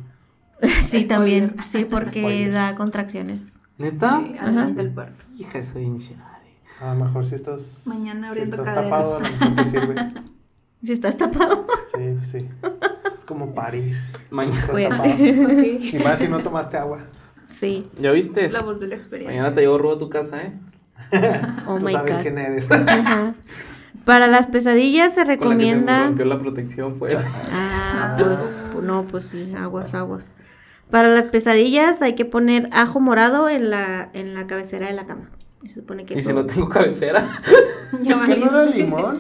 [0.80, 1.09] Sí, Spoiler.
[1.09, 2.52] también, sí, porque Spoiler.
[2.52, 3.52] da contracciones.
[3.78, 4.22] ¿Neta?
[4.26, 5.24] Sí, antes del parto.
[5.38, 6.40] Hija, soy hinchada.
[6.80, 8.90] A lo mejor si estás, Mañana si abriendo estás caderas.
[8.90, 9.94] tapado, a lo mejor te sirve.
[10.82, 11.66] Si estás tapado.
[11.94, 12.48] Sí, sí.
[13.18, 13.96] Es como parir.
[14.30, 14.54] Mañana.
[14.57, 14.96] Estás Cuídate.
[14.96, 15.12] tapado.
[15.12, 15.84] Ok.
[15.94, 17.00] Y más si no tomaste agua.
[17.46, 17.88] Sí.
[18.00, 18.50] ¿Ya viste?
[18.50, 19.36] La voz de la experiencia.
[19.36, 20.52] Mañana te llevo rudo a tu casa, ¿eh?
[21.66, 22.22] Oh Tú my sabes god.
[22.22, 22.70] quién eres.
[22.70, 23.34] Ajá.
[24.04, 26.07] Para las pesadillas se Con la que se recomienda.
[26.07, 27.16] rompió la protección fue.
[27.52, 28.40] Ah, pues
[28.74, 30.32] pu- no, pues sí, aguas, aguas.
[30.91, 35.07] Para las pesadillas hay que poner ajo morado en la, en la cabecera de la
[35.07, 35.30] cama.
[35.66, 36.28] Se supone que Y eso.
[36.28, 37.26] si no tengo cabecera.
[38.03, 39.18] Ya ¿Qué no era limón?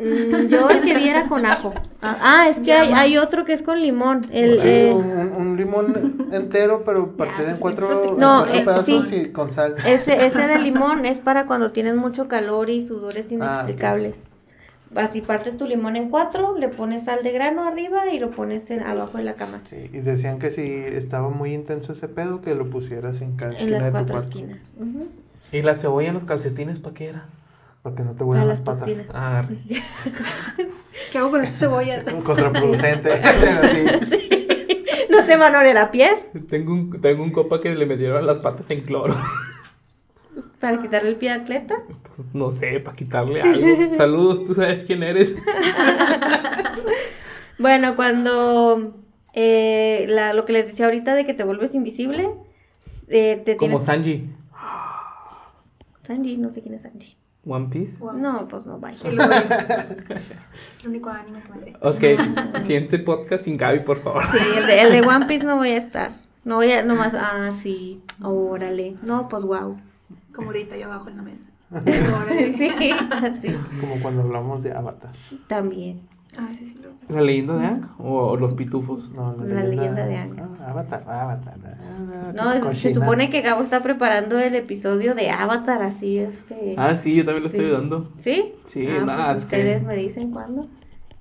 [0.00, 1.72] Mm, yo el que viera con ajo.
[2.02, 4.20] Ah, ah, es que hay, hay otro que es con limón.
[4.32, 8.14] El, Sí, eh, un, un limón entero, pero partido en cuatro, protección.
[8.16, 9.14] en No, cuatro eh, pedazos sí.
[9.16, 9.76] y con sal.
[9.86, 14.24] ese, ese de limón es para cuando tienes mucho calor y sudores Ah, inexplicables.
[14.94, 18.70] Así partes tu limón en cuatro, le pones sal de grano arriba y lo pones
[18.70, 19.60] en- abajo de la cama.
[19.68, 23.58] Sí, y decían que si estaba muy intenso ese pedo, que lo pusieras en cada
[23.58, 24.72] En las de cuatro esquinas.
[25.52, 27.26] ¿Y la cebolla en los calcetines para qué era?
[27.82, 28.86] Para que no te huelan las las patas.
[28.86, 29.10] toxinas.
[29.14, 29.44] Ah.
[31.12, 32.04] ¿Qué hago con estas cebollas?
[32.24, 33.10] Contraproducente.
[34.04, 34.28] Sí.
[35.10, 38.26] No te van a oler a pies tengo, un, tengo un copa que le metieron
[38.26, 39.14] las patas en cloro.
[40.60, 41.74] Para quitarle el pie de atleta.
[42.04, 43.94] Pues, no sé, para quitarle algo.
[43.96, 45.36] Saludos, tú sabes quién eres.
[47.58, 48.94] Bueno, cuando
[49.34, 52.30] eh, la- lo que les decía ahorita de que te vuelves invisible,
[53.08, 53.84] eh, te Como tienes...
[53.84, 54.30] Sanji.
[56.04, 57.16] Sanji, no sé quién es Sanji.
[57.44, 57.98] One Piece.
[58.14, 58.98] No, pues no, vaya.
[60.70, 61.74] Es el único anime que me sé.
[61.80, 64.22] Ok, siguiente podcast sin Gaby, por favor.
[64.30, 66.10] Sí, el de, el de One Piece no voy a estar.
[66.44, 68.96] No voy a, nomás, ah, sí, órale.
[69.02, 69.78] No, pues wow.
[70.38, 71.46] Como ahorita yo abajo en la mesa.
[72.56, 72.70] Sí,
[73.10, 75.12] así, Como cuando hablamos de Avatar.
[75.48, 76.00] también.
[76.38, 76.90] Ah, sí, sí lo.
[77.14, 79.10] ¿La leyenda de Ang o los pitufos?
[79.12, 80.36] No, La leyenda de Aang.
[80.60, 81.54] Ah, Avatar, Avatar.
[81.64, 86.74] ah, No, se supone que Gabo está preparando el episodio de Avatar, así, este...
[86.76, 87.72] Ah, sí, yo también lo estoy Sí.
[87.72, 88.12] dando.
[88.18, 88.52] ¿Sí?
[88.64, 90.68] Sí, ah, nada, pues que- ustedes me dicen cuándo.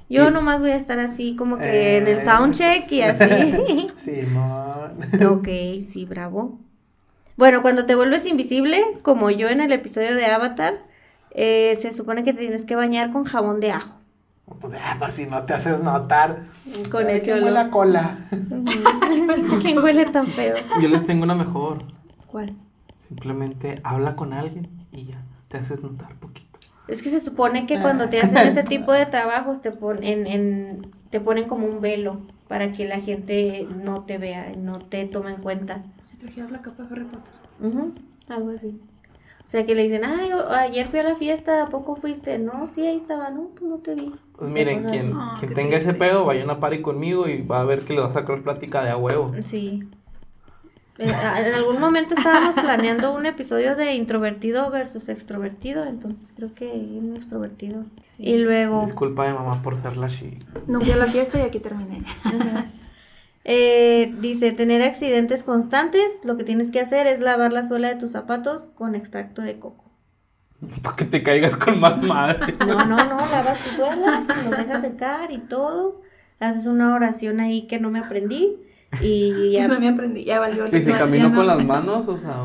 [0.10, 3.88] Yo Y- nomás voy a estar así como que en el Eh, soundcheck y así.
[3.96, 5.00] Simón.
[5.30, 5.48] ok,
[5.82, 6.60] sí, bravo.
[7.38, 10.80] Bueno, cuando te vuelves invisible, como yo en el episodio de Avatar,
[11.30, 14.00] eh, se supone que te tienes que bañar con jabón de ajo.
[14.60, 16.46] Pues, ah, pues si no te haces notar.
[16.92, 17.70] Con ese olor.
[17.70, 18.18] cola.
[19.62, 20.56] ¿Quién huele tan feo?
[20.82, 21.84] Yo les tengo una mejor.
[22.26, 22.56] ¿Cuál?
[22.96, 25.22] Simplemente habla con alguien y ya.
[25.48, 26.58] Te haces notar poquito.
[26.88, 30.92] Es que se supone que cuando te hacen ese tipo de trabajos te ponen, en,
[31.12, 35.32] te ponen como un velo para que la gente no te vea, no te tome
[35.32, 35.84] en cuenta.
[36.18, 37.34] Si trajeras la capa de Harry Potter.
[37.62, 37.94] Ujú,
[38.28, 38.80] algo así.
[39.46, 42.40] O sea que le dicen, ay, ayer fui a la fiesta, ¿a poco fuiste?
[42.40, 44.08] No, sí, ahí estaba, no, pues no te vi.
[44.08, 45.94] O Pues sea, miren, quien, quien tenga ese triste.
[45.94, 48.42] pedo, vaya a una party conmigo y va a ver que le va a sacar
[48.42, 49.32] plática de a huevo.
[49.46, 49.88] Sí.
[50.98, 51.06] Eh,
[51.46, 57.16] en algún momento estábamos planeando un episodio de introvertido versus extrovertido, entonces creo que un
[57.16, 57.86] extrovertido.
[58.06, 58.24] Sí.
[58.24, 58.82] Y luego...
[58.82, 60.40] Disculpa de mamá por ser la chi.
[60.66, 62.04] No fui a la fiesta y aquí terminé.
[62.24, 62.66] Ajá.
[63.50, 67.96] Eh, dice, tener accidentes constantes, lo que tienes que hacer es lavar la suela de
[67.96, 69.86] tus zapatos con extracto de coco.
[70.84, 72.56] Para que te caigas con más madre.
[72.60, 76.02] No, no, no, lavas tu suela, lo dejas secar y todo.
[76.40, 78.58] Haces una oración ahí que no me aprendí
[79.02, 80.68] y Ya no me aprendí, ya valió.
[80.68, 82.40] Y si camino no con las manos, o sea,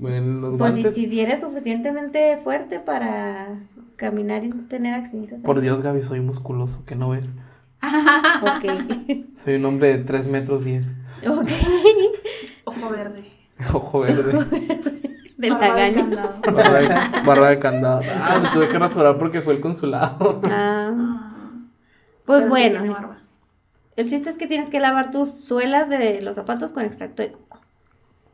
[0.00, 0.94] en los Pues si, guantes.
[0.96, 3.60] si, si eres suficientemente fuerte para
[3.94, 5.42] caminar y no tener accidentes.
[5.44, 7.32] Por Dios, Gaby, soy musculoso, que no ves.
[8.42, 9.34] Ok.
[9.34, 10.92] Soy un hombre de 3 metros 10.
[11.28, 11.48] ok.
[12.64, 13.24] Ojo verde.
[13.72, 14.32] Ojo verde.
[15.36, 17.22] De Barba de.
[17.26, 18.00] Barra de, candado.
[18.14, 20.40] Ah, me tuve que rasurar porque fue el consulado.
[20.44, 21.34] Ah, Ah,
[22.24, 23.16] pues pero bueno.
[23.96, 27.32] El chiste es que tienes que lavar tus suelas de los zapatos con extracto de
[27.32, 27.58] coco.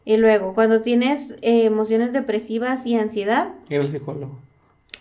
[0.04, 4.38] Y luego, cuando tienes eh, emociones depresivas y ansiedad, Ir al psicólogo.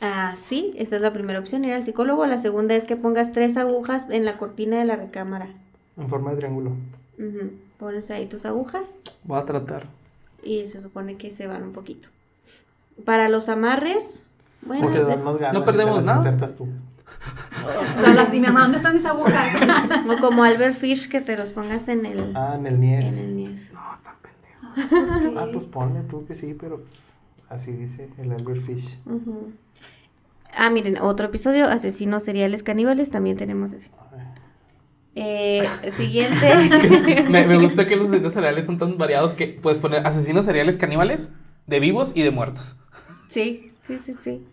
[0.02, 2.26] Ah, sí, esa es la primera opción, ir al psicólogo.
[2.26, 5.48] La segunda es que pongas tres agujas en la cortina de la recámara.
[5.98, 6.72] En forma de triángulo.
[7.18, 9.88] Ujú, Pones ahí tus agujas Voy a tratar.
[10.44, 12.10] y se supone que se van un poquito.
[13.06, 14.28] Para los amarres,
[14.62, 16.18] bueno, Porque este- dan más ganas No perdemos las nada.
[16.20, 16.68] insertas tú.
[18.02, 19.60] No, las di, mi mamá, ¿dónde están mis agujas?
[20.10, 23.06] o como Albert Fish, que te los pongas en el, Ah, en el Nies.
[23.06, 23.72] en el niés.
[23.74, 25.40] No, tan pendejo.
[25.40, 26.92] Ah, pues ponle tú que sí, pero pues,
[27.50, 29.00] así dice el Albert Fish.
[30.56, 33.90] Ah, miren, otro episodio, asesinos seriales caníbales, también tenemos ese.
[35.16, 37.26] Eh, el siguiente.
[37.30, 40.78] me, me gusta que los asesinos seriales son tan variados que puedes poner asesinos seriales
[40.78, 41.32] caníbales
[41.66, 42.78] de vivos y de muertos.
[43.30, 44.46] sí, sí, sí, sí.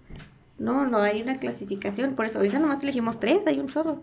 [0.59, 4.03] No, no hay una clasificación, por eso ahorita nomás elegimos tres, hay un chorro.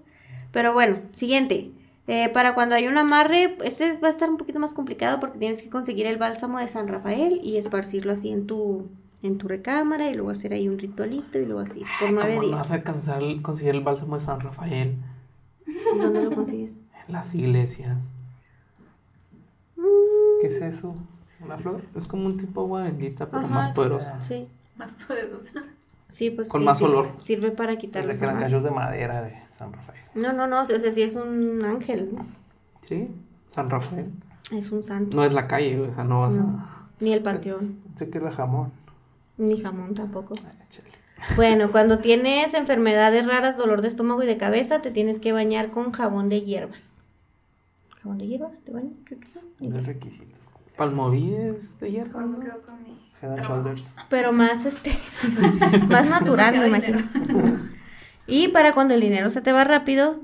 [0.52, 1.72] Pero bueno, siguiente.
[2.14, 5.39] Eh, para cuando hay un amarre, este va a estar un poquito más complicado porque
[5.39, 8.89] tienes que conseguir el bálsamo de San Rafael y esparcirlo así en tu,
[9.24, 12.41] en tu recámara y luego hacer ahí un ritualito y luego así, por nueve ¿Cómo
[12.41, 12.59] no días.
[12.64, 14.97] vas a alcanzar el- conseguir el bálsamo de San Rafael
[16.01, 16.82] ¿Dónde lo consigues?
[17.07, 18.03] en las iglesias?
[20.41, 20.95] ¿Qué es eso?
[21.39, 21.82] ¿Una flor?
[21.95, 24.22] Es como un tipo agua bendita, pero Ajá, más poderosa.
[24.22, 24.47] Sí.
[24.76, 25.64] Más poderosa.
[26.07, 27.14] Sí, pues Con sí, más olor.
[27.20, 28.64] Sirve para quitar Desde los que amarres.
[28.64, 29.99] de madera de San Rafael.
[30.16, 32.26] No, no, no, o sea, sí es un ángel, ¿no?
[32.86, 33.09] Sí,
[33.49, 34.09] San Rafael.
[34.51, 35.16] Es un santo.
[35.16, 36.43] No es la calle, o sea, no vas No.
[36.59, 36.88] a...
[36.99, 38.72] Ni el panteón, Sé que es la jamón.
[39.38, 40.34] ni jamón tampoco.
[40.45, 40.51] Ah.
[41.36, 45.70] Bueno, cuando tienes enfermedades raras, dolor de estómago y de cabeza, te tienes que bañar
[45.70, 47.03] con jabón de hierbas.
[48.01, 48.62] ¿Jabón de hierbas?
[48.62, 48.93] ¿Te bañas?
[49.59, 50.36] No es requisito.
[50.78, 52.14] Palmovides de hierba.
[52.24, 52.39] ¿Cómo ¿no?
[52.39, 53.43] quedo con mi Head and?
[53.43, 53.88] Shoulders.
[54.09, 54.97] Pero más, este,
[55.88, 56.97] más natural, me imagino.
[58.28, 60.17] Y para cuando el dinero se te va rápido,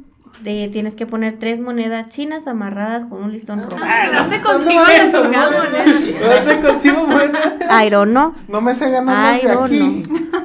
[0.44, 3.78] te tienes que poner tres monedas chinas amarradas con un listón rojo.
[3.84, 5.30] Ah, ¿Dónde consigo no, las no, no.
[5.30, 6.46] monedas?
[6.48, 7.40] ¿Dónde consigo buena?
[7.86, 8.34] I don't know.
[8.48, 10.04] No me sé ganar de no, aquí.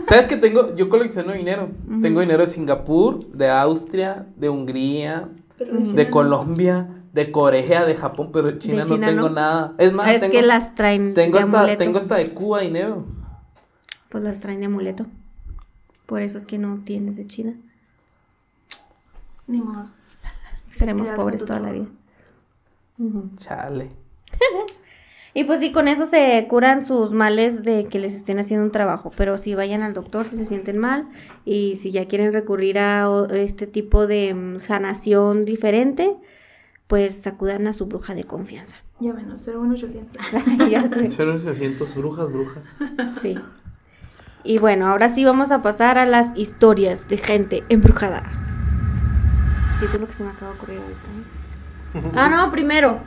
[0.09, 0.75] ¿Sabes que tengo?
[0.77, 1.71] Yo colecciono dinero.
[2.01, 5.29] Tengo dinero de Singapur, de Austria, de Hungría,
[5.59, 5.83] Pero Ujú.
[5.85, 6.11] China de no.
[6.11, 9.35] Colombia, de Corea, de Japón, pero de China, China no tengo no.
[9.35, 9.75] nada.
[9.79, 11.85] Es más, es tengo, que las traen tengo, de hasta, amuleto.
[11.85, 13.05] tengo hasta de Cuba dinero.
[14.09, 15.07] Pues las traen de amuleto.
[16.13, 17.55] Por eso es que no tienes de China.
[19.47, 19.89] Ni modo.
[20.71, 21.87] Seremos pobres toda la vida.
[23.39, 23.89] Chale.
[25.33, 28.71] Y pues sí, con eso se curan sus males de que les estén haciendo un
[28.71, 29.11] trabajo.
[29.17, 31.09] Pero si vayan al doctor si se sienten mal
[31.47, 36.15] y si ya quieren recurrir a este tipo de mm, sanación diferente,
[36.89, 38.77] pues acudan a su bruja de confianza.
[39.01, 40.19] Llámenos, 01800.
[40.71, 41.09] ya sé.
[41.09, 42.75] 0800 brujas, brujas.
[43.23, 43.39] Sí.
[44.45, 48.23] Y bueno, ahora sí vamos a pasar a las historias de gente embrujada.
[49.81, 51.01] Título que se me acaba de ocurrir ahorita.
[51.01, 52.13] ¿eh?
[52.17, 53.01] Ah, no, primero.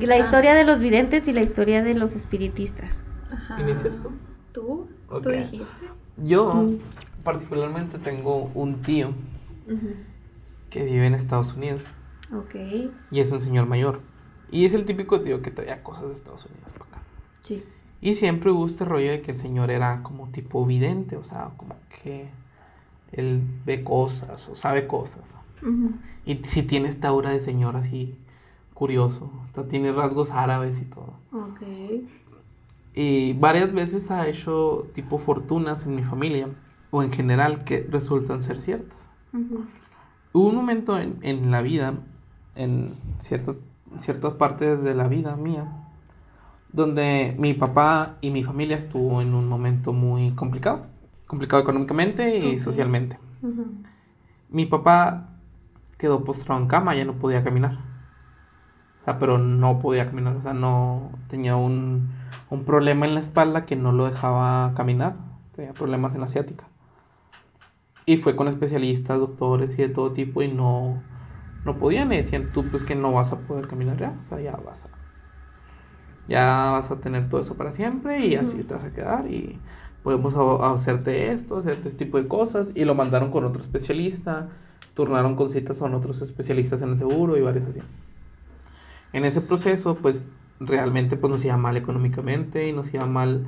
[0.00, 3.04] La historia de los videntes y la historia de los espiritistas.
[3.32, 3.60] Ajá.
[3.60, 4.10] ¿Inicias tú?
[4.52, 4.88] ¿Tú?
[5.22, 5.86] ¿Tú dijiste?
[6.16, 6.78] Yo Mm.
[7.24, 9.12] particularmente tengo un tío
[10.70, 11.92] que vive en Estados Unidos.
[12.34, 12.54] Ok.
[13.10, 14.00] Y es un señor mayor.
[14.50, 16.98] Y es el típico tío que traía cosas de Estados Unidos para acá.
[17.42, 17.64] Sí.
[18.00, 21.50] Y siempre hubo este rollo de que el señor era como tipo vidente, o sea,
[21.56, 22.28] como que
[23.12, 25.22] él ve cosas o sabe cosas.
[25.62, 25.92] Ujú.
[26.24, 28.16] Y si tiene esta aura de señor así
[28.72, 31.14] curioso, hasta tiene rasgos árabes y todo.
[31.32, 31.60] Ok.
[32.94, 36.48] Y varias veces ha hecho tipo fortunas en mi familia
[36.90, 39.08] o en general que resultan ser ciertas.
[39.32, 39.64] Ujú.
[40.32, 41.94] Hubo un momento en, en la vida,
[42.54, 43.56] en ciertas
[43.98, 45.79] ciertas partes de la vida mía,
[46.72, 50.86] donde mi papá y mi familia estuvo en un momento muy complicado.
[51.26, 53.18] Complicado económicamente y socialmente.
[54.48, 55.28] Mi papá
[55.96, 57.78] quedó postrado en cama, ya no podía caminar.
[59.00, 62.10] O sea, pero no podía caminar, o sea, no tenía un,
[62.50, 65.16] un problema en la espalda que no lo dejaba caminar.
[65.52, 66.66] Tenía problemas en la ciática.
[68.06, 71.02] Y fue con especialistas, doctores y de todo tipo y no,
[71.64, 72.08] no podían.
[72.08, 74.18] Le decían, tú pues que no vas a poder caminar ya.
[74.20, 74.99] O sea, ya vas a...
[76.28, 79.58] Ya vas a tener todo eso para siempre y así te vas a quedar y
[80.02, 82.72] podemos hacerte esto, hacerte este tipo de cosas.
[82.74, 84.48] Y lo mandaron con otro especialista,
[84.94, 87.80] turnaron con citas con otros especialistas en el seguro y varios así.
[89.12, 93.46] En ese proceso, pues realmente pues nos iba mal económicamente y nos iba mal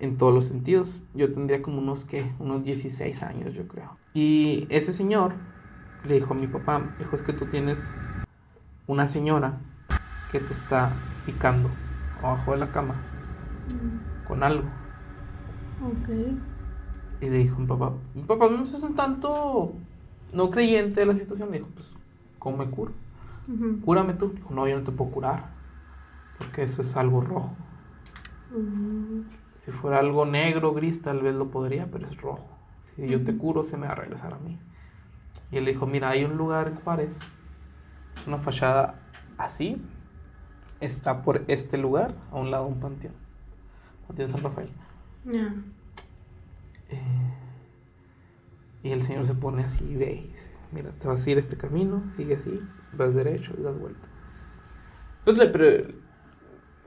[0.00, 1.02] en todos los sentidos.
[1.14, 2.32] Yo tendría como unos, ¿qué?
[2.38, 3.96] Unos 16 años, yo creo.
[4.14, 5.34] Y ese señor
[6.04, 7.94] le dijo a mi papá, dijo, es que tú tienes
[8.86, 9.60] una señora
[10.30, 10.92] que te está
[11.24, 11.70] picando
[12.22, 12.94] abajo de la cama
[14.26, 14.64] con algo.
[15.84, 16.08] Ok.
[17.20, 19.74] Y le dijo mi papá, mi papá no es un tanto
[20.32, 21.50] no creyente de la situación.
[21.50, 21.86] Le dijo, pues,
[22.38, 22.92] ¿cómo me curo?
[23.48, 23.80] Ujú.
[23.80, 24.30] Cúrame tú.
[24.30, 25.50] Dijo, no, yo no te puedo curar.
[26.38, 27.54] Porque eso es algo rojo.
[29.56, 32.48] Si fuera algo negro, gris, tal vez lo podría, pero es rojo.
[32.84, 34.58] Si yo te curo, se me va a regresar a mí.
[35.50, 37.18] Y él le dijo, mira, hay un lugar en Juárez,
[38.26, 39.00] una fachada
[39.38, 39.82] así,
[40.80, 43.14] está por este lugar, a un lado un panteón.
[44.06, 44.68] Panteón San Rafael.
[45.24, 45.54] Ya.
[46.90, 47.32] Eh,
[48.82, 51.38] y el señor se pone así y ve y dice, mira, te vas a ir
[51.38, 52.60] este camino, sigue así,
[52.96, 54.08] vas derecho y das vuelta.
[55.20, 55.94] Entonces le, pre-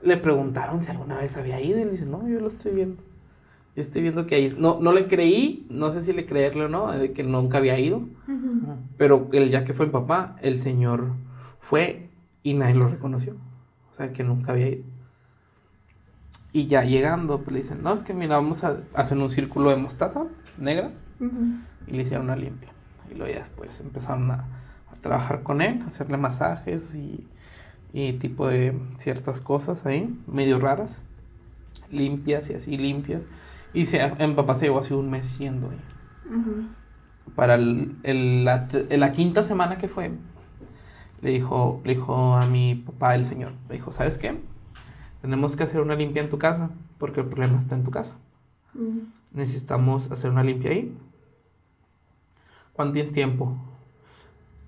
[0.02, 3.02] le preguntaron si alguna vez había ido y él dice, no, yo lo estoy viendo.
[3.76, 4.52] Yo estoy viendo que ahí...
[4.58, 7.78] No, no le creí, no sé si le creerle o no, de que nunca había
[7.78, 8.08] ido.
[8.96, 11.12] Pero el ya que fue mi papá, el señor
[11.60, 12.08] fue
[12.42, 13.36] y nadie lo reconoció.
[14.00, 14.84] Sea, que nunca había ido.
[16.52, 19.70] Y ya llegando, pues le dicen, no, es que mira, vamos a hacer un círculo
[19.70, 20.24] de mostaza
[20.58, 20.90] negra
[21.20, 21.54] Ujú.
[21.86, 22.70] y le hicieron una limpia.
[23.10, 24.46] Y luego ya después empezaron a,
[24.90, 27.26] a trabajar con él, a hacerle masajes y,
[27.92, 30.98] y tipo de ciertas cosas ahí, medio raras,
[31.90, 33.28] limpias y así limpias.
[33.74, 35.80] Y se, en papá se llevó así un mes yendo ahí
[36.36, 36.64] Ujú.
[37.36, 40.10] para el- el- la, la quinta semana que fue,
[41.22, 44.38] le dijo, le dijo a mi papá el señor, le dijo, ¿sabes qué?
[45.20, 48.16] Tenemos que hacer una limpia en tu casa, porque el problema está en tu casa.
[49.32, 50.96] Necesitamos hacer una limpia ahí.
[52.72, 53.56] ¿Cuánto tienes tiempo?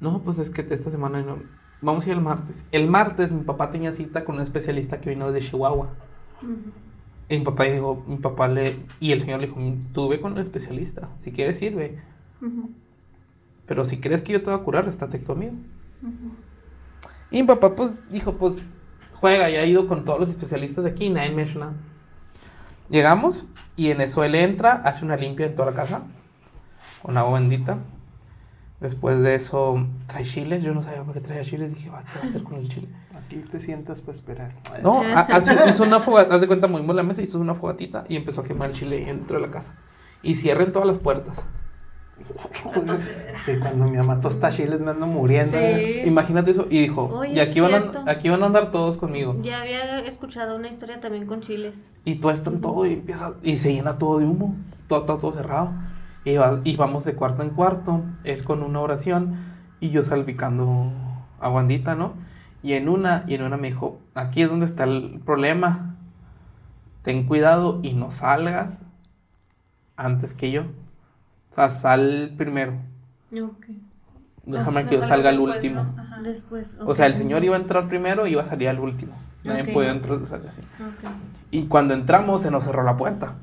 [0.00, 1.38] No, pues es que esta semana no.
[1.80, 2.64] Vamos a ir el martes.
[2.70, 5.88] El martes mi papá tenía cita con un especialista que vino desde Chihuahua.
[6.42, 6.54] Ujú.
[7.28, 9.58] Y mi papá dijo, mi papá le, y el señor le dijo,
[9.94, 11.08] tú ve con el especialista.
[11.20, 11.98] Si quieres ir, ve.
[12.42, 12.70] Ujú.
[13.66, 15.26] Pero si crees que yo te voy a curar, estate aquí
[16.02, 16.26] conmigo.
[16.26, 16.34] Ujú.
[17.30, 18.62] Y mi papá, pues, dijo, pues,
[19.14, 21.58] juega, ya ha ido con todos los especialistas de aquí y nadie me ha hecho
[21.58, 21.72] nada.
[22.90, 23.46] Llegamos
[23.76, 26.02] y en eso él entra, hace una limpia en toda la casa,
[27.02, 27.78] con agua bendita.
[28.80, 30.62] Después de eso, trae chiles.
[30.64, 31.72] Yo no sabía por qué traía chiles.
[31.72, 32.88] Dije, va, ¿qué va a hacer con el chile?
[33.16, 34.54] Aquí te sientas para esperar.
[34.82, 38.16] No, hace- hizo una fogata, haz de cuenta, movimos la mesa, hizo una fogatita y
[38.16, 39.76] empezó a quemar el chile dentro de la casa.
[40.20, 41.46] Y cierren todas las puertas.
[43.44, 45.56] Sí, cuando mi mamá tosta chiles me ando muriendo.
[45.58, 46.02] Sí.
[46.04, 46.66] Imagínate eso.
[46.70, 47.72] Y dijo, Oye, y aquí van,
[48.06, 49.36] a, aquí van a andar todos conmigo.
[49.42, 51.90] Ya había escuchado una historia también con chiles.
[52.04, 54.54] Y tú estás todo y empieza y se llena todo de humo,
[54.88, 55.72] todo está todo cerrado.
[56.24, 59.36] Y, va- y vamos de cuarto en cuarto, él con una oración
[59.80, 60.92] y yo salpicando
[61.40, 62.12] aguandita, ¿no?
[62.62, 65.96] Y en una, y en una me dijo, aquí es donde está el problema.
[67.02, 68.78] Ten cuidado y no salgas
[69.96, 70.62] antes que yo.
[71.52, 72.74] O sea, sal primero.
[73.32, 73.66] Ok.
[74.44, 75.84] Déjame No que yo salga al después, último.
[75.84, 76.02] ¿no?
[76.02, 76.20] Ajá.
[76.22, 76.76] Después.
[76.84, 79.14] O sea, el señor iba a entrar primero y iba a salir al último.
[79.44, 79.72] Nadie Ok.
[79.72, 80.60] podía entrar o salir así.
[80.60, 81.10] Ok.
[81.50, 83.34] Y cuando entramos se nos cerró la puerta.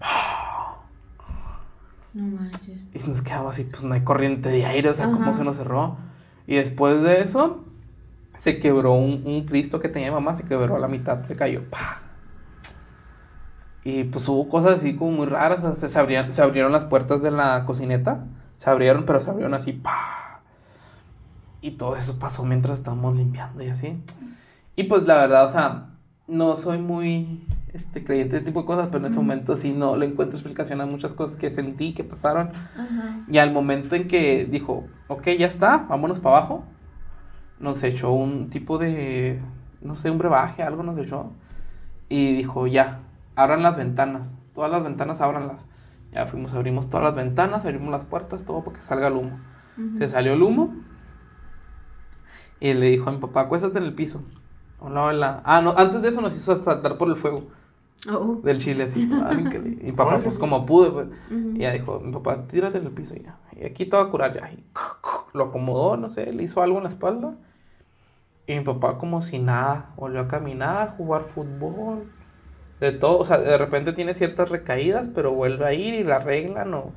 [2.13, 2.85] No manches.
[2.93, 5.57] Y nos quedamos así, pues no hay corriente de aire, o sea, cómo se nos
[5.57, 5.97] cerró.
[6.47, 7.63] Y después de eso,
[8.35, 11.35] se quebró un, un Cristo que tenía mi mamá, se quebró a la mitad, se
[11.35, 11.69] cayó.
[11.69, 12.01] ¡pa!
[13.83, 16.85] Y pues hubo cosas así como muy raras, o sea, se, abrían- se abrieron las
[16.85, 18.25] puertas de la cocineta,
[18.57, 20.41] se abrieron, pero se abrieron así, ¡pa!
[21.61, 24.01] Y todo eso pasó mientras estábamos limpiando y así.
[24.75, 25.89] Y pues la verdad, o sea,
[26.27, 29.73] no soy muy este, creyente de este tipo de cosas, pero en ese momento sí
[29.73, 32.51] no le encuentro explicación a muchas cosas que sentí, que pasaron.
[33.29, 36.63] Y al momento en que dijo, ok, ya está, vámonos para abajo,
[37.59, 39.39] nos echó un tipo de,
[39.81, 41.31] no sé, un brebaje, algo nos echó.
[42.07, 43.01] Y dijo, ya,
[43.39, 45.65] abran las ventanas, todas las ventanas ábranlas.
[46.11, 49.39] Ya fuimos, abrimos todas las ventanas, abrimos las puertas, todo para que salga el humo.
[49.97, 50.75] Se salió el humo.
[52.59, 54.23] Y le dijo a mi papá, acuéstate en el piso.
[54.79, 57.47] Hola, Ah, no, antes de eso nos hizo saltar por el fuego.
[58.09, 58.39] Oh.
[58.43, 59.09] Del chile, así.
[59.81, 61.07] y papá, pues como pude, pues.
[61.31, 63.37] Y ya dijo, mi papá, tírate en el piso y ya.
[63.55, 64.51] Y aquí te va a curar ya.
[64.51, 64.65] Y
[65.33, 67.35] lo acomodó, no sé, le hizo algo en la espalda.
[68.47, 72.11] Y mi papá como si nada, volvió a caminar, jugar fútbol,
[72.79, 73.19] de todo.
[73.19, 76.91] O sea, de repente tiene ciertas recaídas, pero vuelve a ir y la arreglan o,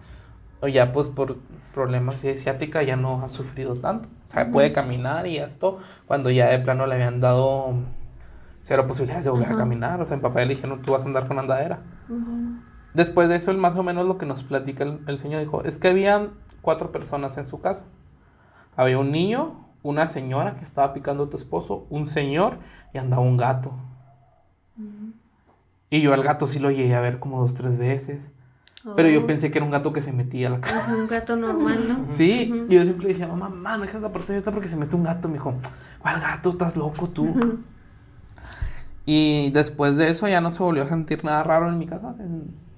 [0.61, 1.39] o ya pues por
[1.75, 4.09] problemas de ciática ya no ha sufrido tanto.
[4.29, 7.75] O sea, puede caminar y esto, cuando ya de plano le habían dado
[8.63, 10.01] cero posibilidades de volver a caminar.
[10.01, 11.81] O sea, mi papá le dijeron, tú vas a andar con andadera.
[12.95, 15.89] Después de eso, más o menos lo que nos platica el, señor dijo, es que
[15.89, 16.31] habían
[16.61, 17.85] cuatro personas en su casa.
[18.77, 22.59] Había un niño, una señora que estaba picando a tu esposo, un señor
[22.95, 23.73] y andaba un gato.
[25.93, 28.31] Y yo al gato sí lo llegué a ver como dos, tres veces.
[28.97, 29.27] Pero yo oh.
[29.27, 30.97] pensé que era un gato que se metía a la casa.
[30.97, 32.07] un gato normal, ¿no?
[32.17, 34.97] Sí, y yo siempre decía, mamá, mamá, no dejas la puerta abierta porque se mete
[34.97, 35.29] un gato.
[35.29, 35.53] Me dijo,
[35.99, 36.49] ¿cuál gato?
[36.49, 37.59] ¿Estás loco tú?
[39.05, 42.15] Y después de eso ya no se volvió a sentir nada raro en mi casa.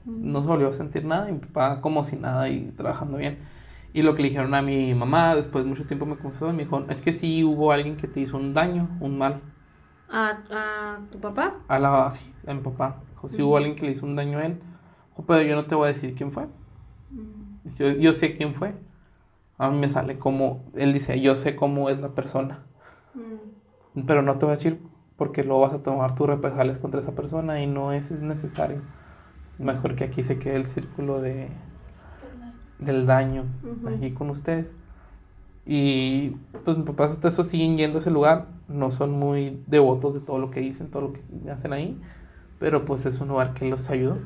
[0.06, 1.30] No se volvió a sentir nada.
[1.30, 3.38] Y mi papá como si nada y trabajando bien.
[3.92, 6.64] Y lo que le dijeron a mi mamá, después de mucho tiempo me confesó, me
[6.64, 9.40] dijo, es que sí hubo alguien que te hizo un daño, un mal.
[10.10, 11.54] ¿A, a tu papá?
[11.68, 12.96] A la, sí, a mi papá.
[13.24, 14.58] Dijo, sí hubo alguien que le hizo un daño a él
[15.22, 16.46] pero yo no te voy a decir quién fue.
[17.10, 17.74] Mm.
[17.76, 18.74] Yo, yo sé quién fue.
[19.56, 22.64] A mí me sale como, él dice, yo sé cómo es la persona.
[23.14, 24.00] Mm.
[24.06, 24.80] Pero no te voy a decir
[25.16, 28.82] porque luego vas a tomar tus represalias contra esa persona y no es, es necesario.
[29.58, 31.48] Mejor que aquí se quede el círculo de,
[32.80, 33.44] del daño
[33.86, 34.74] allí con ustedes.
[35.64, 36.30] Y
[36.64, 38.48] pues mis papás hasta eso siguen yendo a ese lugar.
[38.66, 41.96] No son muy devotos de todo lo que dicen, todo lo que hacen ahí.
[42.64, 44.16] Pero pues es un lugar que los ayudó.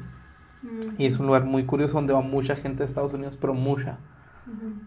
[0.96, 3.98] Y es un lugar muy curioso donde va mucha gente de Estados Unidos, pero mucha.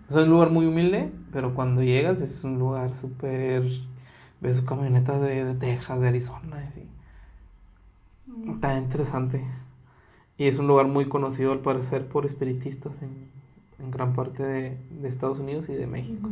[0.07, 3.63] Es un lugar muy humilde, pero cuando llegas es un lugar súper...
[4.39, 6.87] Ves su camioneta de, de, Texas, de Arizona, así.
[8.53, 9.45] Está interesante.
[10.37, 13.29] Y es un lugar muy conocido al parecer por espiritistas en,
[13.79, 16.29] en gran parte de, de, Estados Unidos y de México.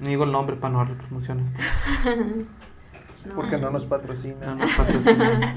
[0.00, 1.52] No digo el nombre para no darle promociones.
[3.34, 4.46] Porque no nos patrocina.
[4.46, 5.56] No nos patrocina.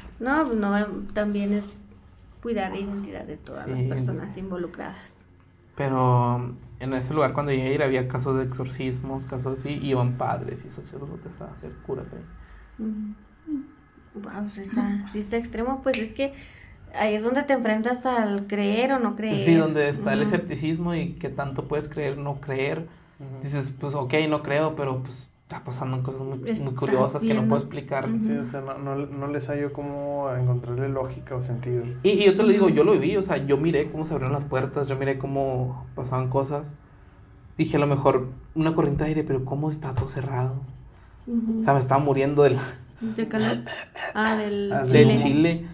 [0.20, 1.76] no, no, también es
[2.42, 5.14] cuidar la identidad de todas las personas involucradas.
[5.76, 10.16] Pero en ese lugar cuando llegué a ir había casos de exorcismos, casos así, iban
[10.16, 12.24] padres y sacerdotes a hacer curas ahí.
[14.14, 16.32] Wow, si está, si está extremo, pues es que
[16.94, 19.38] ahí es donde te enfrentas al creer o no creer.
[19.38, 22.88] Sí, donde está el escepticismo y que tanto puedes creer, no creer.
[23.42, 27.48] Dices, pues ok, no creo, pero pues está pasando cosas muy, muy curiosas que no
[27.48, 28.08] puedo explicar.
[28.22, 31.82] Sí, o sea, no, no, no, les hallo cómo encontrarle lógica o sentido.
[32.04, 34.12] Y, y, yo te lo digo, yo lo viví, o sea, yo miré cómo se
[34.12, 36.72] abrieron las puertas, yo miré cómo pasaban cosas.
[37.56, 40.54] Dije a lo mejor una corriente de aire, pero cómo está todo cerrado.
[41.26, 42.56] O sea, me estaba muriendo del...
[43.00, 43.64] ¿De calor?
[44.14, 45.04] Ah, del ah, chile.
[45.04, 45.66] Del chile.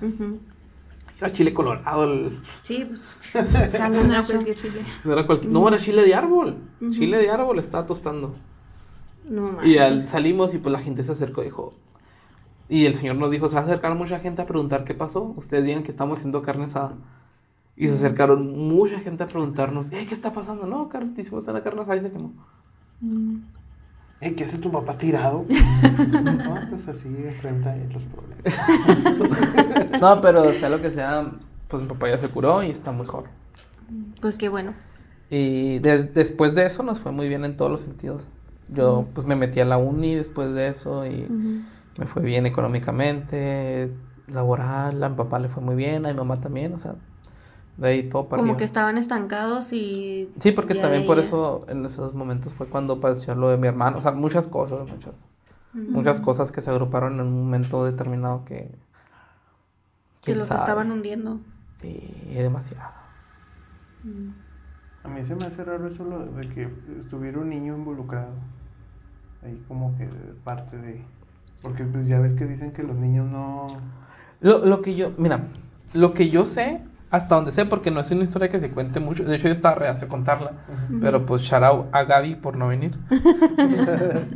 [1.19, 2.05] Era chile colorado.
[2.05, 2.39] El...
[2.63, 3.15] Sí, pues.
[3.35, 4.81] no era cualquier chile.
[5.05, 5.53] No era, cualquier...
[5.53, 6.57] no, era chile de árbol.
[6.93, 8.35] Chile de árbol estaba tostando
[9.65, 11.75] y al, salimos y pues la gente se acercó y dijo,
[12.69, 15.35] y el Señor nos dijo, se va a acercar mucha gente a preguntar qué pasó.
[15.37, 16.95] Ustedes digan que estamos haciendo carne asada.
[17.77, 20.67] Y se acercaron mucha gente a preguntarnos, ¿qué está pasando?
[20.67, 22.33] No, hicimos la carne asada y se quemó.
[23.01, 23.39] Mm.
[24.35, 25.45] ¿Qué hace tu papá tirado?
[25.49, 30.01] no, pues así enfrenta los problemas.
[30.01, 31.33] no, pero sea lo que sea,
[31.69, 33.25] pues mi papá ya se curó y está mejor.
[34.21, 34.73] Pues qué bueno.
[35.29, 38.29] Y después de eso nos fue muy bien en todos los sentidos.
[38.69, 41.29] Yo pues me metí a la uni después de eso y
[41.99, 43.93] me fue bien económicamente,
[44.27, 46.97] laboral, a mi papá le fue muy bien, a mi mamá también, o sea,
[47.77, 50.31] de ahí todo para Como que estaban estancados y...
[50.41, 53.99] Sí, porque también por eso en esos momentos fue cuando padeció lo de mi hermano,
[53.99, 55.27] o sea, muchas cosas, muchas,
[55.73, 58.75] muchas cosas que se agruparon en un momento determinado que...
[60.23, 61.39] Que los estaban hundiendo.
[61.75, 62.91] Sí, demasiado.
[65.07, 66.69] A mí se me hace raro eso de que
[66.99, 68.33] estuviera un niño involucrado.
[69.45, 70.09] Ahí como que
[70.43, 71.01] parte de...
[71.63, 73.67] Porque pues ya ves que dicen que los niños no...
[74.41, 75.45] Lo, lo que yo, mira,
[75.93, 78.99] lo que yo sé Hasta donde sé, porque no es una historia que se cuente
[78.99, 79.23] mucho.
[79.23, 80.53] De hecho, yo estaba reacio a contarla.
[81.01, 82.99] Pero pues shout out a Gaby por no venir.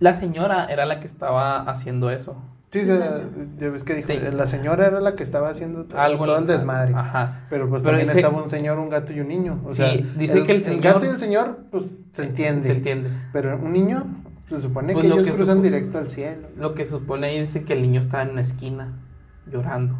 [0.00, 2.36] la señora era la que estaba haciendo eso.
[2.74, 3.20] Sí, o sea,
[3.60, 6.42] ya ves que dijo, la señora era la que estaba haciendo todo, Algo todo en-
[6.42, 6.92] el desmadre.
[6.92, 7.42] Ajá.
[7.48, 9.60] Pero pues Pero también dice- estaba un señor, un gato y un niño.
[9.64, 12.64] O Sí, sea, dice que el El señor- gato y el señor, pues, se entiende.
[12.64, 13.10] Se entiende.
[13.32, 14.04] Pero un niño,
[14.48, 16.48] se supone Pues que lo ellos que cruzan directo al cielo.
[16.56, 18.88] Lo que supone ahí dice que el niño estaba en una esquina
[19.46, 19.94] llorando.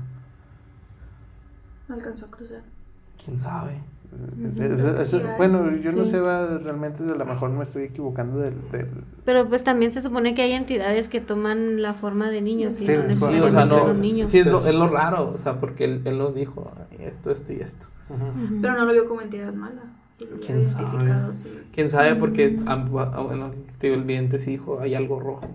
[1.86, 2.62] No alcanzó a cruzar.
[3.24, 3.78] ¿Quién sabe?
[4.36, 4.58] Es-
[5.00, 6.12] Es sí bueno, yo no Sí.
[6.12, 8.54] sé, va, realmente a lo mejor me estoy equivocando del...
[8.72, 8.88] del-
[9.24, 12.86] Pero pues también se supone que hay entidades que toman la forma de niños y
[12.86, 13.78] Sí, no sí, Sí, o sea, no.
[13.78, 14.28] son niños.
[14.28, 17.52] Sí, es lo, es lo raro, o sea, porque él, él nos dijo esto, esto
[17.52, 17.86] y esto.
[18.10, 18.24] Ujú.
[18.24, 18.60] Ujú.
[18.60, 19.82] Pero no lo vio como entidad mala.
[20.12, 21.34] Sí, ¿Quién identificado, sabe?
[21.34, 21.48] sí.
[21.72, 22.14] ¿Quién sabe?
[22.14, 25.48] Porque, ah, bueno, te digo, el vidente sí dijo, hay algo rojo.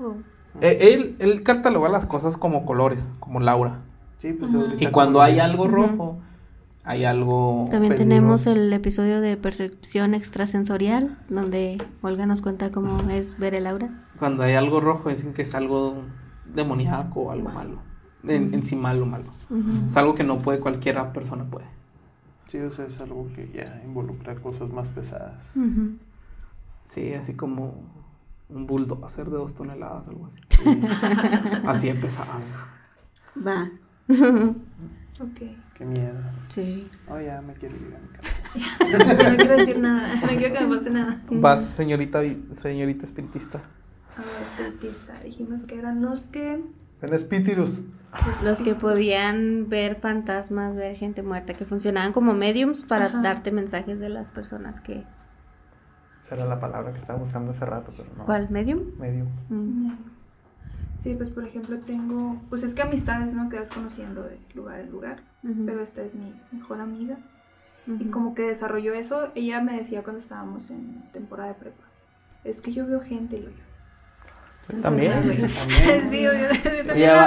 [0.00, 0.14] Oh.
[0.60, 3.80] Eh, Él, él cataloga las cosas como colores, como Laura.
[4.18, 4.62] Sí, pues Ujú.
[4.62, 6.18] ahorita Y cuando hay algo rojo,
[6.84, 7.66] hay algo...
[7.70, 8.08] También peligro.
[8.08, 14.06] tenemos el episodio de percepción extrasensorial, donde Olga nos cuenta cómo es ver el aura.
[14.18, 16.02] Cuando hay algo rojo, dicen que es algo
[16.46, 17.82] demoníaco o algo malo.
[18.24, 19.32] En, en sí malo, malo.
[19.86, 21.66] Es algo que no puede, cualquiera persona puede.
[22.48, 25.46] Sí, o sea, es algo que ya involucra cosas más pesadas.
[26.88, 27.74] Sí, así como
[28.48, 30.40] un bulldozer de dos toneladas, algo así.
[31.66, 32.52] así de pesadas.
[33.36, 33.70] Va.
[35.20, 35.42] Ok.
[35.80, 36.12] Qué miedo.
[36.50, 36.90] sí.
[37.08, 39.30] Oh, ya me quiero ir a mi casa.
[39.30, 40.14] No quiero decir nada.
[40.20, 41.22] No quiero que me pase nada.
[41.30, 42.20] Vas, señorita,
[42.52, 43.62] señorita espiritista.
[44.14, 45.18] A ver, espiritista.
[45.20, 46.62] Dijimos que eran los que.
[47.00, 47.70] En espíritus.
[48.44, 53.22] Los que podían ver fantasmas, ver gente muerta, que funcionaban como mediums para Ajá.
[53.22, 55.06] darte mensajes de las personas que...
[56.22, 58.26] Esa era la palabra que estaba buscando hace rato, pero no.
[58.26, 58.50] ¿Cuál?
[58.50, 58.82] ¿Medium?
[58.98, 59.24] Medio.
[59.48, 59.92] Mm.
[61.00, 62.40] Sí, pues por ejemplo tengo.
[62.50, 63.48] Pues es que amistades, ¿no?
[63.48, 65.22] Que vas conociendo de lugar en lugar.
[65.42, 65.64] Ujú.
[65.64, 67.16] Pero esta es mi mejor amiga.
[67.86, 68.10] Y Ujú.
[68.10, 71.84] como que desarrolló eso, ella me decía cuando estábamos en temporada de prepa.
[72.44, 73.56] Es que yo veo gente y lo yo.
[74.48, 75.12] "Estás ¿También?
[75.12, 75.52] enferma, güey".
[75.54, 76.10] También.
[76.10, 76.48] sí, yo, yo
[76.84, 77.26] también Ella la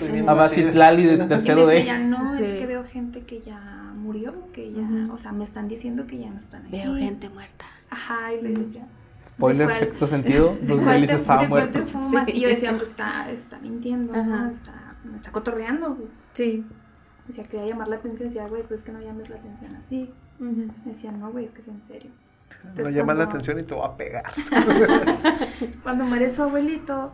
[0.00, 0.28] veo.
[0.28, 1.14] a, a Bacitlali de.
[1.14, 1.74] Y tercero de...
[1.76, 2.58] decía, no, es Sí.
[2.58, 5.14] que veo gente que ya murió, que ya, Ujú.
[5.14, 6.76] o sea, me están diciendo que ya no están aquí.
[6.76, 7.64] Veo gente muerta.
[7.88, 8.86] Ajá, y le decía,
[9.24, 11.80] Spoiler, sexto sentido, ¿de Bruce cuál Willis te- estaba de cuál muerto.
[11.80, 12.26] te fumas?
[12.26, 12.32] Sí.
[12.36, 14.50] Y yo decía, pues está, está mintiendo, ¿no?
[14.50, 15.94] Está, me está cotorreando.
[15.96, 16.10] Pues.
[16.32, 16.64] Sí.
[17.26, 18.28] Decía, quería llamar la atención.
[18.28, 20.12] Decía, güey, pues que no llames la atención así.
[20.38, 22.10] Me decía, no, güey, es que es en serio.
[22.62, 24.24] No Entonces, llamas la cuando- atención y te va a pegar.
[25.82, 27.12] Cuando muere su abuelito,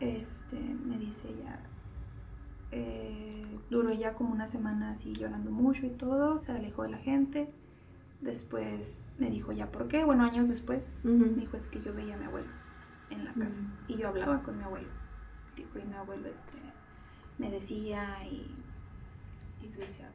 [0.00, 1.58] este, me dice ella,
[2.70, 6.98] eh, duró ya como una semana así llorando mucho y todo, se alejó de la
[6.98, 7.50] gente.
[8.20, 12.14] Después me dijo ya por qué, bueno, años después, me dijo es que yo veía
[12.14, 12.48] a mi abuelo
[13.10, 14.88] en la casa y yo hablaba con mi abuelo.
[15.56, 16.58] Dijo, y mi abuelo este,
[17.38, 18.54] me decía y,
[19.62, 20.10] y decía,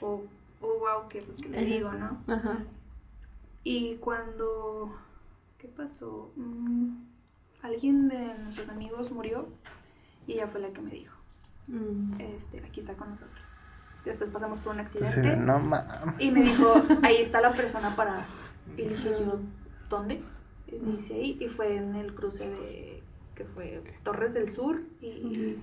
[0.00, 0.24] oh,
[0.60, 2.22] oh, wow, que pues que digo, ¿no?
[2.26, 2.58] Ajá.
[3.62, 4.90] Y cuando,
[5.58, 6.32] ¿qué pasó?
[6.36, 6.96] Mm,
[7.62, 9.48] alguien de nuestros amigos murió
[10.26, 11.14] y ella fue la que me dijo,
[11.68, 12.20] Mm.
[12.20, 13.60] este, aquí está con nosotros.
[14.06, 15.84] Después pasamos por un Así accidente de, no mames.
[16.18, 16.72] y me dijo,
[17.02, 18.24] ahí está la persona para...
[18.76, 19.38] Y le dije yo,
[19.88, 20.22] ¿dónde?
[20.66, 23.02] Y me dice ahí, y fue en el cruce de,
[23.34, 25.56] que fue Torres del Sur y,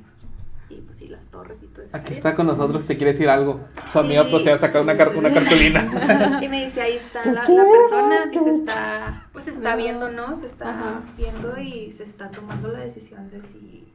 [0.69, 1.95] y pues sí, las torres y todo eso.
[1.95, 3.59] Aquí está con nosotros, te quiere decir algo.
[3.87, 4.29] Su amiga Sí.
[4.31, 6.39] pues se va a sacar una, car- una cartulina.
[6.41, 10.09] Y me dice, ahí está la, la persona que se está, pues se está viendo,
[10.09, 10.35] ¿no?
[10.37, 11.01] Se está Ajá.
[11.17, 13.91] viendo y se está tomando la decisión de si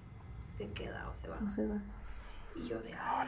[0.48, 1.38] se queda o se va.
[1.40, 1.78] No se va.
[2.54, 3.26] Y yo de, "Ay".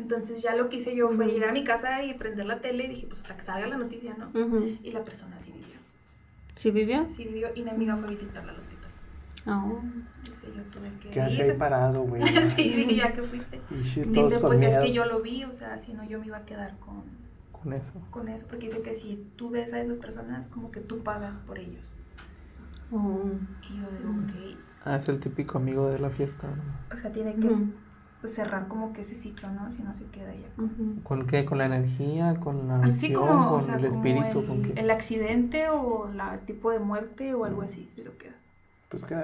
[0.00, 2.84] Entonces ya lo que hice yo fue llegar a mi casa y prender la tele
[2.84, 4.30] y dije, pues hasta que salga la noticia, ¿no?
[4.82, 5.78] Y la persona sí vivió.
[6.54, 7.06] ¿Sí vivió?
[7.10, 8.90] Sí vivió y mi amiga fue a visitarla al hospital.
[9.46, 9.80] Oh.
[10.24, 11.58] Dice, yo tuve que ¿Qué hace ahí ir.
[11.58, 12.20] parado, güey?
[12.56, 13.60] sí, dije, ya que fuiste.
[13.70, 16.44] Dice, pues es que yo lo vi, o sea, si no yo me iba a
[16.44, 17.04] quedar con,
[17.52, 17.94] Con eso.
[18.10, 21.38] con eso, porque dice que si tú ves a esas personas, como que tú pagas
[21.38, 21.94] por ellos.
[22.92, 23.30] Oh.
[23.62, 26.48] Y yo digo, ok, Ah, es el típico amigo de la fiesta.
[26.48, 26.94] ¿no?
[26.96, 27.48] o sea, tiene que.
[28.20, 29.70] Pues, cerrar como que ese ciclo, ¿no?
[29.72, 30.32] Si no se queda.
[30.58, 31.02] Ujú.
[31.02, 31.44] ¿Con qué?
[31.44, 32.36] ¿Con la energía?
[32.36, 33.20] ¿Con la Así visión?
[33.26, 34.40] como, o ¿Con sea, el como espíritu?
[34.40, 34.80] el, ¿Con qué?
[34.80, 38.34] el accidente o la el tipo de muerte o algo así, se lo queda.
[38.88, 39.14] Pues que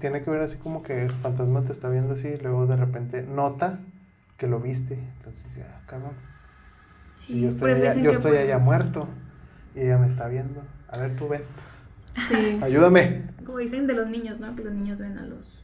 [0.00, 2.76] tiene que ver así como que el fantasma te está viendo así y luego de
[2.76, 3.80] repente nota
[4.36, 4.98] que lo viste.
[5.18, 6.12] Entonces ya, cabrón.
[7.14, 9.08] Sí, y yo estoy, eso allá, yo estoy allá pues, muerto
[9.74, 10.62] y ella me está viendo.
[10.88, 11.42] A ver, tú ven.
[12.28, 12.58] Sí.
[12.62, 13.22] Ayúdame.
[13.46, 14.54] Como dicen de los niños, ¿no?
[14.54, 15.61] Que los niños ven a los...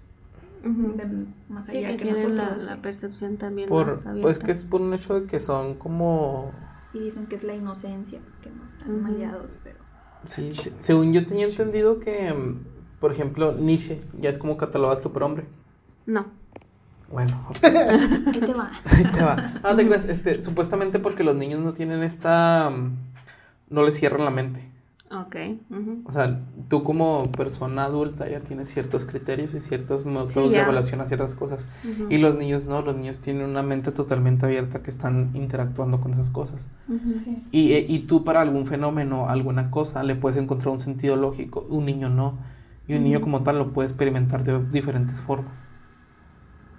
[0.62, 2.64] Ven más Sí, allá que que, tienen la, nosotros.
[2.66, 2.82] la sí.
[2.82, 6.52] percepción también Por, más pues que es por un hecho de que son como...
[6.92, 9.78] Y dicen que es la inocencia, que no están maleados, pero...
[10.24, 12.64] Sí, se- según yo tenía entendido que, mm,
[13.00, 15.46] por ejemplo, Nietzsche ya es como catalogado superhombre.
[16.06, 16.26] No.
[17.10, 18.70] Bueno, Ahí te va.
[18.84, 19.54] ahí te va.
[19.62, 22.70] No te creas, este, supuestamente porque los niños no tienen esta.
[22.70, 22.96] mm,
[23.70, 24.70] No les cierran la mente.
[25.10, 25.36] Ok.
[26.04, 30.58] O sea, tú como persona adulta ya tienes ciertos criterios y ciertos métodos Sí, de
[30.60, 31.66] evaluación a ciertas cosas.
[31.82, 32.06] Ujú.
[32.10, 36.12] Y los niños no, los niños tienen una mente totalmente abierta que están interactuando con
[36.12, 36.66] esas cosas.
[36.88, 37.20] Ujú.
[37.24, 37.42] Sí.
[37.52, 41.66] Y, eh, y tú para algún fenómeno, alguna cosa, le puedes encontrar un sentido lógico,
[41.70, 42.38] un niño no.
[42.86, 45.54] Y un niño como tal lo puede experimentar de diferentes formas.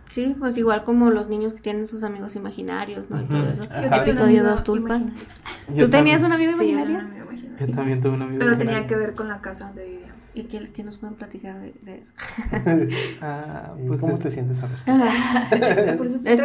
[0.09, 3.21] Sí, pues igual como los niños que tienen sus amigos imaginarios, ¿no?
[3.21, 3.63] Y todo eso.
[3.71, 5.01] Episodio amigo dos tulpas.
[5.03, 5.29] imaginario.
[5.75, 6.99] Yo ¿Tú tenías un amigo imaginario?
[7.35, 7.75] Yo imaginario.
[7.75, 8.39] también tuve un amigo.
[8.39, 10.19] Pero tenía que ver con la casa donde vivíamos.
[10.35, 12.13] ¿Y qué, qué nos pueden platicar de, de eso?
[13.21, 15.95] Ah, ¿Y pues ¿Cómo es- te sientes ahora?
[15.97, 16.41] Por eso Es que, es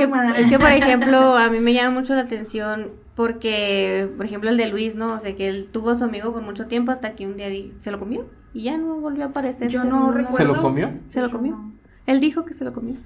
[0.48, 4.68] que, por ejemplo, a mí me llama mucho la atención porque, por ejemplo, el de
[4.70, 5.12] Luis, ¿no?
[5.14, 7.48] O sea, que él tuvo a su amigo por mucho tiempo hasta que un día
[7.76, 9.68] se lo comió y ya no volvió a aparecer.
[9.68, 10.36] Yo no recuerdo.
[10.38, 10.90] ¿Se lo comió?
[11.06, 11.52] ¿Se lo comió?
[11.52, 11.72] no.
[12.06, 12.96] Él dijo que se lo comió.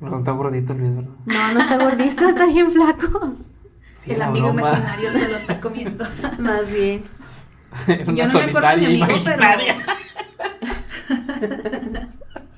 [0.00, 1.10] No está gordito Luis, ¿verdad?
[1.26, 3.34] No, no está gordito, está bien flaco.
[4.02, 4.60] Sí, el amigo broma.
[4.70, 6.04] imaginario se lo está comiendo.
[6.38, 7.04] Más bien.
[8.14, 9.76] Yo no me acuerdo de mi amigo, imaginaria.
[9.86, 10.00] pero.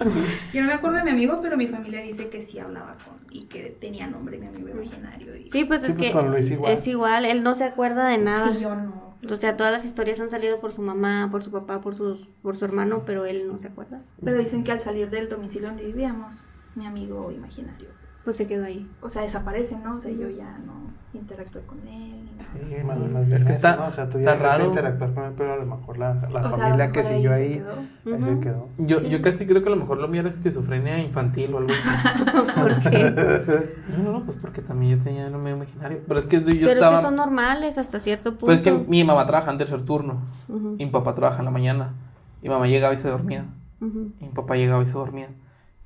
[0.52, 3.14] Yo no me acuerdo de mi amigo, pero mi familia dice que sí hablaba con.
[3.31, 5.36] y que tenía nombre mi amigo imaginario.
[5.36, 6.73] Y, Sí, pues Sí, es pues que con Luis igual.
[6.73, 8.51] es igual, él no se acuerda de nada.
[8.52, 9.12] y yo no.
[9.31, 12.28] O sea, todas las historias han salido por su mamá, por su papá, por sus,
[12.43, 14.02] por su hermano, pero él no se acuerda.
[14.24, 16.44] Pero dicen que al salir del domicilio donde vivíamos,
[16.74, 17.89] mi amigo imaginario.
[18.24, 18.90] Pues se quedó ahí.
[19.01, 19.97] O sea, desaparece, ¿no?
[19.97, 22.28] O sea, yo ya no interactué con él.
[22.39, 23.86] Sí, Más- más bien es que eso, está, ¿no?
[23.86, 24.64] O sea, tú está ya dejaste de raro.
[24.66, 27.52] interactuar con él, pero a lo mejor la, la sea, familia que siguió se ahí,
[27.55, 28.16] quedó.
[28.16, 28.68] ahí se quedó.
[28.78, 29.09] Yo, Sí.
[29.10, 32.52] yo casi creo que a lo mejor lo mío era esquizofrenia infantil o algo así.
[32.60, 33.72] ¿Por qué?
[33.97, 36.01] No, no, no, pues porque también yo tenía un amigo imaginario.
[36.09, 36.94] Pero es que yo pero estaba.
[36.97, 38.47] es que son normales hasta cierto punto.
[38.47, 40.20] Pues es que mi mamá trabaja en tercer turno.
[40.48, 41.93] Y mi papá trabaja en la mañana.
[42.40, 43.44] Y mi mamá llegaba y se dormía.
[43.80, 45.28] Y mi papá llegaba y se dormía.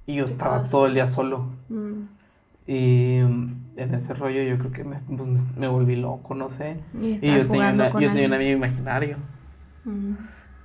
[0.07, 0.71] Y yo estaba pasa?
[0.71, 1.47] todo el día solo.
[2.67, 2.71] Mm.
[2.71, 6.79] Y mm, en ese rollo yo creo que me, pues, me volví loco, no sé.
[6.95, 9.17] Y yo tenía, una- con yo tenía un amigo imaginario.
[9.85, 10.13] Mm.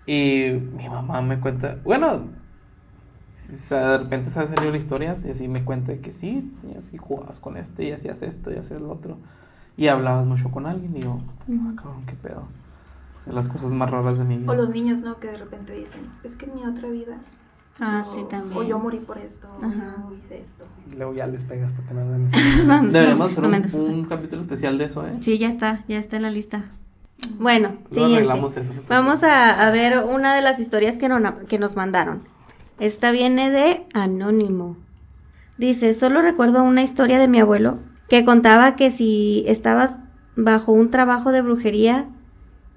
[0.07, 5.31] Y mi mamá me cuenta, bueno, o sea, de repente se han salido historias y
[5.31, 8.81] así me cuenta que sí, y así jugabas con este y hacías esto y hacías
[8.81, 9.17] lo otro.
[9.77, 11.19] Y hablabas mucho con alguien y yo,
[11.49, 12.43] ah, cabrón, qué pedo.
[13.25, 14.51] De las cosas más raras de mi vida.
[14.51, 15.19] O los niños, ¿no?
[15.19, 17.19] Que de repente dicen, es que en mi otra vida.
[17.81, 18.57] Ah, o- sí, también.
[18.59, 20.05] O yo morí por esto, o Ajá.
[20.09, 20.65] yo hice esto.
[20.91, 22.29] Y luego ya les pegas porque no dan.
[22.67, 25.17] No, no, Deberíamos hacer no me un, capítulo especial de eso, ¿eh?
[25.19, 26.65] Sí, ya está, ya está en la lista.
[27.39, 28.15] Bueno, Luego siguiente.
[28.17, 28.71] arreglamos eso.
[28.87, 32.23] Vamos a, a ver una de las historias que, no- que nos mandaron.
[32.79, 34.77] Esta viene de Anónimo.
[35.57, 37.79] Dice, solo recuerdo una historia de mi abuelo
[38.09, 39.99] que contaba que si estabas
[40.35, 42.07] bajo un trabajo de brujería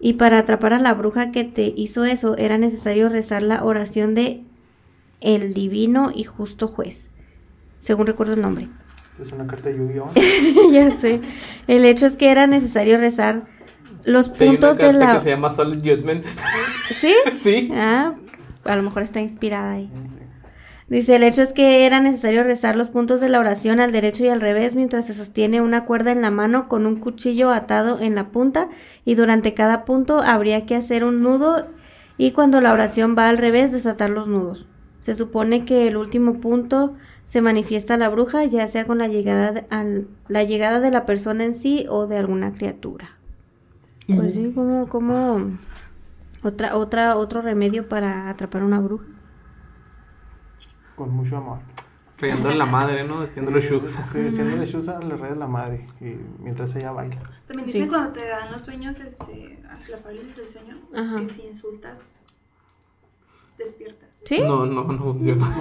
[0.00, 4.14] y para atrapar a la bruja que te hizo eso era necesario rezar la oración
[4.14, 4.44] de
[5.24, 7.12] el divino y justo juez.
[7.80, 8.68] Según recuerdo el nombre.
[9.20, 10.12] Es una carta de Yu-Gi-Oh!
[10.72, 11.20] ya sé.
[11.66, 13.46] El hecho es que era necesario rezar
[14.04, 15.18] los Sí, hay una puntos de carta la...
[15.18, 16.24] que se llama Solid Judgment.
[17.00, 17.14] ¿Sí?
[17.42, 17.70] sí.
[17.72, 18.14] Ah,
[18.64, 19.90] a lo mejor está inspirada ahí.
[20.88, 24.24] Dice, el hecho es que era necesario rezar los puntos de la oración al derecho
[24.24, 28.00] y al revés mientras se sostiene una cuerda en la mano con un cuchillo atado
[28.00, 28.68] en la punta
[29.04, 31.68] y durante cada punto habría que hacer un nudo
[32.18, 34.68] y cuando la oración va al revés desatar los nudos.
[35.04, 36.94] Se supone que el último punto
[37.24, 41.04] se manifiesta la bruja ya sea con la llegada de, al- la llegada de la
[41.04, 43.10] persona en sí o de alguna criatura.
[44.06, 45.58] Pues sí, como, como
[46.42, 49.04] otra, otra, otro remedio para atrapar una bruja.
[50.96, 51.58] Con mucho amor.
[52.22, 53.20] En la madre, ¿no?
[53.20, 53.92] Haciendo los shugs.
[54.10, 55.86] Sí, Haciéndole shoes a la red de la madre.
[56.00, 57.18] Y mientras ella baila.
[57.46, 57.74] También Sí.
[57.74, 61.16] dicen cuando te dan los sueños, este, la parálisis del sueño, Ajá.
[61.20, 62.14] que si insultas,
[63.58, 64.08] despiertas.
[64.24, 64.40] ¿Sí?
[64.40, 65.46] No, no, no funciona.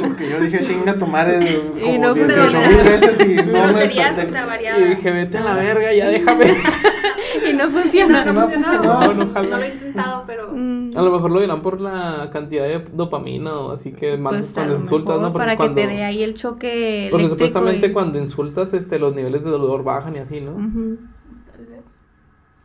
[0.00, 2.68] Porque yo dije, chinga tu madre como Y no 18 funciona.
[2.68, 4.28] mil veces y no me Groserías, desperté.
[4.28, 4.88] o sea, Y variadas.
[4.90, 6.44] dije, vete a la verga, ya déjame.
[7.50, 8.24] y no funciona.
[8.24, 8.66] no, No funcionó.
[8.82, 9.14] funcionó.
[9.14, 9.42] No, no.
[9.42, 12.84] No lo he intentado, pero Mm, A lo mejor lo dirán por la cantidad de
[12.92, 15.32] dopamina o así que mandas pues, cuando insultas, ¿no?
[15.32, 18.98] Porque para cuando, que te dé ahí el choque porque supuestamente y- cuando insultas, este,
[18.98, 20.52] los niveles de dolor bajan y así, ¿no?
[20.56, 20.98] Vez.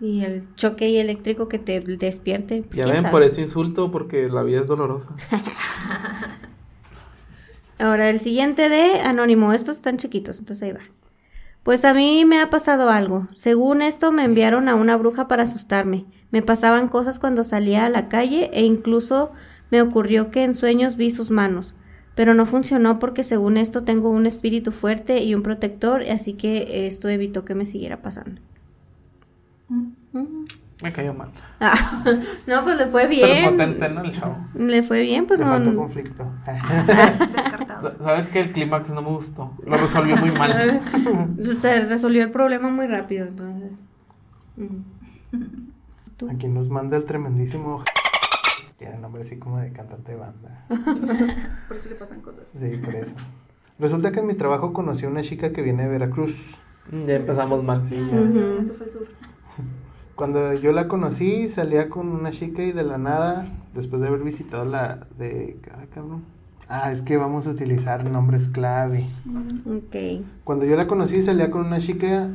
[0.02, 2.64] Y el choque ahí eléctrico que te despierte.
[2.64, 3.12] Pues, ya ven, sabe.
[3.12, 5.10] por eso insulto, porque la vida es dolorosa.
[7.80, 9.54] Ahora, el siguiente de Anónimo.
[9.54, 10.82] Estos están chiquitos, entonces ahí va.
[11.64, 13.28] Pues a mí me ha pasado algo.
[13.32, 16.06] Según esto, me enviaron a una bruja para asustarme.
[16.32, 19.32] Me pasaban cosas cuando salía a la calle e incluso
[19.70, 21.76] me ocurrió que en sueños vi sus manos.
[22.16, 26.88] Pero no funcionó porque según esto tengo un espíritu fuerte y un protector, así que
[26.88, 28.42] esto evitó que me siguiera pasando.
[29.70, 30.46] Mm.
[30.82, 31.32] Me cayó mal.
[31.60, 32.04] Ah,
[32.48, 33.52] no, pues le fue Pero bien.
[33.52, 34.02] potente, ¿no?
[34.04, 34.68] El.
[34.68, 35.52] Le fue bien, pues Te no.
[35.52, 36.32] falta no- conflicto.
[38.02, 39.54] ¿Sabes que El clímax no me gustó.
[39.66, 40.82] Lo resolvió muy mal.
[41.40, 43.78] Se resolvió el problema muy rápido, entonces.
[44.58, 44.68] mm.
[46.18, 46.30] ¿Tú?
[46.30, 47.84] Aquí nos manda el tremendísimo.
[48.78, 50.66] Tiene nombre así como de cantante de banda.
[51.68, 52.44] Por eso le pasan cosas.
[52.58, 53.16] Sí, por eso.
[53.78, 56.36] Resulta que en mi trabajo conocí a una chica que viene de Veracruz.
[57.06, 57.86] Ya empezamos mal.
[57.88, 58.18] Sí, ya.
[58.64, 59.08] Eso fue el sur.
[60.20, 64.20] Cuando yo la conocí, salía con una chica y de la nada, después de haber
[64.20, 65.58] visitado la de...
[65.80, 66.26] Ay, cabrón.
[66.68, 69.06] Ah, es que vamos a utilizar nombres clave.
[69.66, 70.26] Ok.
[70.44, 72.28] Cuando yo la conocí, salía con una chica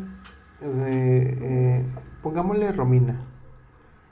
[0.62, 1.36] de...
[1.42, 1.84] eh,
[2.22, 3.20] pongámosle Romina.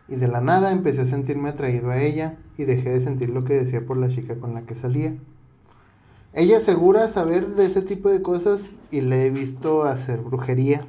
[0.07, 3.45] Y de la nada empecé a sentirme atraído a ella y dejé de sentir lo
[3.45, 5.15] que decía por la chica con la que salía.
[6.35, 10.83] Ella asegura saber de ese tipo de cosas y le he visto hacer brujería.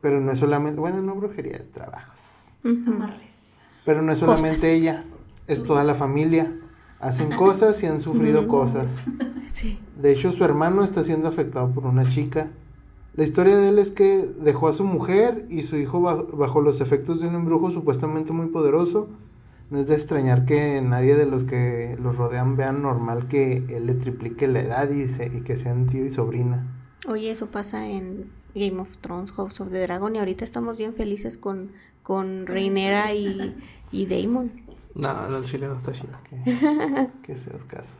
[0.00, 2.18] Pero no es solamente, bueno, no brujería, trabajos.
[2.64, 3.54] Amarres.
[3.84, 4.64] Pero no es solamente Cosas.
[4.70, 5.04] ella,
[5.46, 6.52] es toda la familia.
[7.00, 8.48] Hacen cosas y han sufrido Ujú.
[8.48, 8.96] cosas.
[9.48, 9.80] Sí.
[10.00, 12.48] De hecho, su hermano está siendo afectado por una chica.
[13.16, 16.60] La historia de él es que dejó a su mujer y su hijo ba- bajo
[16.60, 19.08] los efectos de un embrujo supuestamente muy poderoso.
[19.70, 23.86] No es de extrañar que nadie de los que los rodean vean normal que él
[23.86, 26.64] le triplique la edad y, se- y que sean tío y sobrina.
[27.08, 30.94] Oye, eso pasa en Game of Thrones, House of the Dragon, y ahorita estamos bien
[30.94, 31.72] felices con,
[32.02, 33.56] con Reinera y,
[33.92, 34.50] y Daemon.
[34.94, 36.12] No, no, el chile no está chido.
[36.28, 36.42] Qué,
[37.22, 37.96] qué feos casos.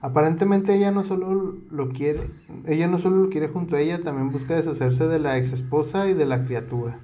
[0.00, 2.20] Aparentemente ella no solo lo quiere,
[2.66, 6.08] ella no solo lo quiere junto a ella, también busca deshacerse de la ex esposa
[6.08, 6.98] y de la criatura.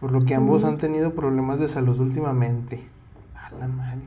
[0.00, 2.82] Por lo que ambos han tenido problemas de salud últimamente.
[3.34, 4.00] A la madre.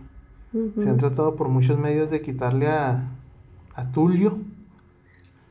[0.52, 3.10] Se han tratado por muchos medios de quitarle a,
[3.73, 4.38] a Tulio.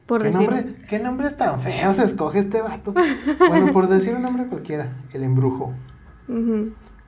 [0.06, 0.51] Por ¿Qué decir.
[0.51, 2.93] nombre, ¿Qué nombre tan feo se escoge este vato?
[3.48, 5.72] Bueno, por decir un nombre cualquiera, el embrujo.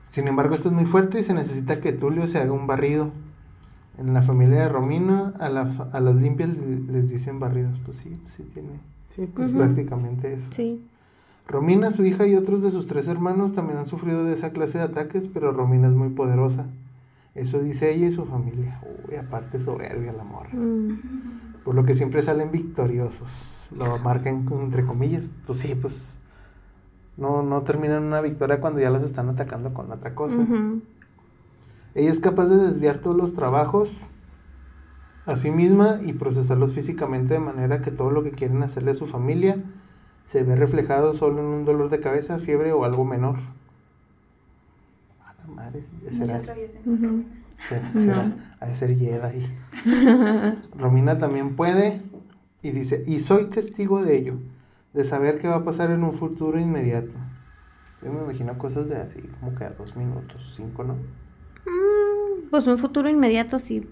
[0.09, 3.11] Sin embargo, esto es muy fuerte y se necesita que Tulio se haga un barrido.
[3.99, 7.79] En la familia de Romina, a, la fa- a las limpias le- les dicen barridos.
[7.83, 8.69] Pues sí, sí tiene
[9.09, 10.47] Sí, pues prácticamente eso.
[10.51, 10.85] Sí.
[11.47, 14.77] Romina, su hija y otros de sus tres hermanos también han sufrido de esa clase
[14.77, 16.67] de ataques, pero Romina es muy poderosa.
[17.33, 18.79] Eso dice ella y su familia.
[19.09, 20.49] Uy, aparte soberbia la morra.
[20.53, 21.46] Mm.
[21.67, 23.67] Por lo que siempre salen victoriosos.
[23.77, 25.23] Lo marcan entre comillas.
[25.45, 26.17] Pues sí, pues
[27.17, 30.37] no, no terminan una victoria cuando ya los están atacando con otra cosa.
[31.93, 33.89] Ella es capaz de desviar todos los trabajos
[35.25, 38.95] a sí misma y procesarlos físicamente de manera que todo lo que quieren hacerle a
[38.95, 39.61] su familia
[40.25, 43.35] se ve reflejado solo en un dolor de cabeza, fiebre o algo menor.
[45.25, 45.83] A la madre,
[46.17, 46.81] No se atraviesen.
[46.85, 47.11] Será-
[47.93, 48.33] No.
[48.65, 49.47] de ser Jedi.
[50.77, 52.01] Romina también puede
[52.63, 54.35] y dice, y soy testigo de ello,
[54.93, 57.15] de saber qué va a pasar en un futuro inmediato.
[58.03, 60.93] Yo me imagino cosas de así, como que a dos minutos, cinco, ¿no?
[60.93, 63.87] Mm, Pues un futuro inmediato, sí.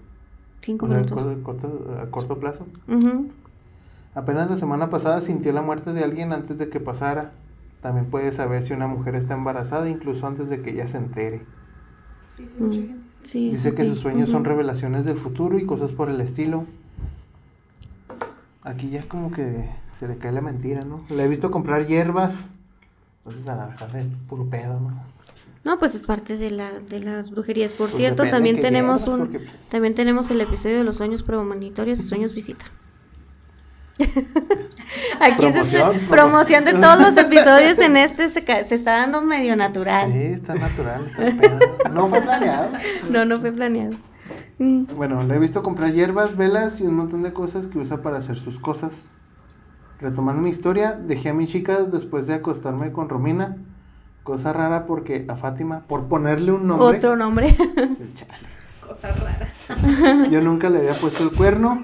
[0.62, 1.22] Cinco O sea, minutos.
[1.42, 2.66] corto- a corto plazo.
[4.14, 7.32] Apenas la semana pasada sintió la muerte de alguien antes de que pasara.
[7.82, 11.42] También puede saber si una mujer está embarazada incluso antes de que ella se entere.
[12.36, 13.28] Sí, sí, mucha Mm, gente sí.
[13.28, 13.88] Sí, Dice que sí.
[13.88, 16.64] sus sueños son revelaciones del futuro y cosas por el estilo.
[18.62, 19.68] Aquí ya como que
[19.98, 21.00] se le cae la mentira, ¿no?
[21.10, 22.34] Le he visto comprar hierbas.
[23.24, 25.02] Entonces a la verdad es puro pedo, ¿no?
[25.64, 27.72] No, pues es parte de, la, de las brujerías.
[27.72, 31.22] Por Pues cierto, también tenemos hierbas, un, porque- también tenemos el episodio de los sueños
[31.24, 32.66] premonitorios y sueños visita.
[35.20, 39.22] Aquí se Promoción, está- promoción de todos los episodios en este se, se está dando
[39.22, 40.12] medio natural.
[40.12, 41.10] Sí, está natural.
[41.18, 41.88] está.
[41.90, 42.68] No fue planeado.
[43.10, 43.94] No, no fue planeado.
[44.58, 48.02] Mm, Bueno, le he visto comprar hierbas, velas y un montón de cosas que usa
[48.02, 48.92] para hacer sus cosas.
[50.00, 53.56] Retomando mi historia, dejé a mi chica después de acostarme con Romina.
[54.24, 57.56] Cosa rara porque a Fátima, por ponerle un nombre, Otro nombre.
[58.86, 60.28] Cosa rara.
[60.28, 61.82] yo nunca le había puesto el cuerno.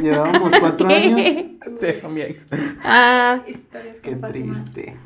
[0.00, 1.16] Llevábamos cuatro años.
[1.16, 1.58] ¿Qué?
[1.76, 2.46] Sí, mi ex.
[2.84, 4.96] Ah, Historias Qué con triste.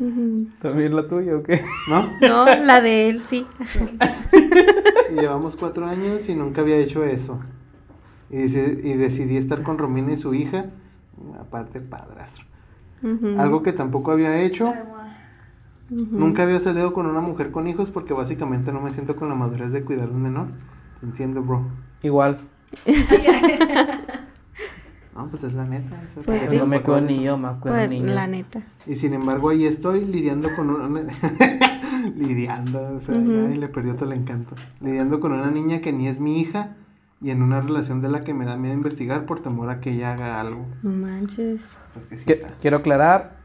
[0.60, 1.60] ¿También la tuya o qué?
[1.88, 2.08] ¿No?
[2.20, 3.46] no, la de él, sí.
[5.14, 7.38] Llevamos cuatro años y nunca había hecho eso.
[8.30, 10.66] Y, decidí estar con Romina y su hija.
[11.40, 12.44] Aparte, padrastro.
[13.38, 14.72] Algo que tampoco había hecho.
[15.88, 19.36] Nunca había salido con una mujer con hijos porque básicamente no me siento con la
[19.36, 20.48] madurez de cuidar a un menor.
[21.02, 21.64] Entiendo, bro.
[22.02, 22.40] Igual.
[25.16, 25.96] No, pues es la neta.
[26.24, 26.56] Pues sí.
[26.58, 28.12] No me cuido ni yo, me cuido Pues, niño.
[28.12, 28.62] la neta.
[28.86, 31.02] Y sin embargo ahí estoy lidiando con una...
[32.16, 34.54] lidiando, o sea, ya ahí le perdió todo el encanto.
[34.80, 36.76] Lidiando con una niña que ni es mi hija
[37.20, 39.92] y en una relación de la que me da miedo investigar por temor a que
[39.92, 40.66] ella haga algo.
[40.82, 41.62] No manches.
[42.08, 43.36] Pues que quiero aclarar,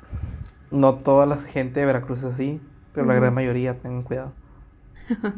[0.72, 2.60] no toda la gente de Veracruz es así,
[2.94, 4.34] pero la gran mayoría, tengan cuidado.
[5.08, 5.16] Sí.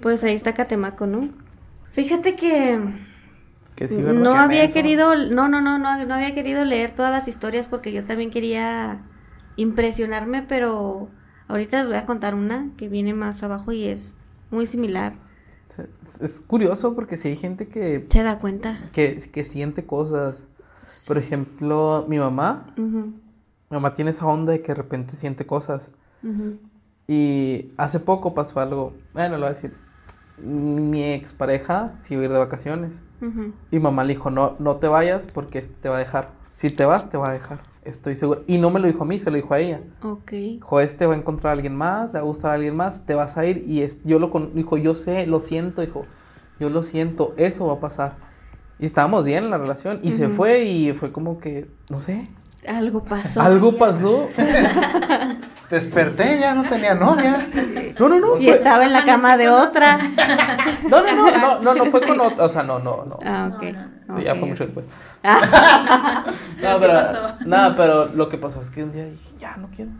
[0.00, 1.28] Pues ahí está Catemaco, ¿no?
[1.90, 2.78] Fíjate que.
[3.82, 4.20] Que sí, ¿verdad?
[4.20, 7.92] No había querido, no, no, no, no, no había querido leer todas las historias porque
[7.92, 9.02] yo también quería
[9.56, 11.08] impresionarme, pero
[11.48, 15.14] ahorita les voy a contar una que viene más abajo y es muy similar.
[16.00, 18.78] Es, es curioso porque si hay gente que, ¿Se da cuenta?
[18.92, 20.44] que, que siente cosas.
[21.08, 23.12] Por ejemplo, mi mamá, mi
[23.68, 25.90] mamá tiene esa onda de que de repente siente cosas.
[27.08, 29.72] Y hace poco pasó algo, bueno, lo voy a decir.
[30.38, 33.00] Mi expareja se iba a ir de vacaciones.
[33.70, 36.30] Y mamá le dijo, no, no te vayas porque este te va a dejar.
[36.54, 37.60] Si te vas, te va a dejar.
[37.84, 38.42] Estoy seguro.
[38.48, 39.80] Y no me lo dijo a mí, se lo dijo a ella.
[40.02, 40.30] Ok.
[40.32, 43.06] Dijo, este va a encontrar a alguien más, le va a gustar a alguien más,
[43.06, 43.58] te vas a ir.
[43.66, 46.04] Y es, yo lo con, dijo, yo sé, lo siento, dijo,
[46.58, 48.16] yo lo siento, eso va a pasar.
[48.80, 50.00] Y estábamos bien en la relación.
[50.02, 52.28] Y se fue y fue como que, no sé,
[52.66, 53.40] Algo pasó.
[53.40, 54.28] algo pasó.
[55.72, 57.48] Desperté, ya no tenía novia.
[57.98, 58.36] No, no, no.
[58.36, 59.96] Y fue- estaba en la cama de otra.
[60.90, 62.44] No, no, no, no, no, no fue con otra.
[62.44, 63.18] O sea, no, no, no.
[63.24, 63.62] Ah, ok.
[64.06, 64.84] no, Sí, ya fue mucho después.
[65.22, 67.36] Pero No, pero, pasó.
[67.46, 69.90] nada, pero lo que pasó es que un día dije, ya, no quiero.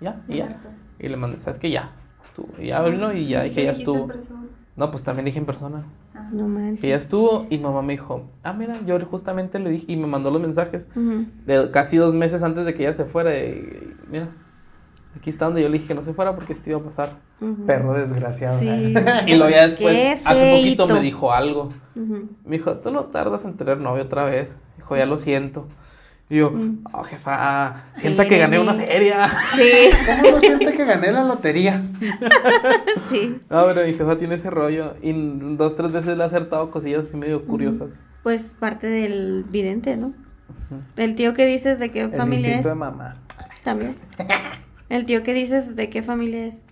[0.00, 0.56] Ya, y ya.
[1.00, 1.70] Y le mandé, ¿sabes qué?
[1.70, 1.90] Ya.
[2.24, 2.48] Estuvo.
[2.62, 4.06] Y ya vino y ya dije, ya estuvo.
[4.06, 4.44] persona.
[4.76, 5.84] No, pues también dije en persona.
[6.14, 6.28] Ah.
[6.30, 6.84] No manches.
[6.84, 10.40] estuvo y mamá me dijo, ah, mira, yo justamente le dije y me mandó los
[10.40, 13.34] mensajes de casi dos meses antes de que ella se fuera.
[13.36, 14.28] Y, mira,
[15.16, 17.18] aquí está donde yo le dije que no se fuera porque esto iba a pasar.
[17.66, 18.58] Perro desgraciado.
[18.58, 18.94] Sí.
[19.26, 21.72] Y luego ya después, hace poquito me dijo algo.
[21.94, 24.56] Me dijo, tú no tardas en tener novio otra vez.
[24.76, 25.68] Dijo, ya lo siento.
[26.28, 26.52] Y yo,
[26.92, 29.28] oh, jefa, sienta que gané una feria.
[29.54, 29.90] Sí,
[30.22, 31.84] ¿Cómo no siente que gané la lotería?
[33.10, 33.38] sí.
[33.48, 34.94] No, pero mi jefa tiene ese rollo.
[35.02, 35.12] Y
[35.56, 38.00] dos, tres veces le ha acertado cosillas así medio curiosas.
[38.24, 40.14] Pues parte del vidente, ¿no?
[40.96, 42.64] El tío que dices de qué El familia es.
[42.64, 43.18] de mamá.
[43.62, 43.96] También.
[44.88, 46.64] El tío que dices de qué familia es.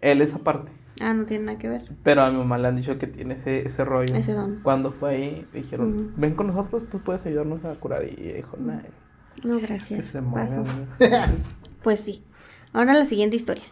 [0.00, 0.72] Él es aparte.
[1.00, 1.82] Ah, no tiene nada que ver.
[2.02, 4.14] Pero a mi mamá le han dicho que tiene ese, ese rollo.
[4.16, 4.60] Ese don.
[4.62, 8.04] Cuando fue ahí, dijeron, ven con nosotros, tú puedes ayudarnos a curar.
[8.04, 8.80] Y dijo, nah.
[9.44, 10.06] No, gracias.
[10.06, 10.64] se Paso.
[10.64, 10.88] muevan.
[11.82, 12.24] Pues sí.
[12.72, 13.62] Ahora la siguiente historia.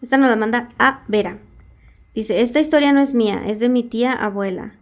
[0.00, 1.38] Esta nos la manda a Vera.
[2.14, 4.74] Dice, esta historia no es mía, es de mi tía abuela.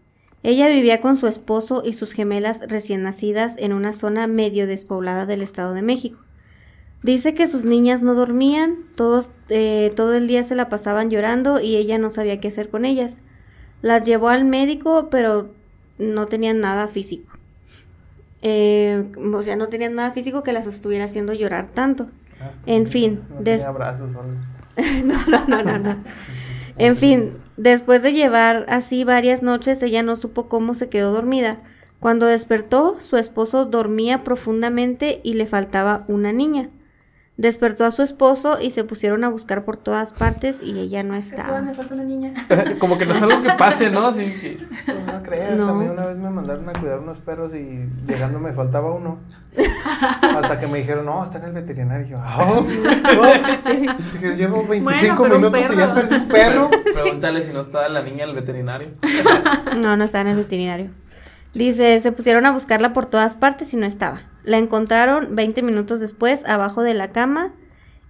[0.42, 5.24] Ella vivía con su esposo y sus gemelas recién nacidas en una zona medio despoblada
[5.24, 6.18] del Estado de México.
[7.04, 11.60] Dice que sus niñas no dormían, todos, eh, todo el día se la pasaban llorando
[11.60, 13.18] y ella no sabía qué hacer con ellas.
[13.82, 15.50] Las llevó al médico, pero
[15.98, 17.30] no tenían nada físico.
[18.40, 19.04] Eh,
[19.34, 22.08] o sea, no tenían nada físico que las estuviera haciendo llorar tanto.
[22.64, 24.10] En fin, No des- brazos
[25.04, 25.96] no, no, no, no, no.
[26.78, 31.58] En fin, después de llevar así varias noches, ella no supo cómo se quedó dormida.
[32.00, 36.70] Cuando despertó, su esposo dormía profundamente y le faltaba una niña.
[37.36, 41.16] Despertó a su esposo y se pusieron a buscar por todas partes y ella no
[41.16, 41.60] estaba.
[41.62, 42.32] me falta una niña.
[42.78, 44.06] Como que no es algo que pase, ¿no?
[44.06, 44.58] Así que...
[44.86, 45.70] Pues no creas, No.
[45.70, 49.18] a mí una vez me mandaron a cuidar unos perros y llegando me faltaba uno.
[50.22, 52.06] Hasta que me dijeron, no, está en el veterinario.
[52.06, 52.62] Y yo, "Ah, no".
[54.12, 56.70] Dije, llevo 25 pero un minutos y ya perdí un perro.
[56.92, 58.88] Pregúntale si no estaba la niña en el veterinario.
[59.76, 60.90] No, no estaba en el veterinario.
[61.54, 64.20] Dice, se pusieron a buscarla por todas partes y no estaba.
[64.42, 67.52] La encontraron 20 minutos después abajo de la cama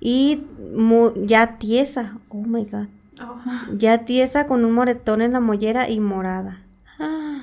[0.01, 2.19] y mu- ya tiesa.
[2.29, 2.87] Oh my god.
[3.23, 3.39] Oh,
[3.77, 6.63] Ya tiesa con un moretón en la mollera y morada.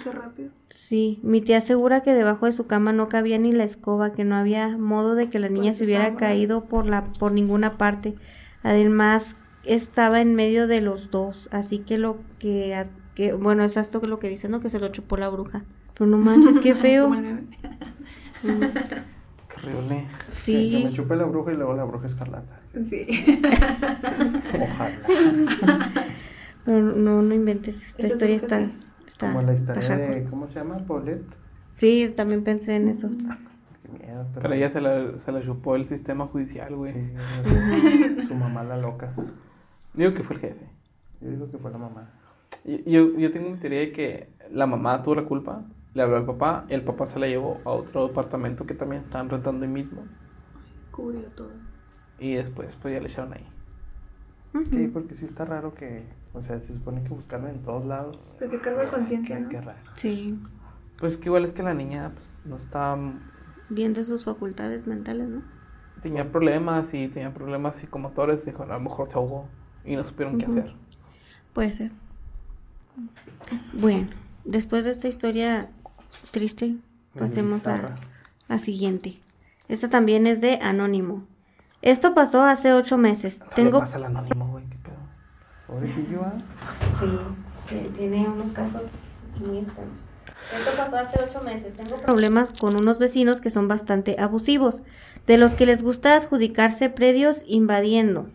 [0.03, 0.49] Qué rápido.
[0.69, 4.23] Sí, mi tía asegura que debajo de su cama no cabía ni la escoba, que
[4.23, 7.77] no había modo de que la niña Pues se hubiera caído por la por ninguna
[7.77, 8.15] parte.
[8.63, 12.83] Además, estaba en medio de los dos, así que lo que,
[13.39, 14.59] bueno, es esto lo que dice, ¿no?
[14.59, 15.63] Que se lo chupó la bruja.
[16.01, 17.07] Pero no manches, qué feo.
[17.09, 17.43] Meme.
[18.41, 18.47] Qué
[19.55, 19.87] horrible.
[19.87, 20.89] Que me Sí.
[20.93, 22.59] chupe la bruja y luego la bruja escarlata.
[22.89, 23.05] Sí.
[24.59, 24.95] Ojalá.
[26.65, 28.71] Pero no, no inventes, esta Eso historia está, sí.
[29.05, 30.21] está, Como la está historia hardcore.
[30.21, 30.77] de, ¿cómo se llama?
[30.87, 31.23] Paulette.
[31.71, 33.07] Sí, también pensé en eso.
[33.09, 34.25] Qué miedo.
[34.33, 36.93] Pero, Pero ella se la, se la chupó el sistema judicial, güey.
[36.93, 39.13] Sí, su mamá la loca.
[39.93, 40.65] Digo que fue el jefe.
[41.21, 42.09] Yo digo que fue la mamá.
[42.65, 46.17] Yo, yo, yo tengo mi teoría de que la mamá tuvo la culpa, le habló
[46.17, 49.71] al papá, el papá se la llevó a otro departamento que también estaban rentando ahí
[49.71, 50.03] mismo.
[50.91, 51.51] Cubrió todo.
[52.19, 53.47] Y después, pues ya le echaron ahí.
[54.69, 58.17] Sí, porque sí está raro que, o sea, se supone que buscarlo en todos lados.
[58.37, 59.49] Pero qué cargo de conciencia, ¿no?
[59.49, 59.79] qué raro.
[59.95, 60.39] Sí,
[60.99, 62.97] Pues que igual es que la niña, pues, no estaba...
[63.69, 65.41] bien de sus facultades mentales, ¿no?
[66.01, 68.45] Tenía problemas y tenía problemas psicomotores.
[68.45, 69.47] Dijo, a lo mejor se ahogó
[69.85, 70.73] y no supieron qué hacer.
[71.53, 71.91] Puede ser.
[73.73, 74.09] Bueno,
[74.43, 75.71] después de esta historia
[76.31, 76.75] triste,
[77.17, 77.95] pasemos a
[78.47, 79.19] la siguiente.
[79.67, 81.23] Esta también es de Anónimo.
[81.81, 83.39] Esto pasó hace ocho meses.
[83.55, 83.79] ¿Qué le Tengo...
[83.79, 84.65] pasa al anónimo, güey?
[84.65, 84.95] ¿Qué pedo?
[85.67, 86.33] Pobrecillo, ¿ah?
[86.99, 88.83] Sí, tiene unos casos
[89.39, 89.93] muy extraños.
[90.53, 91.73] Esto pasó hace ocho meses.
[91.75, 94.81] Tengo problemas con unos vecinos que son bastante abusivos,
[95.25, 98.27] de los que les gusta adjudicarse predios invadiendo.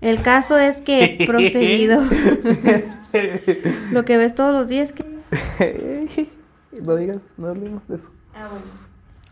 [0.00, 2.02] El caso es que he procedido.
[3.92, 6.28] Lo que ves todos los días que.
[6.72, 8.10] no digas, no hablemos de eso.
[8.34, 8.64] Ah, bueno.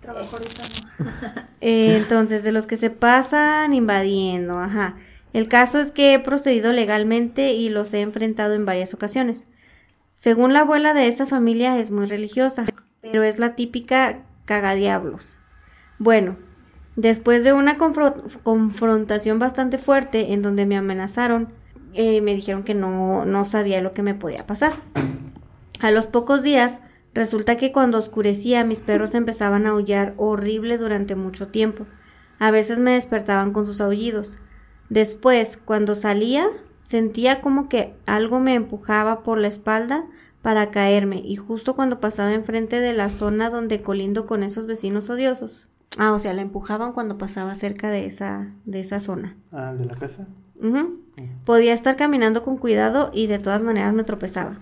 [0.01, 1.43] Trabajo ahorita no.
[1.61, 4.97] Eh, entonces, de los que se pasan invadiendo, ajá.
[5.33, 9.47] El caso es que he procedido legalmente y los he enfrentado en varias ocasiones.
[10.15, 12.65] Según la abuela de esa familia es muy religiosa,
[13.03, 15.39] pero es la típica cagadiablos.
[15.99, 16.37] Bueno,
[16.97, 21.51] después de una confro- confrontación bastante fuerte en donde me amenazaron,
[21.93, 24.73] eh, me dijeron que no, no sabía lo que me podía pasar.
[25.81, 26.81] A los pocos días,
[27.15, 31.87] resulta que cuando oscurecía mis perros empezaban a aullar horrible durante mucho tiempo.
[32.39, 34.39] A veces me despertaban con sus aullidos.
[34.89, 36.47] Después, cuando salía,
[36.81, 40.07] sentía como que algo me empujaba por la espalda
[40.43, 45.11] para caerme y justo cuando pasaba enfrente de la zona donde colindo con esos vecinos
[45.11, 45.69] odiosos.
[45.97, 49.37] Ah, o sea, la empujaban cuando pasaba cerca de esa, de esa zona.
[49.53, 50.27] Ah, de la casa.
[51.45, 54.59] Podía estar caminando con cuidado y de todas maneras me tropezaba.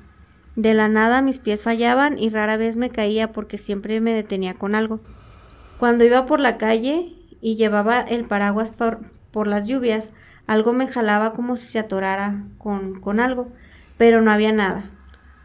[0.57, 4.55] De la nada mis pies fallaban y rara vez me caía porque siempre me detenía
[4.55, 5.01] con algo.
[5.79, 7.13] Cuando iba por la calle
[7.43, 9.01] y llevaba el paraguas por,
[9.31, 10.13] por las lluvias,
[10.47, 13.49] algo me jalaba como si se atorara con, con algo,
[13.99, 14.91] pero no había nada.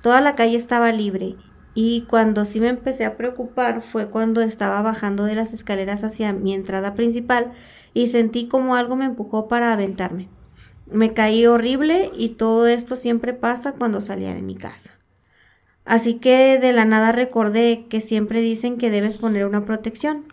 [0.02, 1.36] Toda la calle estaba libre
[1.74, 6.32] y cuando sí me empecé a preocupar fue cuando estaba bajando de las escaleras hacia
[6.32, 7.52] mi entrada principal
[7.94, 10.30] y sentí como algo me empujó para aventarme.
[10.90, 15.01] Me caí horrible y todo esto siempre pasa cuando salía de mi casa.
[15.86, 20.26] Así que de la nada recordé que siempre dicen que debes poner una protección.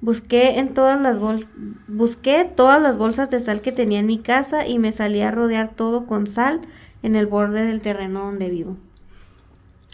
[0.00, 1.52] Busqué en todas las bols
[1.86, 5.30] busqué todas las bolsas de sal que tenía en mi casa y me salí a
[5.30, 6.60] rodear todo con sal
[7.02, 8.76] en el borde del terreno donde vivo.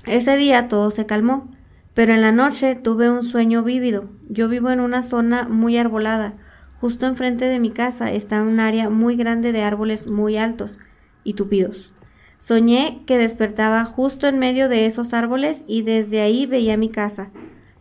[0.06, 1.48] Ese día todo se calmó,
[1.92, 4.08] pero en la noche tuve un sueño vívido.
[4.28, 6.34] Yo vivo en una zona muy arbolada.
[6.80, 10.80] Justo enfrente de mi casa está un área muy grande de árboles muy altos
[11.24, 11.92] y tupidos.
[12.40, 17.31] Soñé que despertaba justo en medio de esos árboles y desde ahí veía mi casa.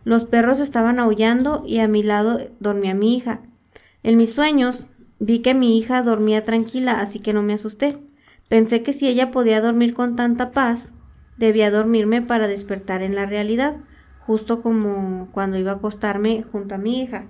[0.04, 3.40] Los perros estaban aullando y a mi lado dormía mi hija.
[4.02, 4.86] En mis sueños
[5.20, 7.98] vi que mi hija dormía tranquila, así que no me asusté.
[8.48, 10.94] Pensé que si ella podía dormir con tanta paz,
[11.36, 13.76] debía dormirme para despertar en la realidad,
[14.20, 17.26] justo como cuando iba a acostarme junto a mi hija.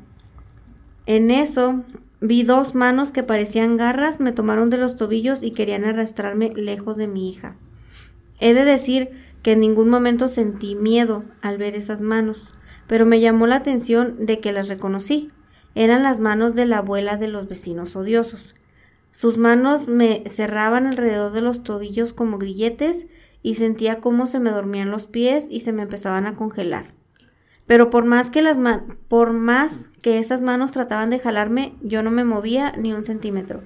[1.06, 1.84] En eso
[2.20, 6.96] vi dos manos que parecían garras, me tomaron de los tobillos y querían arrastrarme lejos
[6.96, 7.56] de mi hija.
[8.40, 9.10] He de decir
[9.42, 12.52] que en ningún momento sentí miedo al ver esas manos,
[12.86, 15.30] pero me llamó la atención de que las reconocí.
[15.74, 18.54] Eran las manos de la abuela de los vecinos odiosos.
[19.10, 23.06] Sus manos me cerraban alrededor de los tobillos como grilletes
[23.42, 26.97] y sentía cómo se me dormían los pies y se me empezaban a congelar.
[27.68, 32.02] Pero por más que las man por más que esas manos trataban de jalarme, yo
[32.02, 33.62] no me movía ni un centímetro.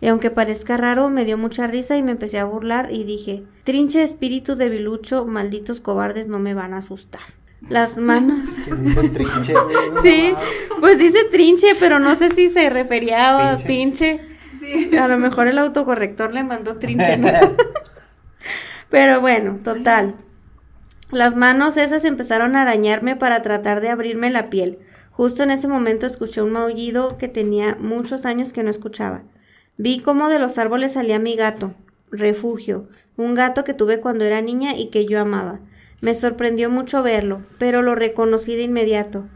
[0.00, 3.42] Y aunque parezca raro, me dio mucha risa y me empecé a burlar y dije,
[3.64, 7.20] trinche espíritu debilucho, malditos cobardes no me van a asustar.
[7.68, 8.50] Las manos.
[8.64, 9.54] ¿Quién dijo trinche,
[10.02, 10.32] Sí,
[10.80, 13.66] pues dice trinche, pero no sé si se refería a Pinche.
[13.66, 14.20] pinche.
[14.60, 14.96] Sí.
[14.96, 17.28] A lo mejor el autocorrector le mandó trinche, ¿no?
[18.90, 20.14] Pero bueno, total.
[21.12, 24.78] Las manos esas empezaron a arañarme para tratar de abrirme la piel.
[25.10, 29.22] Justo en ese momento escuché un maullido que tenía muchos años que no escuchaba.
[29.76, 31.74] Vi cómo de los árboles salía mi gato,
[32.12, 35.58] refugio, un gato que tuve cuando era niña y que yo amaba.
[36.00, 39.26] Me sorprendió mucho verlo, pero lo reconocí de inmediato.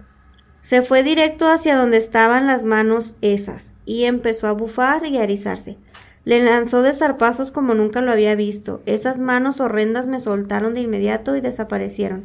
[0.62, 5.24] Se fue directo hacia donde estaban las manos esas y empezó a bufar y a
[5.24, 5.76] erizarse.
[6.24, 8.82] Le lanzó de zarpazos como nunca lo había visto.
[8.86, 12.24] Esas manos horrendas me soltaron de inmediato y desaparecieron.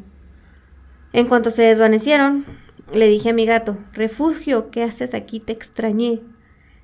[1.12, 2.46] En cuanto se desvanecieron,
[2.94, 5.40] le dije a mi gato, Refugio, ¿qué haces aquí?
[5.40, 6.22] Te extrañé.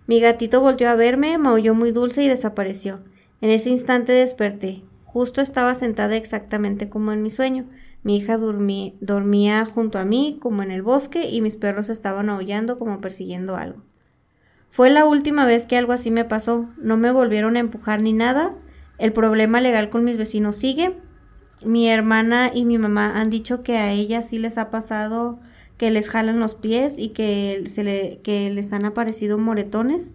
[0.08, 3.00] Mi gatito volteó a verme, maulló muy dulce y desapareció.
[3.42, 4.84] En ese instante desperté.
[5.06, 7.70] Justo estaba sentada exactamente como en mi sueño.
[8.04, 12.30] Mi hija dormí- dormía junto a mí, como en el bosque, y mis perros estaban
[12.30, 13.82] aullando como persiguiendo algo.
[14.76, 16.69] Fue la última vez que algo así me pasó.
[16.76, 18.53] No me volvieron a empujar ni nada.
[18.97, 20.97] El problema legal con mis vecinos sigue.
[21.65, 25.39] Mi hermana y mi mamá han dicho que a ellas sí les ha pasado
[25.77, 30.14] que les jalan los pies y que, se le, que les han aparecido moretones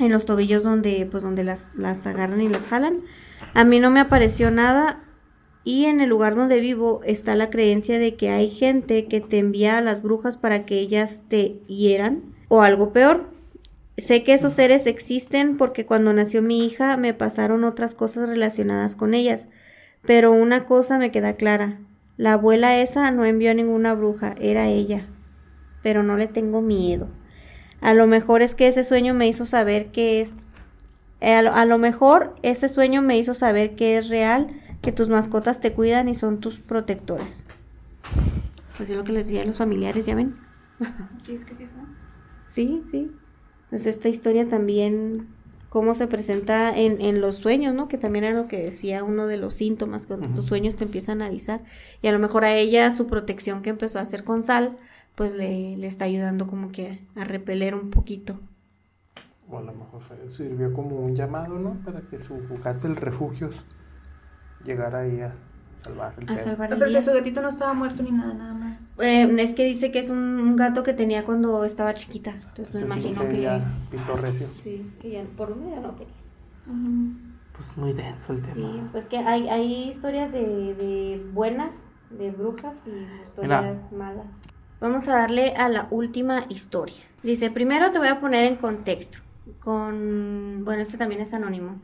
[0.00, 3.02] en los tobillos donde pues donde las, las agarran y las jalan.
[3.54, 5.04] A mí no me apareció nada
[5.62, 9.38] y en el lugar donde vivo está la creencia de que hay gente que te
[9.38, 13.30] envía a las brujas para que ellas te hieran o algo peor.
[13.96, 18.96] Sé que esos seres existen porque cuando nació mi hija me pasaron otras cosas relacionadas
[18.96, 19.48] con ellas,
[20.04, 21.78] pero una cosa me queda clara.
[22.16, 25.06] La abuela esa no envió a ninguna bruja, era ella.
[25.82, 27.08] Pero no le tengo miedo.
[27.80, 30.36] A lo mejor es que ese sueño me hizo saber que es...
[31.20, 34.48] eh, A lo, a lo mejor ese sueño me hizo saber que es real,
[34.82, 37.46] que tus mascotas te cuidan y son tus protectores.
[38.76, 40.36] Pues es lo que les decía a los familiares, ¿ya ven?
[41.18, 42.07] Sí, es que sí son.
[42.48, 43.10] Sí, sí.
[43.70, 45.28] Pues esta historia también,
[45.68, 47.86] cómo se presenta en, en los sueños, ¿no?
[47.88, 51.20] Que también era lo que decía uno de los síntomas, que tus sueños te empiezan
[51.22, 51.62] a avisar.
[52.02, 54.78] Y a lo mejor a ella su protección que empezó a hacer con sal,
[55.14, 58.40] pues le, le está ayudando como que a repeler un poquito.
[59.50, 61.82] O a lo mejor sirvió como un llamado, ¿no?
[61.84, 63.56] Para que su gato, el refugios,
[64.64, 65.34] llegara ahí a
[65.82, 66.36] salvar el A pedo.
[66.36, 67.00] salvar el pero día.
[67.00, 68.98] si su gatito no estaba muerto ni nada, nada más.
[69.00, 72.32] Eh, es que dice que es un, gato que tenía cuando estaba chiquita.
[72.32, 73.40] Entonces me Entonces, imagino que...
[73.42, 74.48] ya pitó recio.
[74.62, 76.12] Sí, que ya por no tenía.
[77.52, 78.54] Pues muy denso el tema.
[78.54, 80.40] Sí, pues que hay, hay historias de,
[80.74, 84.26] de buenas, de brujas y historias malas.
[84.80, 87.02] Vamos a darle a la última historia.
[87.22, 89.18] Dice, primero te voy a poner en contexto
[89.60, 91.80] con, bueno, este también es anónimo,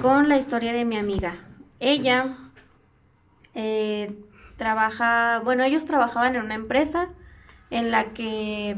[0.00, 1.36] con la historia de mi amiga.
[1.78, 2.36] Ella
[3.54, 4.18] eh,
[4.56, 7.10] trabaja, bueno, ellos trabajaban en una empresa
[7.70, 8.76] en la que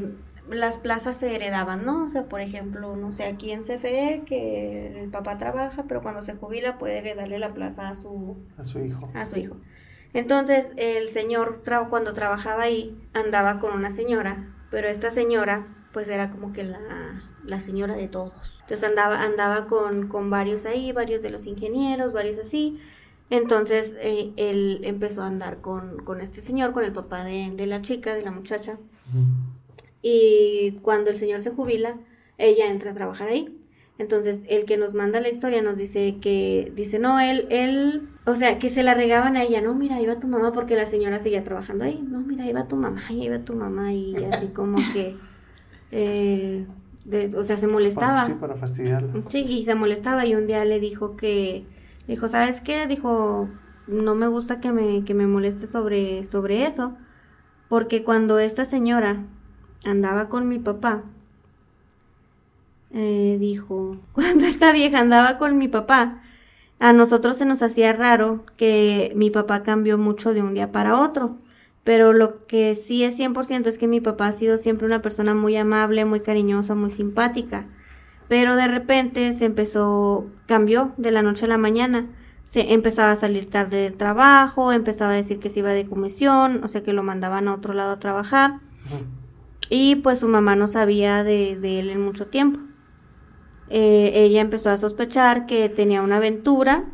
[0.49, 2.05] las plazas se heredaban, ¿no?
[2.05, 6.21] O sea, por ejemplo, no sé, aquí en CFE que el papá trabaja, pero cuando
[6.21, 9.09] se jubila puede heredarle la plaza a su, A su hijo.
[9.13, 9.57] a su hijo.
[10.13, 16.09] Entonces, el señor tra- cuando trabajaba ahí andaba con una señora, pero esta señora pues
[16.09, 16.79] era como que la,
[17.43, 18.57] la señora de todos.
[18.61, 22.81] Entonces andaba, andaba con, con varios ahí, varios de los ingenieros, varios así.
[23.29, 27.65] Entonces eh, él empezó a andar con, con este señor, con el papá de, de
[27.65, 28.77] la chica, de la muchacha.
[30.01, 31.97] Y cuando el señor se jubila,
[32.37, 33.57] ella entra a trabajar ahí.
[33.97, 38.35] Entonces, el que nos manda la historia nos dice que, dice, no, él, él, o
[38.35, 41.17] sea, que se la regaban a ella, no, mira, va tu mamá, porque la señora
[41.17, 44.77] seguía trabajando ahí, no, mira, ahí va tu mamá, va tu mamá, y así como
[44.91, 45.15] que,
[45.91, 46.65] eh,
[47.05, 48.25] de- o sea, se molestaba.
[48.27, 49.23] Sí, para fastidiarla.
[49.29, 51.65] Sí, y se molestaba y un día le dijo que,
[52.07, 52.87] dijo, ¿sabes qué?
[52.87, 53.49] Dijo,
[53.87, 56.95] no me gusta que me, que me moleste sobre, sobre eso,
[57.69, 59.23] porque cuando esta señora
[59.85, 61.03] andaba con mi papá,
[62.91, 66.21] eh, dijo, cuando esta vieja andaba con mi papá,
[66.79, 70.99] a nosotros se nos hacía raro que mi papá cambió mucho de un día para
[70.99, 71.37] otro.
[71.85, 75.35] Pero lo que sí es 100% es que mi papá ha sido siempre una persona
[75.35, 77.67] muy amable, muy cariñosa, muy simpática.
[78.27, 82.07] Pero de repente se empezó, cambió de la noche a la mañana.
[82.43, 86.63] Se empezaba a salir tarde del trabajo, empezaba a decir que se iba de comisión,
[86.63, 88.59] o sea que lo mandaban a otro lado a trabajar.
[89.69, 92.59] Y pues su mamá no sabía de, de él en mucho tiempo.
[93.69, 96.85] Eh, ella empezó a sospechar que tenía una aventura.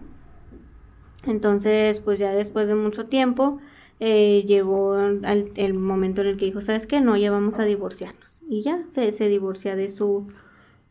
[1.25, 3.59] Entonces, pues ya después de mucho tiempo,
[3.99, 7.01] eh, llegó al, el momento en el que dijo, ¿sabes qué?
[7.01, 8.43] No, ya vamos a divorciarnos.
[8.49, 10.27] Y ya se, se divorcia de su,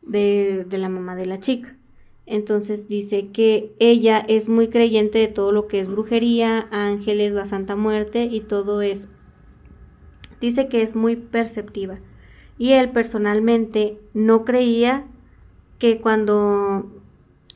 [0.03, 1.77] de, de la mamá de la chica.
[2.27, 7.45] Entonces dice que ella es muy creyente de todo lo que es brujería, ángeles, la
[7.45, 9.09] Santa Muerte y todo eso.
[10.41, 11.99] Dice que es muy perceptiva.
[12.57, 15.07] Y él personalmente no creía
[15.79, 17.03] que cuando,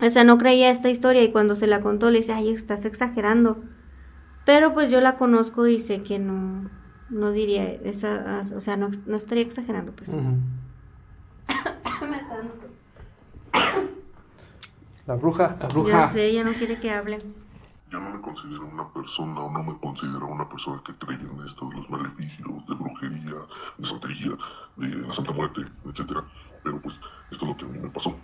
[0.00, 2.84] o sea, no creía esta historia y cuando se la contó le dice, ay, estás
[2.84, 3.62] exagerando.
[4.44, 6.70] Pero pues yo la conozco y sé que no,
[7.10, 10.16] no diría esa, o sea, no, no estaría exagerando, pues.
[15.06, 15.56] La bruja.
[15.60, 16.08] La Ya bruja.
[16.08, 17.18] sé, ella no quiere que hable.
[17.90, 21.46] Yo no me considero una persona, o no me considero una persona que cree en
[21.46, 23.34] esto de los maleficios, de brujería,
[23.78, 24.32] de santería,
[24.76, 26.24] de la Santa Muerte, etcétera.
[26.64, 26.96] Pero pues,
[27.30, 28.16] esto es lo que a mí me pasó.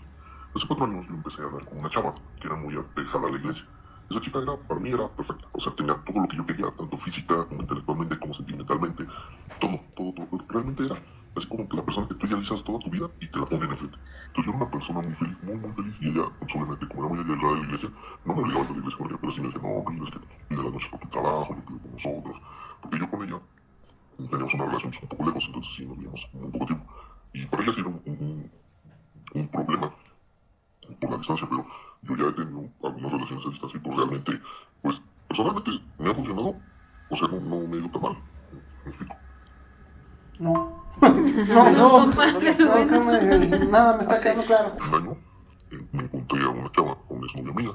[0.56, 3.30] Hace cuatro años yo empecé a andar con una chava que era muy apegada a
[3.30, 3.64] la iglesia.
[4.10, 5.46] Esa chica era, para mí era perfecta.
[5.52, 9.04] O sea, tenía todo lo que yo quería, tanto física, como intelectualmente, como sentimentalmente.
[9.60, 10.44] Todo, todo, todo.
[10.48, 10.96] Realmente era
[11.36, 13.70] así como que la persona que tú idealizas toda tu vida y te la ponen
[13.70, 13.98] enfrente.
[14.28, 15.94] Entonces yo era una persona muy feliz, muy, muy feliz.
[16.00, 17.90] Y ella, solamente, como era muy allegada de la iglesia,
[18.24, 20.18] no me obligaba a la iglesia ella, pero sí me decía, no, mira, es que
[20.48, 22.36] pide la noche por tu trabajo, lo pido con nosotros.
[22.82, 23.40] Porque yo con ella
[24.16, 26.84] teníamos una relación un poco lejos, entonces sí nos veíamos un poco tiempo.
[27.32, 28.50] Y para ella sí era un, un,
[29.34, 29.94] un problema
[31.00, 31.66] por la distancia, pero
[32.02, 34.40] yo ya he tenido algunas relaciones a distancia y pues realmente,
[34.82, 36.56] pues personalmente me ha funcionado,
[37.08, 38.16] o sea, no, no me ha ido tan mal.
[38.84, 39.16] ¿Me explico?
[40.38, 40.79] No.
[41.00, 44.76] No, no, no, créeme, nada me está quedando claro.
[44.76, 45.16] un año
[45.70, 47.70] eh, me encontré a una chava, a una exnovia mía,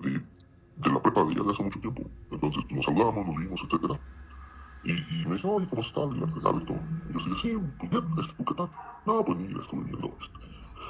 [0.00, 2.02] de, de la prepa de ella de hace mucho tiempo.
[2.30, 4.00] Entonces nos saludamos, nos vimos, etcétera.
[4.82, 6.10] Y, y me dice, oye, ¿cómo estás?
[6.16, 6.80] Y la fregada y todo.
[7.08, 8.70] Y yo así, sí, pues bien, este, ¿tú qué tal?
[9.06, 10.38] No, pues mira, estuve viendo, este,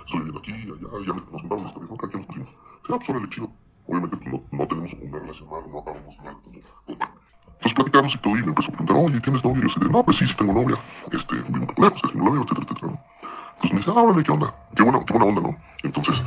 [0.07, 1.97] estoy viviendo aquí, allá, ya me, nos mandaron ¿no?
[1.97, 2.49] Cada quien nos pusimos.
[2.49, 3.53] Sí, ah, pues órale, chido.
[3.87, 6.73] Obviamente pues, no, no tenemos una relación no acabamos mal, entonces,
[7.61, 9.59] entonces platicamos y todo, y me empezó a preguntar, oye, ¿tienes novia?
[9.59, 10.79] Y yo así no, pues sí, sí tengo novia.
[11.13, 13.05] Este, vivo con lejos, casi no la etcétera, etcétera.
[13.61, 14.55] Pues me dice, ah, órale, ¿qué onda?
[14.75, 15.57] Qué buena, qué buena onda, ¿no?
[15.83, 16.23] Entonces,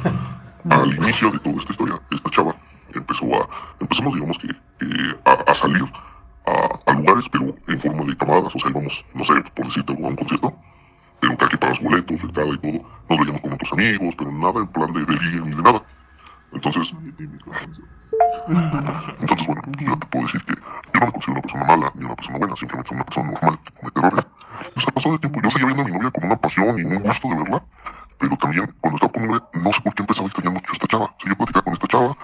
[0.69, 2.55] al inicio de toda esta historia, esta chava
[2.93, 3.49] empezó a,
[3.79, 5.83] empezamos, digamos que, eh, a, a, salir
[6.45, 9.91] a, a, lugares, pero en forma de camadas, o sea, íbamos, no sé, por decirte,
[9.91, 10.53] a un concierto,
[11.19, 14.59] pero cada que pagas boletos, entrada y todo, nos veíamos con otros amigos, pero nada
[14.59, 15.81] en plan de, de ligue ni de nada.
[16.53, 16.93] Entonces,
[19.19, 22.05] entonces bueno, yo te puedo decir que yo no me considero una persona mala ni
[22.05, 24.25] una persona buena, simplemente soy una persona normal que comete errores.
[24.73, 26.83] Pues al pasado de tiempo yo seguía viendo a mi novia con una pasión y
[26.83, 27.63] un gusto de verla,
[28.19, 30.73] pero también cuando estaba con mi novia no sé por qué empezaba extrañar mucho a
[30.73, 31.05] esta chava.
[31.05, 32.17] O sea, yo platicaba con esta chava,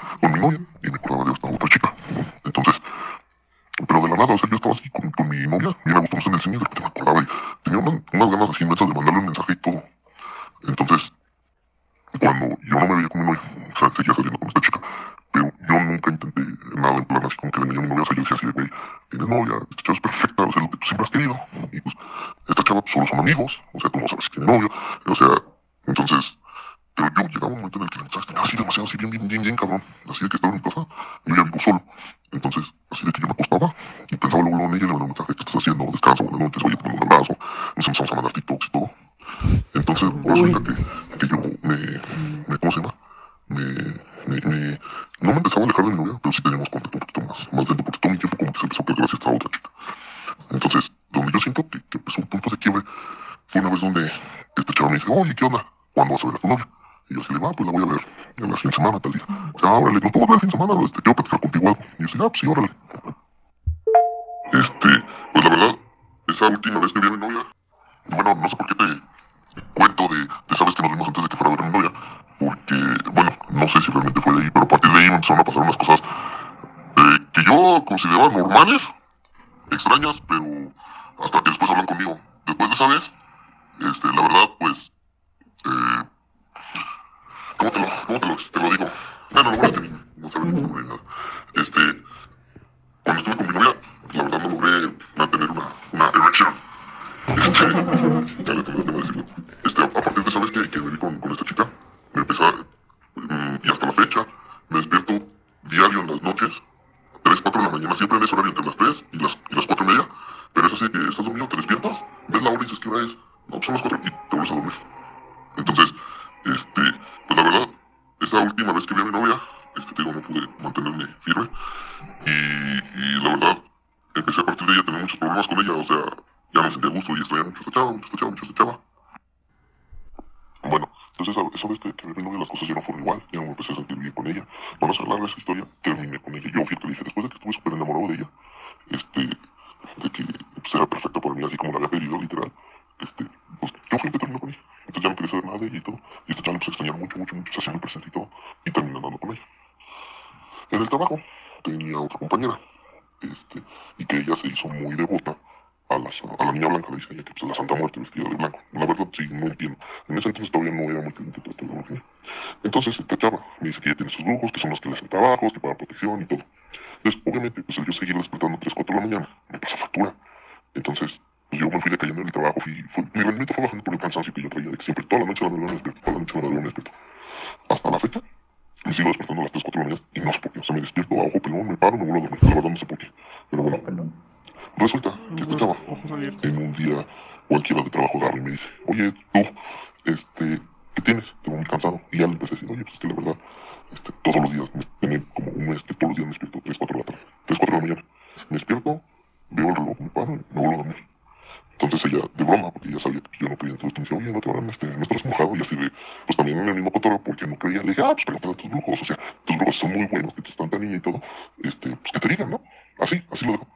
[207.80, 210.34] ella le dije, ah, pues pregúntale tus lujos, o sea, tus lujos son muy buenos,
[210.34, 211.22] que te están tan niña y todo,
[211.64, 212.62] este, pues que te digan, ¿no?
[213.00, 213.68] Así, así lo dejo.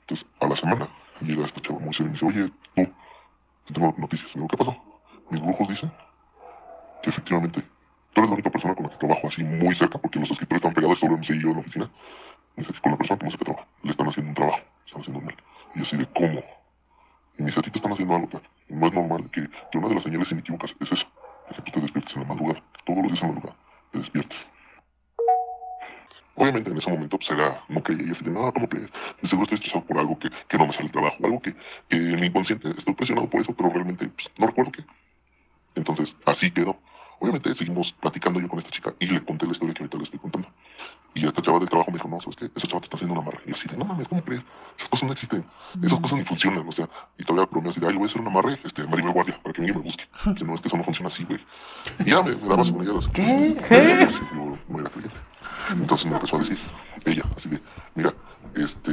[0.00, 0.88] Entonces, a la semana,
[1.20, 2.50] llega esta chava muy seria y dice, oye,
[3.66, 4.48] tú, tengo noticias, ¿no?
[4.48, 4.76] ¿Qué pasó?
[5.30, 5.92] Mis lujos dicen
[7.02, 7.62] que efectivamente
[8.12, 10.60] tú eres la única persona con la que trabajo así muy cerca, porque los escritores
[10.60, 11.90] están pegados solo en sí en la oficina.
[12.56, 14.60] Me dice, con la persona que no sé qué trabaja, le están haciendo un trabajo,
[14.86, 15.36] están haciendo un mal.
[15.74, 16.42] Y así de, ¿cómo?
[17.38, 18.42] Y me dice, a ti te están haciendo algo, tal.
[18.68, 21.06] No es normal que, que una de las señales inequívocas es eso
[21.50, 22.62] hace que te despiertes en la madrugada.
[22.84, 23.58] Todos los días en la madrugada.
[23.92, 24.38] Te despiertes.
[26.36, 28.90] Obviamente en ese momento pues, era, no creía y así de, no, ¿cómo crees?
[29.20, 31.54] De seguro estoy estresado por algo que, que no me sale el trabajo, algo que,
[31.88, 34.84] que, en mi inconsciente estoy presionado por eso, pero realmente pues, no recuerdo qué.
[35.74, 36.78] Entonces, así quedó.
[37.18, 40.04] Obviamente seguimos platicando yo con esta chica y le conté la historia que ahorita le
[40.04, 40.48] estoy contando.
[41.14, 42.50] Y esta chava del trabajo me dijo, no, ¿sabes qué?
[42.54, 43.42] Esa chava te está haciendo una amarre.
[43.46, 44.42] Y así de, no mames, ¿cómo crees?
[44.76, 45.44] Esas cosas no existen.
[45.82, 46.88] Esas cosas ni funcionan, o sea.
[47.18, 49.40] Y todavía bromeas así de, ay, le voy a hacer una amarre, este, Maribel Guardia,
[49.42, 50.04] para que y me busque.
[50.36, 51.40] Que no, es que eso no funciona así, güey.
[51.98, 52.94] Y ya me, me daba seguridad.
[53.12, 53.56] ¿Qué?
[53.68, 54.08] ¿Qué?
[54.34, 55.18] Yo no era creyente.
[55.70, 56.58] Entonces me empezó a decir,
[57.04, 57.60] ella, así de,
[57.94, 58.12] mira,
[58.54, 58.92] este,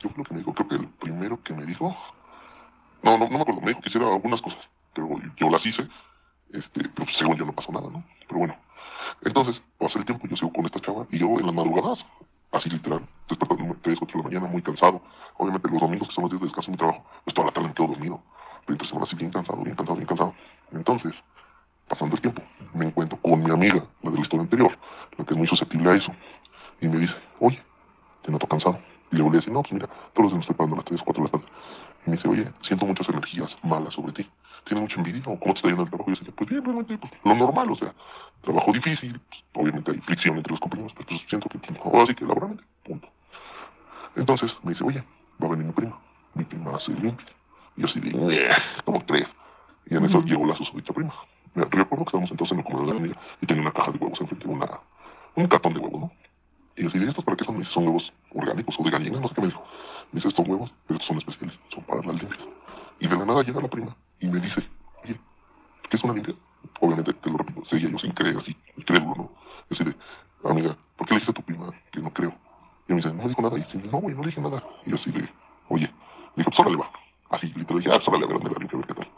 [0.00, 1.96] yo creo que me dijo, creo que el primero que me dijo,
[3.02, 5.88] no, no, no me acuerdo, me dijo que hiciera algunas cosas, pero yo las hice,
[6.52, 8.04] este, pero según yo no pasó nada, ¿no?
[8.28, 8.56] Pero bueno,
[9.22, 12.06] entonces, pasa el tiempo, yo sigo con esta chava, y yo en las madrugadas,
[12.52, 15.02] así literal, despertándome 3, 4 de la mañana, muy cansado,
[15.36, 17.52] obviamente los domingos que son los días de descanso en mi trabajo, pues toda la
[17.52, 18.22] tarde me quedo dormido,
[18.66, 20.34] pero entre semana así bien cansado, bien cansado, bien cansado.
[20.72, 21.14] Entonces,
[21.88, 22.42] pasando el tiempo,
[22.72, 24.78] me encuentro con mi amiga, la de la historia anterior,
[25.16, 26.12] la que es muy susceptible a eso,
[26.80, 27.62] y me dice, oye,
[28.22, 28.78] te noto cansado.
[29.12, 30.78] Y le volví a decir, no, pues mira, todos los días me estoy parando a
[30.78, 31.52] las 3 o 4 de la tarde.
[32.06, 34.30] Y me dice, oye, siento muchas energías malas sobre ti.
[34.64, 36.10] ¿Tienes mucha envidia o cómo te está yendo el trabajo?
[36.10, 37.94] Y yo decía, pues bien, realmente, pues lo normal, o sea,
[38.40, 42.06] trabajo difícil, pues, obviamente hay fricción entre los compañeros, pero pues siento que, pues, ahora
[42.06, 43.08] sí que laboralmente, punto.
[44.16, 45.04] Entonces me dice, oye,
[45.42, 45.98] va a venir mi prima,
[46.34, 47.26] mi prima hace limpia.
[47.76, 48.48] Y yo así de, "Ñe,
[48.84, 49.28] ¿cómo crees?
[49.86, 51.12] Y en eso llegó la susodicha prima.
[51.54, 53.92] Me recuerdo que estábamos entonces en el comedor de la amiga y tenía una caja
[53.92, 54.80] de huevos enfrente, una,
[55.34, 56.12] un cartón de huevos, ¿no?
[56.76, 57.54] Y yo así de, ¿estos para qué son?
[57.54, 59.62] Me dice, son huevos orgánicos o de gallina, no sé qué me dijo.
[60.10, 62.40] Me dice, estos huevos, pero estos son especiales, son para las limpias.
[63.00, 64.62] Y de la nada llega la prima y me dice,
[65.02, 65.18] oye,
[65.88, 66.34] ¿qué es una limpia?
[66.80, 69.30] Obviamente, te lo repito, seguía yo sin creer, así, incrédulo, ¿no?
[69.68, 69.94] Yo así de,
[70.44, 72.34] amiga, ¿por qué le dijiste a tu prima que no creo?
[72.88, 73.56] Y me dice, no dijo nada.
[73.56, 74.62] Y dice, no, güey, no le dije nada.
[74.84, 75.28] Y yo así de,
[75.68, 75.92] oye, le
[76.36, 76.90] dijo, pues órale, va.
[77.30, 79.08] Así, literal, dije, ah, pues órale, a ver, hazme la limpia, a ver qué tal.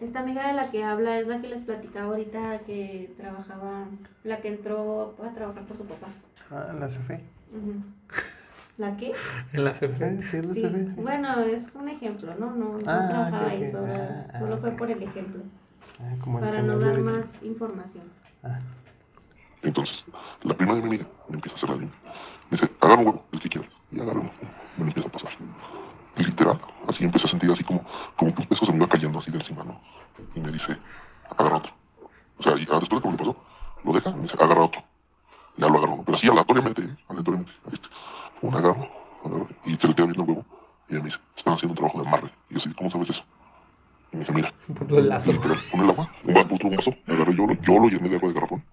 [0.00, 3.86] Esta amiga de la que habla es la que les platicaba ahorita que trabajaba,
[4.24, 6.08] la que entró a trabajar por su papá.
[6.50, 7.22] Ah, la CFE.
[7.52, 7.82] Ujú.
[8.80, 9.12] ¿La qué?
[9.52, 10.06] En la CFE.
[10.06, 10.20] ¿Eh?
[10.30, 10.84] ¿Sí es la Sí, CFE?
[11.02, 12.46] bueno, es un ejemplo, ¿no?
[12.52, 14.76] No, no Ah, trabajaba ahí, solo, Ah, solo ah, fue ok.
[14.78, 15.42] por el ejemplo,
[16.00, 18.04] Ah, como el para no dar más información.
[18.42, 18.58] Ah,
[19.62, 20.06] Entonces,
[20.44, 22.00] la prima de mi amiga me empieza a hacer la limpia.
[22.50, 23.70] Me dice, agarra un huevo, el que quieras.
[23.90, 24.30] Y agarra uno.
[24.78, 25.32] Me lo empieza a pasar.
[26.16, 26.58] Y literal,
[26.88, 27.84] así empecé a sentir así como,
[28.16, 29.78] como que un peso se me iba cayendo así de encima, ¿no?
[30.34, 30.74] Y me dice,
[31.36, 31.72] agarra otro.
[32.38, 33.36] O sea, y, ah, después de que me lo pasó,
[33.84, 34.82] lo deja y me dice, agarra otro.
[35.58, 36.02] Ya lo agarro, ¿no?
[36.04, 36.96] Pero así aleatoriamente, ¿eh?
[37.08, 37.52] Aleatoriamente.
[37.66, 37.88] Ahí está.
[38.42, 38.88] Un agarro,
[39.24, 40.44] agarro, y se le queda viendo el huevo.
[40.88, 42.30] Y ella me dice, están haciendo un trabajo de amarre.
[42.48, 43.24] Y yo así, ¿cómo sabes eso?
[44.12, 45.32] Y me dice, mira, Por el lazo.
[45.32, 48.16] Literal, pone el agua, un vaso, un vaso, agarro yo, lo- yo lo llené de
[48.16, 48.64] agua de garrafón.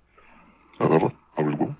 [0.79, 1.75] Agarra, abre el huevo,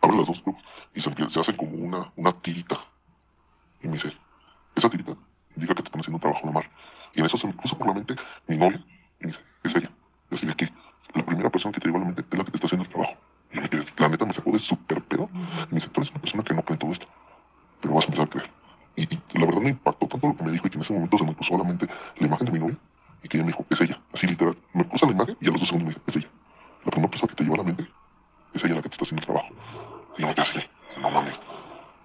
[0.00, 0.62] abre las dos huevos
[0.94, 2.78] y se, empieza- se hace como una, una tirita.
[3.82, 4.12] Y me dice,
[4.74, 5.12] esa tirita
[5.56, 6.68] indica que te están haciendo un trabajo normal.
[7.14, 8.14] Y en eso se me cruza por la mente
[8.48, 8.82] mi novia
[9.20, 9.90] y me dice, es ella.
[10.30, 10.72] Yo de que
[11.14, 12.84] la primera persona que te llegó a la mente es la que te está haciendo
[12.84, 13.14] el trabajo.
[13.52, 15.28] Y me quedé, la neta me sacó de súper pedo.
[15.32, 15.38] Y
[15.74, 17.06] me dice, tú eres una persona que no cree en todo esto,
[17.84, 18.50] pero vas a empezar a creer.
[18.96, 20.94] Y, y la verdad me impactó tanto lo que me dijo y que en ese
[20.94, 21.86] momento se me cruzó a la mente
[22.16, 22.78] la imagen de mi novia
[23.22, 24.56] y que ella me dijo, es ella, así literal.
[24.72, 26.28] Me cruza la imagen y a los dos segundos me dice, es ella.
[26.84, 27.86] La primera persona que te lleva a la mente
[28.54, 29.54] es ella la que te está haciendo el trabajo.
[30.16, 30.58] Y yo me quedé así,
[31.02, 31.40] no mames.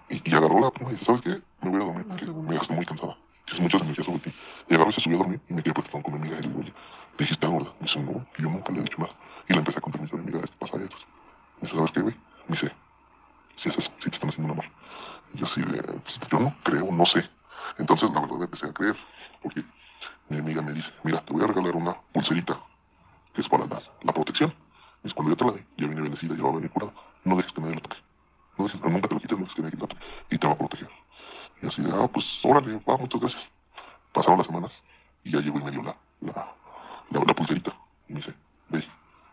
[0.09, 1.41] Y, y agarró la prima y dice, ¿sabes qué?
[1.61, 3.17] Me voy a dormir porque me dejaste muy cansada.
[3.45, 4.33] Tienes muchas energías sobre ti.
[4.67, 6.41] Y agarró y se subió a dormir y me quedé platicando con mi amiga y
[6.41, 6.73] le digo, oye,
[7.17, 7.73] ¿le dijiste algo, verdad?
[7.79, 9.13] Me dice, no, yo nunca le he dicho nada.
[9.47, 10.97] Y le empecé a contar mi historia, mira, esto pasa esto.
[11.57, 12.15] Me dice, ¿sabes qué, güey?
[12.47, 12.71] Me dice,
[13.55, 14.71] si es eso, si te están haciendo una mal.
[15.33, 17.29] Y yo así de, pues, yo no creo, no sé.
[17.77, 18.95] Entonces, la verdad, empecé a creer,
[19.41, 19.63] porque
[20.29, 22.59] mi amiga me dice, mira, te voy a regalar una pulserita,
[23.33, 24.53] que es para la, la protección.
[25.03, 26.93] Y es cuando yo te la dé, ya viene bendecida, ya va a venir curada.
[27.23, 27.97] No dejes que nadie la toque.
[28.57, 29.97] No dejes, nunca te lo quites, no dejes que nadie la toque.
[30.29, 30.89] Y te va a proteger.
[31.61, 33.49] Y así de, ah, pues, órale, va, muchas gracias.
[34.13, 34.71] Pasaron las semanas,
[35.23, 36.55] y ya llegó y me dio la, la,
[37.11, 37.73] la, la pulserita.
[38.07, 38.33] Y me dice,
[38.69, 38.85] ve,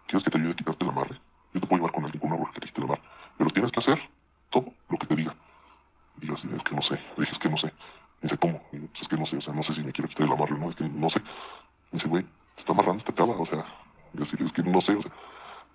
[0.07, 1.21] ¿quieres que te ayude a quitarte el amarre?
[1.55, 3.03] Yo te puedo llevar con alguien, con una bruja que te quite el amarre.
[3.39, 4.01] Pero tienes que hacer
[4.51, 5.35] todo lo que te diga.
[6.21, 6.95] Y yo así, es que no sé.
[6.95, 7.67] Le dije, es que no sé.
[7.67, 7.73] Me
[8.23, 8.63] dice, ¿cómo?
[8.73, 10.27] Y yo, pues es que no sé, o sea, no sé si me quiero quitar
[10.27, 11.21] el amarre o no, es que no sé.
[11.21, 12.25] Me dice, güey,
[12.55, 13.65] te está amarrando esta chava, o sea,
[14.13, 15.13] yo así, es que no sé, o sea,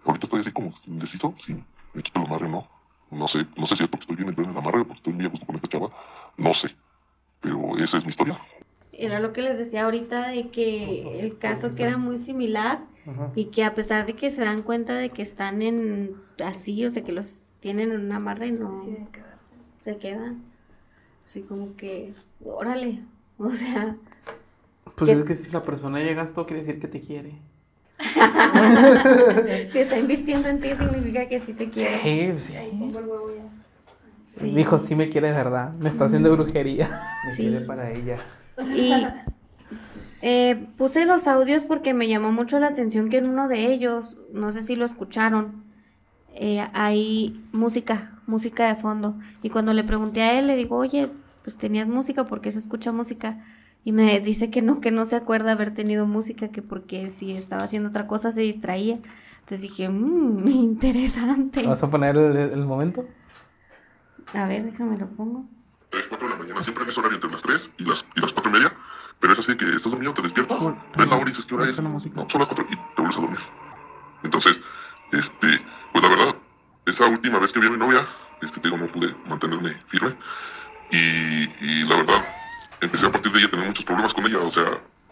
[0.05, 1.53] ahorita estoy así como indeciso, si
[1.93, 2.67] me quito el amarre o no.
[3.11, 5.13] No sé, no sé si es porque estoy bien en el amarre o porque estoy
[5.13, 5.89] muy a gusto con esta chava,
[6.37, 6.73] no sé.
[7.41, 8.39] Pero esa es mi historia.
[8.93, 13.31] Era lo que les decía ahorita de que el caso que era muy similar Ajá.
[13.35, 16.89] y que a pesar de que se dan cuenta de que están en así, o
[16.89, 19.30] sea, que los tienen en una amarra y no Deciden quedarse.
[19.83, 20.43] Se quedan.
[21.25, 22.13] Así como que,
[22.43, 22.99] órale,
[23.37, 23.95] o sea,
[24.95, 27.33] Pues es que si la persona llega a esto, quiere decir que te quiere.
[29.71, 31.99] si está invirtiendo en ti significa que sí te quiere.
[32.37, 32.77] Sí, Ahí sí.
[32.79, 33.43] pongo el huevo ya.
[34.25, 34.51] Sí.
[34.51, 35.73] Dijo, sí me quiere de verdad.
[35.73, 36.89] Me está haciendo brujería.
[37.25, 37.43] Me Sí.
[37.43, 38.17] quedé para ella.
[38.75, 38.93] Y
[40.21, 44.17] eh, puse los audios porque me llamó mucho la atención que en uno de ellos,
[44.33, 45.63] no sé si lo escucharon,
[46.33, 49.19] eh, hay música, música de fondo.
[49.43, 51.11] Y cuando le pregunté a él, le digo, oye,
[51.43, 53.45] pues tenías música, ¿por qué se escucha música?
[53.83, 57.33] Y me dice que no, que no se acuerda haber tenido música, que porque si
[57.33, 58.99] estaba haciendo otra cosa se distraía.
[59.41, 61.67] Entonces dije, mmm, interesante.
[61.67, 63.05] ¿Vas a poner el, el momento?
[64.33, 65.45] A ver, déjame lo pongo.
[65.89, 68.31] 3, 4 de la mañana, siempre ese horario entre las 3 y las, y las
[68.31, 68.73] 4 y media.
[69.19, 70.57] Pero es así que estás dormido, te despiertas,
[70.97, 71.73] ves la hora y dices qué hora ahí es.
[71.73, 72.15] está la música.
[72.15, 73.39] No, son las 4 y te vuelves a dormir.
[74.23, 74.61] Entonces,
[75.11, 76.35] este, pues la verdad,
[76.85, 78.07] esa última vez que vi a mi novia,
[78.41, 80.15] este, te digo, no pude mantenerme firme.
[80.91, 82.21] Y, y la verdad,
[82.81, 84.65] empecé a partir de ella a tener muchos problemas con ella, o sea,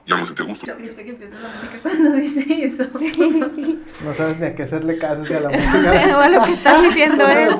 [0.07, 0.65] ya no me sentía a gusto.
[0.65, 2.83] Qué triste que empieza la música cuando dice eso.
[4.03, 6.17] No sabes ni a qué hacerle caso si a la música.
[6.17, 7.55] O a lo que está diciendo él.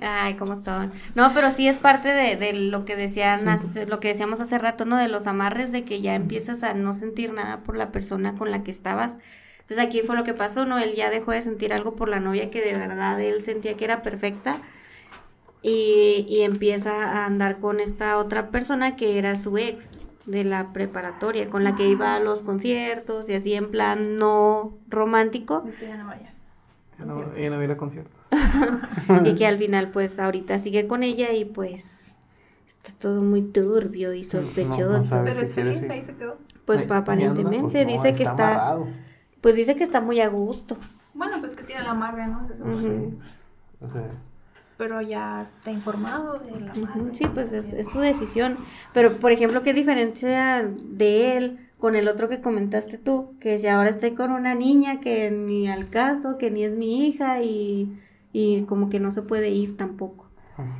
[0.00, 0.92] Ay, cómo son.
[1.14, 4.56] No, pero sí es parte de, de lo que decían, hace- lo que decíamos hace
[4.58, 4.96] rato, ¿no?
[4.96, 8.50] De los amarres, de que ya empiezas a no sentir nada por la persona con
[8.50, 9.18] la que estabas.
[9.68, 10.78] Entonces aquí fue lo que pasó, ¿no?
[10.78, 13.84] Él ya dejó de sentir algo por la novia que de verdad él sentía que
[13.84, 14.62] era perfecta.
[15.60, 20.72] Y, y empieza a andar con esta otra persona que era su ex de la
[20.72, 25.64] preparatoria, con la que iba a los conciertos y así en plan no romántico.
[25.68, 26.38] Esto ya no vayas.
[26.98, 28.26] Ya no, ya no ir a conciertos.
[29.26, 32.16] y que al final pues ahorita sigue con ella y pues
[32.66, 35.02] está todo muy turbio y sospechoso.
[35.02, 35.32] sabe.
[35.32, 36.38] Pero si feliz, ahí se quedó.
[36.64, 39.07] Pues aparentemente Pues no, dice que está, amarrado.
[39.40, 40.78] Pues dice que está muy a gusto.
[41.12, 42.46] Bueno, pues que tiene la amarre, ¿no?
[42.48, 43.10] Se supone.
[44.78, 47.14] Pero ya está informado de la Ujú, amarre.
[47.14, 48.58] Sí, pues es, es su decisión.
[48.92, 53.36] Pero, por ejemplo, ¿qué diferencia de él con el otro que comentaste tú?
[53.40, 57.06] Que si ahora estoy con una niña que ni al caso, que ni es mi
[57.08, 58.00] hija y,
[58.32, 60.27] y como que no se puede ir tampoco.
[60.58, 60.74] Como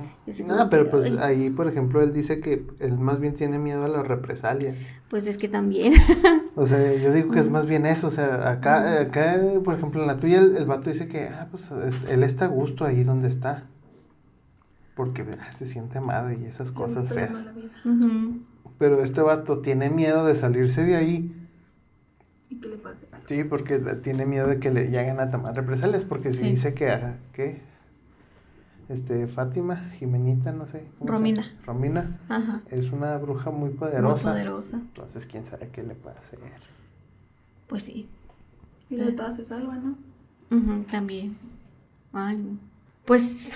[0.51, 3.59] Ah, pero que, pues ay, ahí, por ejemplo, él dice que él más bien tiene
[3.61, 4.77] miedo a las represalias.
[5.09, 5.93] pues es que también.
[6.57, 8.09] O sea, yo digo que es más bien eso.
[8.09, 11.47] O sea, acá, acá por ejemplo, en la tuya, el, el vato dice que, ah,
[11.53, 13.63] pues es- él está a gusto ahí donde está.
[14.97, 17.47] Porque ah, se siente amado y esas cosas feas.
[18.79, 21.33] Pero este vato tiene miedo de salirse de ahí.
[22.51, 23.07] ¿Y qué le pasa?
[23.29, 26.05] Sí, porque tiene miedo de que le lleguen a tomar represalias.
[26.05, 26.51] Porque si Sí.
[26.51, 27.61] dice que, ah, ¿qué?
[28.89, 30.87] Este, Fátima, Jimenita, no sé.
[30.99, 31.53] ¿cómo se Romina.
[31.67, 32.19] Romina.
[32.29, 32.63] Ajá.
[32.71, 34.31] Es una bruja muy Muy poderosa.
[34.31, 34.77] poderosa.
[34.79, 36.39] Entonces, quién sabe qué le puede hacer.
[37.67, 38.09] Pues sí.
[38.89, 39.97] Y de todas se salva, ¿no?
[40.51, 41.37] Ujú, también.
[42.15, 42.59] Ay.
[43.05, 43.53] Pues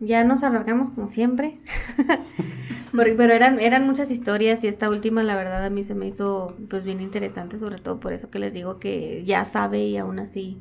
[0.00, 1.58] ya nos alargamos como siempre.
[2.92, 6.56] Pero eran, eran muchas historias y esta última, la verdad, a mí se me hizo
[6.68, 10.18] pues bien interesante, sobre todo por eso que les digo que ya sabe y aún
[10.20, 10.58] así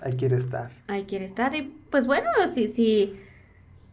[0.00, 0.70] Ahí quiere estar.
[0.88, 1.54] ahí quiere estar.
[1.54, 3.16] Y pues bueno, sí, sí.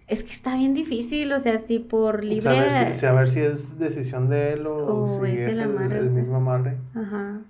[0.09, 2.41] Es que está bien difícil, o sea, si por libre.
[2.41, 5.99] Saber si, saber si es decisión de él o, O si es es el amarre,
[5.99, 6.21] el o sea.
[6.21, 6.77] mismo amarre.
[6.95, 7.41] Ajá.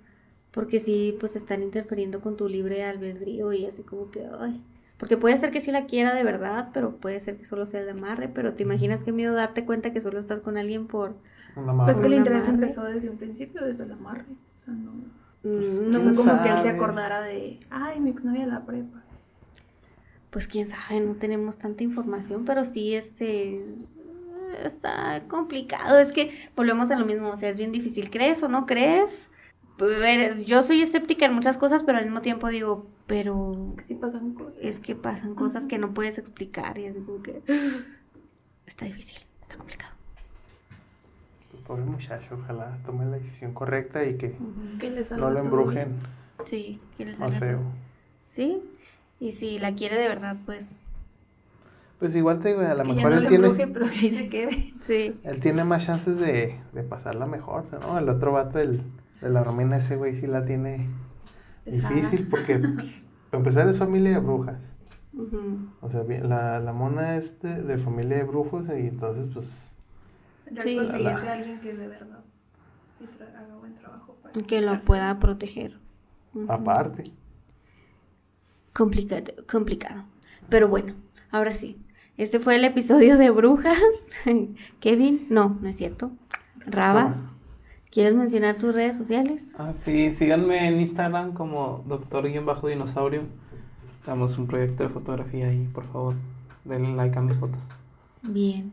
[0.50, 4.62] Porque sí, pues están interfiriendo con tu libre albedrío y así como que, ay.
[4.98, 7.80] Porque puede ser que sí la quiera de verdad, pero puede ser que solo sea
[7.80, 11.14] el amarre, pero te imaginas qué miedo darte cuenta que solo estás con alguien por...
[11.56, 11.92] Un amarre.
[11.92, 12.54] Pues que el interés amarre.
[12.56, 14.26] empezó desde un principio, desde el amarre.
[14.60, 14.92] O sea, no,
[15.42, 18.50] Pues, Mm, no ¿quién fue como que él se acordara de, ay, mi exnovia de
[18.52, 19.02] la prepa.
[20.30, 23.64] Pues quién sabe, no tenemos tanta información, pero sí, este...
[24.64, 28.48] Está complicado, es que volvemos a lo mismo, o sea, es bien difícil, ¿crees o
[28.48, 29.30] no crees?
[30.44, 33.94] Yo soy escéptica en muchas cosas, pero al mismo tiempo digo, pero Es que sí
[33.94, 34.60] pasan cosas.
[34.60, 37.42] es que pasan cosas que no puedes explicar y así como que
[38.66, 39.94] está difícil, está complicado.
[41.66, 44.34] Pobre muchacho, ojalá tome la decisión correcta y que
[44.80, 45.94] Que le salga no lo embrujen
[46.44, 47.60] Sí, que le más salga feo.
[48.26, 48.60] Sí,
[49.20, 50.82] y si la quiere de verdad, pues
[51.98, 54.74] Pues igual te digo, a lo mejor no él tiene, embruje, pero que se quede.
[54.80, 55.20] sí.
[55.22, 57.98] él tiene más chances de, de pasarla mejor, ¿no?
[57.98, 58.82] El otro vato, el
[59.20, 60.88] de la Romina, ese güey sí la tiene
[61.64, 61.94] Pesada.
[61.94, 64.60] difícil porque, para empezar, es familia de brujas.
[65.82, 69.72] O sea, la, la mona es de, de familia de brujos y entonces, pues,
[70.50, 70.76] Ya Sí.
[70.76, 72.20] conseguirse a alguien que de verdad
[72.86, 74.14] sí tra- haga buen trabajo.
[74.22, 75.78] Para Que lo pueda proteger.
[76.34, 76.50] Ujú.
[76.50, 77.12] aparte.
[78.72, 80.04] Complicado, complicado.
[80.48, 80.94] Pero bueno,
[81.30, 81.78] ahora sí.
[82.16, 83.78] Este fue el episodio de Brujas.
[84.80, 86.10] Kevin, no, no es cierto.
[86.66, 87.14] Raba,
[87.90, 89.54] ¿quieres mencionar tus redes sociales?
[89.58, 93.22] Ah, sí, síganme en Instagram como doctor-dinosaurio.
[93.98, 96.14] Estamos un proyecto de fotografía ahí, por favor.
[96.64, 97.62] Denle like a mis fotos.
[98.22, 98.70] Bien.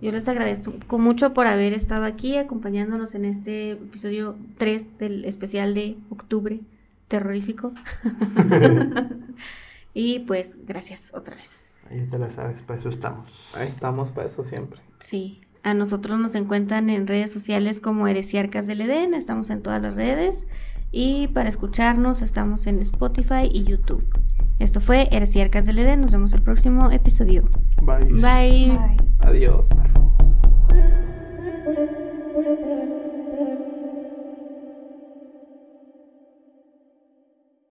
[0.00, 5.74] Yo les agradezco mucho por haber estado aquí acompañándonos en este episodio 3 del especial
[5.74, 6.60] de octubre
[7.08, 7.72] terrorífico.
[9.94, 11.68] y pues gracias otra vez.
[11.90, 13.30] Ahí te la sabes, para eso estamos.
[13.54, 14.80] Ahí estamos para eso siempre.
[15.00, 19.82] Sí, a nosotros nos encuentran en redes sociales como Heresiarcas del Edén, estamos en todas
[19.82, 20.46] las redes
[20.92, 24.06] y para escucharnos estamos en Spotify y YouTube.
[24.58, 27.48] Esto fue Heresiarcas del Edén, nos vemos el próximo episodio.
[27.82, 28.04] Bye.
[28.06, 28.78] Bye.
[28.78, 28.96] Bye.
[29.20, 29.68] Adiós.